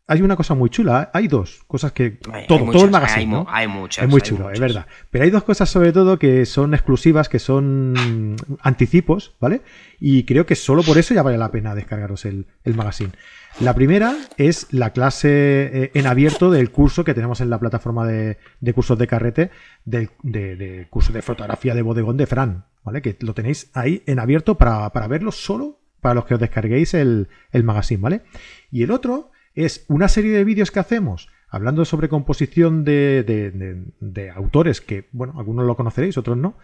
[0.06, 2.20] hay una cosa muy chula, hay dos cosas que...
[2.32, 3.46] Hay- todo, hay todo el magazine, hay, ¿no?
[3.48, 4.04] hay muchas.
[4.06, 4.54] Es muy chulo, muchas.
[4.56, 4.86] es verdad.
[5.10, 9.62] Pero hay dos cosas sobre todo que son exclusivas, que son anticipos, ¿vale?
[10.00, 13.12] Y creo que solo por eso ya vale la pena descargaros el, el magazine.
[13.60, 18.06] La primera es la clase eh, en abierto del curso que tenemos en la plataforma
[18.08, 19.52] de, de cursos de carrete,
[19.86, 23.02] del de, de curso de fotografía de bodegón de Fran, ¿vale?
[23.02, 26.94] Que lo tenéis ahí en abierto para, para verlo solo para los que os descarguéis
[26.96, 28.22] el, el magazine, ¿vale?
[28.72, 34.30] Y el otro es una serie de vídeos que hacemos hablando sobre composición de, de-
[34.32, 36.58] autores que, bueno, algunos lo conoceréis, otros no.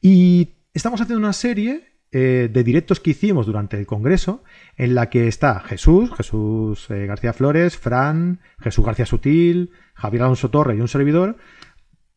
[0.00, 4.42] Y estamos haciendo una serie eh, de directos que hicimos durante el Congreso
[4.76, 10.50] en la que está Jesús, Jesús eh, García Flores, Fran, Jesús García Sutil, Javier Alonso
[10.50, 11.36] Torre y un servidor,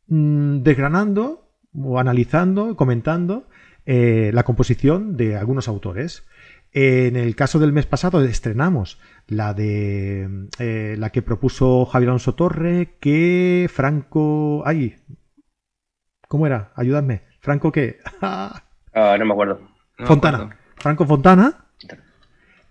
[0.08, 3.50] mm, desgranando o analizando, comentando
[3.86, 6.26] eh, la composición de algunos autores.
[6.72, 12.36] En el caso del mes pasado estrenamos la de eh, la que propuso Javier Alonso
[12.36, 14.64] Torre, que Franco.
[14.66, 14.96] ¡Ay!
[16.28, 16.72] ¿Cómo era?
[16.76, 17.24] Ayúdame.
[17.42, 18.00] ¿Franco qué?
[18.98, 19.60] Ah, no me acuerdo.
[19.60, 19.68] No
[20.00, 20.38] me Fontana.
[20.38, 20.60] acuerdo.
[20.78, 21.66] Franco Fontana.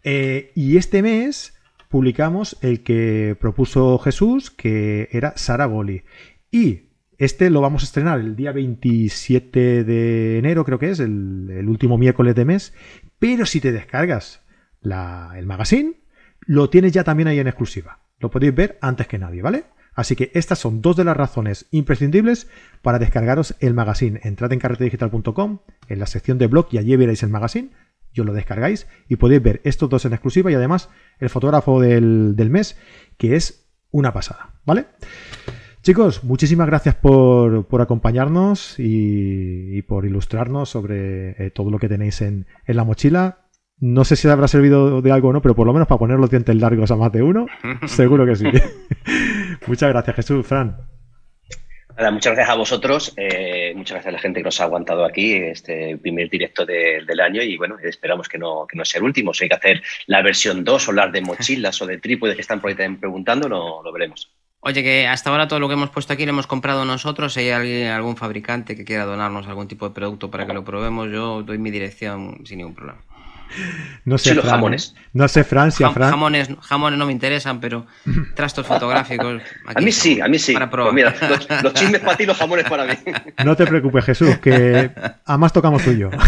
[0.02, 1.54] Eh, y este mes
[1.90, 6.04] publicamos el que propuso Jesús, que era Sara Goli.
[6.50, 11.48] Y este lo vamos a estrenar el día 27 de enero, creo que es, el,
[11.50, 12.74] el último miércoles de mes.
[13.18, 14.42] Pero si te descargas
[14.80, 16.03] la- el magazine,
[16.46, 18.00] lo tienes ya también ahí en exclusiva.
[18.18, 19.64] Lo podéis ver antes que nadie, ¿vale?
[19.94, 22.48] Así que estas son dos de las razones imprescindibles
[22.82, 24.20] para descargaros el magazine.
[24.22, 27.70] Entrad en carretedigital.com, en la sección de blog y allí veréis el magazine.
[28.12, 30.88] Yo lo descargáis y podéis ver estos dos en exclusiva y además
[31.18, 32.76] el fotógrafo del, del mes,
[33.18, 34.86] que es una pasada, ¿vale?
[35.82, 42.22] Chicos, muchísimas gracias por, por acompañarnos y, por ilustrarnos sobre eh, todo lo que tenéis
[42.22, 43.43] en, en la mochila.
[43.80, 46.18] No sé si habrá servido de algo o no, pero por lo menos para poner
[46.18, 47.46] los dientes largos a más de uno,
[47.86, 48.44] seguro que sí.
[49.66, 50.76] Muchas gracias, Jesús, Fran.
[51.96, 55.04] Nada, muchas gracias a vosotros, eh, muchas gracias a la gente que nos ha aguantado
[55.04, 58.98] aquí, este primer directo de- del año y bueno, esperamos que no, que no sea
[58.98, 59.32] el último.
[59.32, 62.40] Si hay que hacer la versión 2 o hablar de mochilas o de trípodes que
[62.40, 64.28] están por ahí también preguntando, no, lo veremos.
[64.58, 67.32] Oye, que hasta ahora todo lo que hemos puesto aquí lo hemos comprado nosotros.
[67.34, 70.64] Si hay alguien, algún fabricante que quiera donarnos algún tipo de producto para que lo
[70.64, 73.02] probemos, yo doy mi dirección sin ningún problema.
[74.04, 74.94] No sé, Sí, los Fran, jamones.
[75.12, 76.10] No sé, Fran, si a Jam- Fran.
[76.10, 77.86] jamones, jamones no me interesan, pero
[78.34, 79.42] trastos fotográficos.
[79.66, 80.52] A aquí mí sí, a mí sí.
[80.52, 80.94] Para Pues probar.
[80.94, 82.94] mira, los, los chismes para ti, los jamones para mí.
[83.44, 84.90] No te preocupes, Jesús, que
[85.24, 86.10] a más tocamos tú y yo.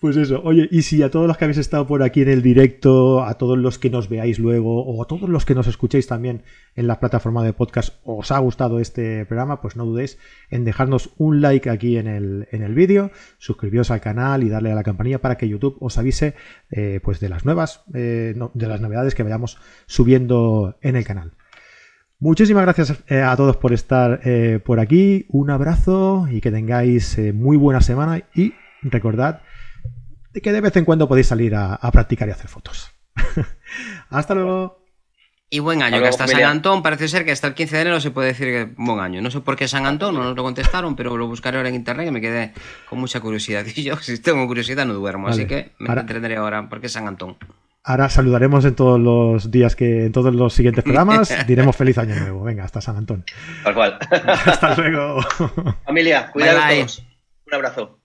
[0.00, 2.40] Pues eso, oye, y si a todos los que habéis estado por aquí en el
[2.40, 6.06] directo, a todos los que nos veáis luego, o a todos los que nos escuchéis
[6.06, 6.42] también
[6.74, 10.18] en la plataforma de podcast, os ha gustado este programa, pues no dudéis
[10.50, 14.72] en dejarnos un like aquí en el, en el vídeo, suscribiros al canal y darle
[14.72, 16.34] a la campanilla para que YouTube os avise
[16.70, 21.32] eh, pues de las nuevas, eh, de las novedades que vayamos subiendo en el canal.
[22.18, 24.22] Muchísimas gracias eh, a todos por estar
[24.64, 28.54] por aquí, un abrazo y que tengáis muy buena semana y
[28.90, 29.42] recordad
[30.40, 32.90] que de vez en cuando podéis salir a, practicar y hacer fotos.
[34.10, 34.84] hasta luego.
[35.48, 38.00] Y buen año, que hasta San Antón parece ser que hasta el 15 de enero
[38.00, 39.22] se puede decir que buen año.
[39.22, 41.76] No sé por qué San Antón, no nos lo contestaron, pero lo buscaré ahora en
[41.76, 42.52] internet y me quedé
[42.88, 43.64] con mucha curiosidad.
[43.76, 47.06] Y yo, si tengo curiosidad, no duermo, así que me entretendré ahora porque es San
[47.06, 47.36] Antón.
[47.84, 52.16] Ahora saludaremos en todos los días que, en todos los siguientes programas, diremos feliz año
[52.16, 52.42] nuevo.
[52.42, 53.24] Venga, hasta San Antón.
[53.62, 53.98] Tal cual.
[54.10, 55.20] hasta luego.
[55.84, 57.06] Familia, cuidados todos.
[57.46, 58.00] Un abrazo.